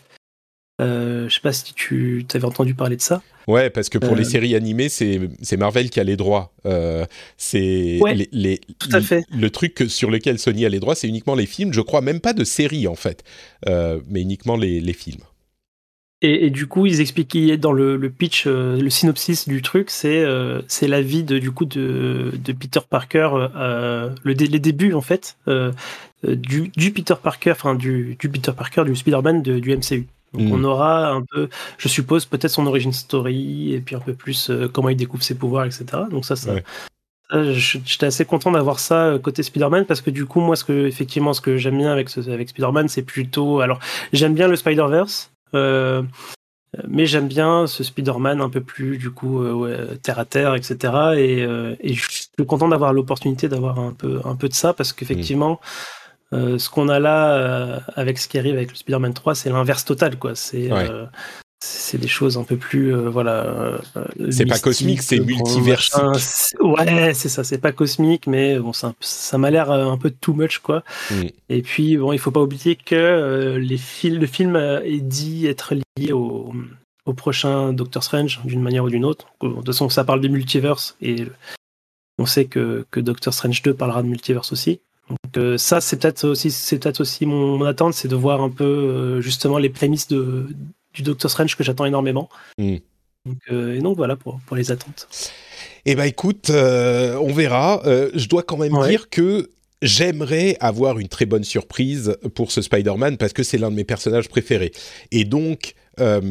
je 0.80 1.28
sais 1.28 1.42
pas 1.42 1.54
si 1.54 1.74
tu 1.74 2.24
avais 2.36 2.46
entendu 2.46 2.76
parler 2.76 2.98
de 2.98 3.02
ça. 3.02 3.24
Ouais, 3.48 3.70
parce 3.70 3.88
que 3.88 3.98
pour 3.98 4.16
les 4.16 4.26
euh, 4.26 4.30
séries 4.30 4.56
animées, 4.56 4.90
c'est 4.90 5.58
Marvel 5.58 5.90
qui 5.90 6.02
a 6.02 6.04
les 6.04 6.18
droits. 6.18 6.54
Euh, 6.66 7.06
c'est 7.38 8.00
les, 8.34 8.60
tout 8.78 8.90
à 8.92 9.00
fait. 9.00 9.24
Le, 9.32 9.50
truc 9.50 9.86
sur 9.88 10.12
lequel 10.12 10.38
Sony 10.38 10.66
a 10.66 10.70
les 10.70 10.82
droits, 10.82 10.96
c'est 10.96 11.08
uniquement 11.08 11.36
les 11.36 11.46
films. 11.46 11.72
Je 11.72 11.80
crois 11.80 12.02
même 12.02 12.20
pas 12.20 12.34
de 12.34 12.44
séries 12.44 12.88
en 12.88 12.96
fait, 12.96 13.24
euh, 13.68 14.02
mais 14.10 14.22
uniquement 14.22 14.58
les, 14.58 14.82
les 14.82 14.94
films. 14.94 15.22
Et, 16.24 16.50
du 16.50 16.66
coup, 16.66 16.88
ils 16.88 17.00
expliquaient 17.00 17.58
dans 17.58 17.72
le, 17.72 17.96
le 17.96 18.10
pitch, 18.10 18.48
le 18.48 18.90
synopsis 18.90 19.48
du 19.48 19.62
truc, 19.62 19.92
c'est 19.92 20.26
c'est 20.68 20.88
la 20.88 21.04
vie 21.04 21.24
de, 21.24 21.38
du 21.38 21.52
coup 21.52 21.66
de, 21.66 22.32
de 22.44 22.54
Peter 22.54 22.80
Parker, 22.90 23.30
le 23.54 24.16
les 24.24 24.60
débuts 24.60 24.94
en 24.94 25.02
fait 25.02 25.38
du, 26.24 26.70
du, 26.76 26.92
Peter 26.92 27.14
Parker, 27.22 27.52
enfin 27.52 27.76
du, 27.76 28.18
du 28.20 28.30
Peter 28.30 28.52
Parker 28.58 28.84
du 28.86 28.96
Spider-Man 28.96 29.44
du 29.44 29.78
MCU. 29.78 30.08
Donc 30.34 30.54
on 30.54 30.58
mm. 30.58 30.66
aura 30.66 31.10
un 31.10 31.22
peu, 31.22 31.50
je 31.78 31.88
suppose, 31.88 32.26
peut-être 32.26 32.52
son 32.52 32.68
origin 32.68 32.92
story 32.92 33.74
et 33.74 33.80
puis 33.80 33.96
un 33.96 34.00
peu 34.00 34.14
plus 34.14 34.50
euh, 34.50 34.68
comment 34.68 34.90
il 34.90 34.98
découvre 34.98 35.24
ses 35.24 35.36
pouvoirs, 35.36 35.66
etc. 35.66 35.86
Donc 36.12 36.26
ça, 36.26 36.36
ça, 36.36 36.56
j'étais 37.32 38.06
assez 38.06 38.26
content 38.26 38.52
d'avoir 38.52 38.80
ça 38.80 39.06
euh, 39.06 39.20
côté 39.20 39.42
Spider-Man 39.44 39.86
parce 39.86 40.02
que 40.02 40.10
du 40.10 40.26
coup, 40.26 40.42
moi, 40.42 40.56
ce 40.56 40.66
que 40.66 40.86
effectivement, 40.86 41.34
ce 41.34 41.42
que 41.42 41.58
j'aime 41.58 41.78
bien 41.78 41.92
avec, 41.92 42.16
avec 42.18 42.50
Spider-Man, 42.50 42.90
c'est 42.90 43.04
plutôt, 43.04 43.62
alors 43.62 43.80
j'aime 44.12 44.34
bien 44.34 44.48
le 44.48 44.56
Spider-Verse. 44.56 45.32
Euh, 45.56 46.04
mais 46.88 47.06
j'aime 47.06 47.30
bien 47.30 47.66
ce 47.66 47.82
Spider-Man 47.82 48.42
un 48.42 48.50
peu 48.50 48.60
plus 48.60 48.98
du 48.98 49.10
coup 49.10 49.42
terre 50.04 50.20
à 50.20 50.26
terre, 50.26 50.54
etc. 50.54 50.94
Et, 51.16 51.40
et 51.80 51.94
je 51.94 52.12
suis 52.12 52.46
content 52.46 52.68
d'avoir 52.68 52.92
l'opportunité 52.92 53.48
d'avoir 53.48 53.80
un 53.80 53.94
peu 53.94 54.20
un 54.26 54.36
peu 54.36 54.50
de 54.50 54.54
ça 54.54 54.74
parce 54.74 54.92
qu'effectivement, 54.92 55.62
euh, 56.34 56.58
ce 56.58 56.70
qu'on 56.70 56.90
a 56.90 57.00
là 57.00 57.34
euh, 57.36 57.80
avec 57.96 58.18
ce 58.18 58.28
qui 58.28 58.38
arrive 58.38 58.56
avec 58.56 58.72
le 58.72 58.76
Spider-Man 58.76 59.14
3, 59.14 59.36
c'est 59.36 59.50
l'inverse 59.50 59.86
total, 59.86 60.18
quoi. 60.18 60.36
C'est 60.36 60.72
euh, 60.72 61.06
c'est 61.60 61.98
des 61.98 62.08
choses 62.08 62.38
un 62.38 62.44
peu 62.44 62.58
plus 62.58 62.94
voilà. 62.94 63.80
c'est 64.30 64.46
pas 64.46 64.60
cosmique, 64.60 65.02
c'est 65.02 65.20
multiversique. 65.20 65.96
Ouais, 66.60 67.14
c'est 67.14 67.30
ça. 67.30 67.44
C'est 67.44 67.58
pas 67.58 67.72
cosmique, 67.72 68.28
mais 68.28 68.60
bon, 68.60 68.74
ça, 68.74 68.94
ça 69.00 69.38
m'a 69.38 69.50
l'air 69.50 69.72
un 69.72 69.98
peu 69.98 70.12
too 70.12 70.34
much, 70.34 70.60
quoi. 70.60 70.84
Mm. 71.10 71.24
Et 71.50 71.62
puis 71.64 71.98
bon, 71.98 72.14
il 72.14 72.20
faut 72.20 72.32
pas 72.32 72.42
oublier 72.42 72.76
que 72.76 73.58
les 73.60 73.78
fils, 73.78 74.14
le 74.14 74.28
film 74.28 74.56
est 74.56 75.02
dit 75.02 75.48
être 75.48 75.74
lié 75.98 76.12
au, 76.12 76.54
au 77.06 77.14
prochain 77.14 77.74
Doctor 77.74 78.04
Strange 78.04 78.40
d'une 78.44 78.62
manière 78.62 78.84
ou 78.84 78.90
d'une 78.90 79.06
autre. 79.06 79.28
De 79.42 79.48
toute 79.48 79.66
façon, 79.66 79.90
ça 79.90 80.04
parle 80.04 80.22
de 80.22 80.28
multiverse 80.28 80.96
et 81.02 81.26
on 82.20 82.26
sait 82.26 82.46
que, 82.46 82.86
que 82.92 83.00
Doctor 83.00 83.34
Strange 83.34 83.62
2 83.64 83.74
parlera 83.74 84.04
de 84.04 84.08
multiverse 84.08 84.52
aussi. 84.52 84.82
Donc 85.10 85.38
euh, 85.38 85.58
ça, 85.58 85.82
c'est 85.82 85.98
peut-être 85.98 86.26
aussi, 86.26 86.52
c'est 86.52 86.80
peut-être 86.80 87.02
aussi 87.02 87.26
mon, 87.26 87.64
attente, 87.64 87.94
c'est 87.94 88.08
de 88.08 88.16
voir 88.16 88.42
un 88.42 88.50
peu 88.50 88.64
euh, 88.64 89.22
justement 89.22 89.58
les 89.58 89.70
prémices 89.70 90.08
de, 90.08 90.48
du 90.94 91.02
Doctor 91.02 91.32
Strange 91.32 91.56
que 91.56 91.64
j'attends 91.64 91.86
énormément. 91.86 92.30
Hmm. 92.58 92.78
Donc, 93.26 93.38
euh, 93.52 93.76
et 93.76 93.80
donc 93.80 93.98
voilà 93.98 94.16
pour, 94.16 94.40
pour 94.46 94.56
les 94.56 94.72
attentes. 94.72 95.08
Eh 95.86 95.96
ben 95.96 96.04
écoute, 96.04 96.50
on 96.50 97.34
verra. 97.34 97.82
je 97.86 98.28
dois 98.28 98.44
quand 98.44 98.58
même 98.58 98.78
dire 98.88 99.10
que 99.10 99.50
j'aimerais 99.82 100.58
avoir 100.60 101.00
une 101.00 101.08
très 101.08 101.26
bonne 101.26 101.44
surprise 101.44 102.18
pour 102.36 102.52
ce 102.52 102.62
Spider-Man 102.62 103.18
parce 103.18 103.34
que 103.34 103.44
c'est 103.44 103.58
l'un 103.58 103.70
de 103.70 103.76
mes 103.76 103.84
personnages 103.86 104.28
préférés. 104.28 104.72
Et 105.12 105.24
donc, 105.24 105.76
euh, 106.00 106.22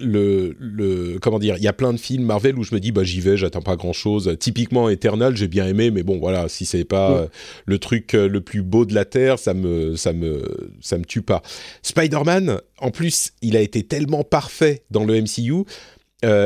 le, 0.00 0.56
le, 0.58 1.18
comment 1.20 1.38
dire, 1.38 1.56
il 1.56 1.62
y 1.62 1.68
a 1.68 1.72
plein 1.72 1.92
de 1.92 1.98
films 1.98 2.24
Marvel 2.24 2.58
où 2.58 2.64
je 2.64 2.74
me 2.74 2.80
dis 2.80 2.90
bah 2.90 3.04
j'y 3.04 3.20
vais, 3.20 3.36
j'attends 3.36 3.62
pas 3.62 3.76
grand 3.76 3.92
chose. 3.92 4.34
Typiquement 4.40 4.88
Eternal, 4.88 5.36
j'ai 5.36 5.48
bien 5.48 5.66
aimé, 5.66 5.90
mais 5.90 6.02
bon 6.02 6.18
voilà, 6.18 6.48
si 6.48 6.64
c'est 6.64 6.84
pas 6.84 7.12
euh, 7.12 7.26
le 7.66 7.78
truc 7.78 8.14
euh, 8.14 8.28
le 8.28 8.40
plus 8.40 8.62
beau 8.62 8.86
de 8.86 8.94
la 8.94 9.04
terre, 9.04 9.38
ça 9.38 9.52
me 9.52 9.96
ça 9.96 10.12
me 10.12 10.70
ça 10.80 10.96
me 10.98 11.04
tue 11.04 11.22
pas. 11.22 11.42
Spider-Man, 11.82 12.60
en 12.78 12.90
plus, 12.90 13.32
il 13.42 13.56
a 13.56 13.60
été 13.60 13.82
tellement 13.82 14.24
parfait 14.24 14.84
dans 14.90 15.04
le 15.04 15.20
MCU. 15.20 15.64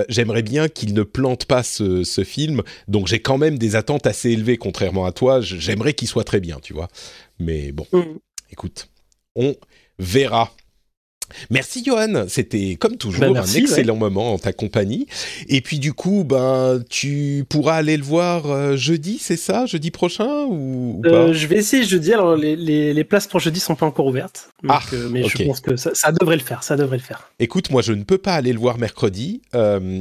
j'aimerais 0.08 0.42
bien 0.42 0.68
qu'il 0.68 0.94
ne 0.94 1.04
plante 1.04 1.44
pas 1.44 1.62
ce, 1.62 2.02
ce 2.02 2.24
film, 2.24 2.62
donc 2.88 3.06
j'ai 3.06 3.20
quand 3.20 3.38
même 3.38 3.58
des 3.58 3.76
attentes 3.76 4.06
assez 4.06 4.30
élevées, 4.30 4.56
contrairement 4.56 5.06
à 5.06 5.12
toi. 5.12 5.40
J'aimerais 5.40 5.94
qu'il 5.94 6.08
soit 6.08 6.24
très 6.24 6.40
bien, 6.40 6.58
tu 6.60 6.72
vois. 6.72 6.88
Mais 7.38 7.70
bon, 7.70 7.86
mm. 7.92 8.18
écoute, 8.50 8.88
on 9.36 9.54
verra. 9.98 10.52
Merci 11.50 11.84
Johan, 11.84 12.24
c'était 12.28 12.76
comme 12.76 12.96
toujours 12.96 13.32
bah, 13.32 13.42
un 13.42 13.54
excellent 13.54 13.96
moment 13.96 14.34
en 14.34 14.38
ta 14.38 14.52
compagnie. 14.52 15.06
Et 15.48 15.60
puis 15.60 15.78
du 15.78 15.92
coup, 15.92 16.24
ben 16.24 16.82
tu 16.88 17.44
pourras 17.48 17.76
aller 17.76 17.96
le 17.96 18.02
voir 18.02 18.46
euh, 18.46 18.76
jeudi, 18.76 19.18
c'est 19.20 19.36
ça, 19.36 19.66
jeudi 19.66 19.90
prochain 19.90 20.44
ou, 20.48 21.02
euh, 21.04 21.10
pas? 21.10 21.32
Je 21.32 21.46
vais 21.46 21.56
essayer 21.56 21.84
jeudi. 21.84 22.12
Alors 22.12 22.36
les, 22.36 22.56
les, 22.56 22.94
les, 22.94 23.04
places 23.04 23.26
pour 23.26 23.40
jeudi 23.40 23.60
sont 23.60 23.74
pas 23.74 23.86
encore 23.86 24.06
ouvertes, 24.06 24.50
ah, 24.68 24.80
euh, 24.92 25.08
mais 25.10 25.24
je 25.24 25.44
pense 25.44 25.60
que 25.60 25.76
ça, 25.76 25.90
ça, 25.94 26.12
devrait 26.12 26.36
le 26.36 26.42
faire. 26.42 26.62
Ça 26.62 26.76
devrait 26.76 26.96
le 26.96 27.02
faire. 27.02 27.30
Écoute, 27.38 27.70
moi 27.70 27.82
je 27.82 27.92
ne 27.92 28.02
peux 28.02 28.18
pas 28.18 28.34
aller 28.34 28.52
le 28.52 28.58
voir 28.58 28.78
mercredi, 28.78 29.42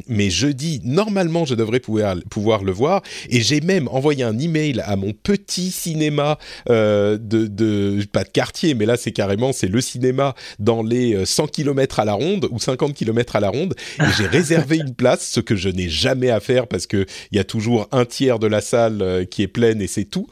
mais 0.08 0.30
jeudi 0.30 0.82
normalement 0.84 1.46
je 1.46 1.56
devrais 1.56 1.80
pouvoir 1.80 2.16
pouvoir 2.30 2.64
le 2.64 2.72
voir. 2.72 3.02
Et 3.30 3.42
j'ai 3.42 3.62
même 3.62 3.88
envoyé 3.90 4.24
un 4.24 4.38
email 4.38 4.82
à 4.86 4.96
mon 4.96 5.14
petit 5.14 5.72
cinéma 5.72 6.38
de, 6.68 7.18
de 7.20 8.06
pas 8.12 8.24
de 8.24 8.30
quartier, 8.30 8.74
mais 8.74 8.86
là 8.86 8.98
c'est 8.98 9.12
carrément 9.12 9.52
c'est 9.54 9.68
le 9.68 9.82
cinéma 9.82 10.36
dans 10.60 10.84
les 10.84 11.17
100 11.26 11.44
euh, 11.44 11.48
km 11.48 12.00
à 12.00 12.06
la 12.06 12.14
ronde 12.14 12.48
ou 12.52 12.60
50 12.60 12.94
km 12.94 13.36
à 13.36 13.40
la 13.40 13.50
ronde 13.50 13.76
et 14.00 14.06
j'ai 14.18 14.28
réservé 14.28 14.78
une 14.78 14.94
place, 14.94 15.28
ce 15.28 15.40
que 15.40 15.56
je 15.56 15.70
n'ai 15.70 15.90
jamais 15.90 16.30
à 16.30 16.40
faire 16.40 16.68
parce 16.68 16.88
que 16.88 17.06
il 17.32 17.38
y 17.38 17.40
a 17.40 17.44
toujours 17.44 17.88
un 17.92 18.06
tiers 18.06 18.40
de 18.40 18.48
la 18.48 18.62
salle 18.62 19.02
euh, 19.02 19.26
qui 19.26 19.44
est 19.44 19.48
pleine 19.48 19.82
et 19.82 19.88
c'est 19.88 20.06
tout. 20.06 20.28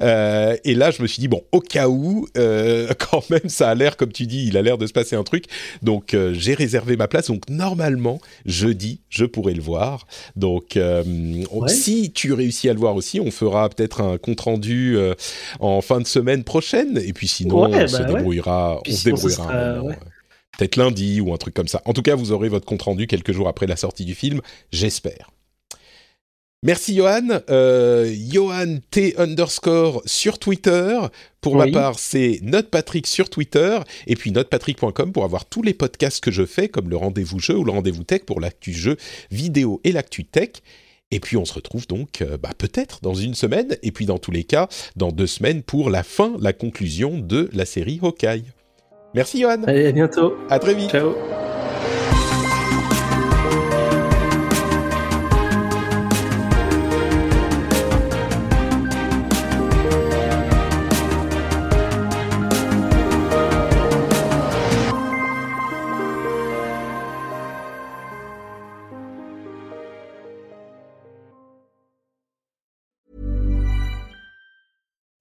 Euh, 0.00 0.56
et 0.64 0.74
là, 0.74 0.90
je 0.90 1.02
me 1.02 1.06
suis 1.06 1.20
dit 1.20 1.28
bon, 1.28 1.42
au 1.52 1.60
cas 1.60 1.88
où, 1.88 2.26
quand 2.34 3.30
même, 3.30 3.48
ça 3.48 3.70
a 3.70 3.74
l'air 3.74 3.96
comme 3.96 4.12
tu 4.12 4.26
dis, 4.26 4.46
il 4.46 4.56
a 4.56 4.62
l'air 4.62 4.78
de 4.78 4.86
se 4.86 4.92
passer 4.92 5.16
un 5.16 5.24
truc. 5.24 5.44
Donc 5.82 6.16
j'ai 6.32 6.54
réservé 6.54 6.96
ma 6.96 7.08
place. 7.08 7.28
Donc 7.28 7.48
normalement, 7.48 8.20
jeudi, 8.44 9.00
je 9.08 9.24
pourrai 9.24 9.54
le 9.54 9.62
voir. 9.62 10.06
Donc 10.36 10.78
si 11.68 12.12
tu 12.12 12.32
réussis 12.32 12.68
à 12.68 12.72
le 12.72 12.78
voir 12.78 12.96
aussi, 12.96 13.20
on 13.20 13.30
fera 13.30 13.68
peut-être 13.68 14.00
un 14.00 14.18
compte 14.18 14.40
rendu 14.40 14.96
en 15.60 15.80
fin 15.80 16.00
de 16.00 16.06
semaine 16.06 16.44
prochaine. 16.44 16.98
Et 16.98 17.12
puis 17.12 17.28
sinon, 17.28 17.64
on, 17.64 17.88
se 17.88 17.96
bah 17.98 18.04
débrouillera, 18.04 18.80
on 18.86 18.90
se 18.90 19.04
débrouillera 19.04 19.82
peut-être 20.56 20.76
lundi 20.76 21.20
ou 21.20 21.32
un 21.32 21.36
truc 21.36 21.54
comme 21.54 21.68
ça. 21.68 21.82
En 21.84 21.92
tout 21.92 22.02
cas, 22.02 22.14
vous 22.14 22.32
aurez 22.32 22.48
votre 22.48 22.66
compte 22.66 22.82
rendu 22.82 23.06
quelques 23.06 23.32
jours 23.32 23.48
après 23.48 23.66
la 23.66 23.76
sortie 23.76 24.04
du 24.04 24.14
film, 24.14 24.40
j'espère. 24.72 25.30
Merci 26.62 26.96
Johan. 26.96 27.28
Euh, 27.50 28.12
Johan 28.30 28.78
T 28.90 29.14
underscore 29.18 30.02
sur 30.06 30.38
Twitter. 30.38 30.98
Pour 31.40 31.56
ma 31.56 31.68
part, 31.68 31.98
c'est 31.98 32.40
NotePatrick 32.42 33.06
sur 33.06 33.30
Twitter. 33.30 33.78
Et 34.06 34.16
puis 34.16 34.32
notepatrick.com 34.32 35.12
pour 35.12 35.24
avoir 35.24 35.44
tous 35.44 35.62
les 35.62 35.74
podcasts 35.74 36.20
que 36.20 36.32
je 36.32 36.44
fais, 36.44 36.68
comme 36.68 36.88
le 36.88 36.96
rendez-vous 36.96 37.38
jeu 37.38 37.56
ou 37.56 37.62
le 37.62 37.70
rendez-vous 37.70 38.04
tech 38.04 38.22
pour 38.22 38.40
l'actu 38.40 38.72
jeu 38.72 38.96
vidéo 39.30 39.80
et 39.84 39.92
l'actu 39.92 40.24
tech. 40.24 40.50
Et 41.12 41.20
puis 41.20 41.36
on 41.36 41.44
se 41.44 41.52
retrouve 41.52 41.86
donc 41.86 42.20
euh, 42.20 42.36
bah, 42.36 42.50
peut-être 42.56 42.98
dans 43.00 43.14
une 43.14 43.34
semaine, 43.34 43.76
et 43.84 43.92
puis 43.92 44.06
dans 44.06 44.18
tous 44.18 44.32
les 44.32 44.42
cas, 44.42 44.68
dans 44.96 45.12
deux 45.12 45.28
semaines 45.28 45.62
pour 45.62 45.88
la 45.88 46.02
fin, 46.02 46.36
la 46.40 46.52
conclusion 46.52 47.18
de 47.18 47.48
la 47.52 47.64
série 47.64 48.00
Hawkeye. 48.02 48.42
Merci 49.16 49.40
Johan. 49.40 49.62
Allez, 49.66 49.86
à 49.86 49.92
bientôt. 49.92 50.36
À 50.50 50.58
très 50.58 50.74
vite. 50.74 50.90
Ciao. 50.90 51.14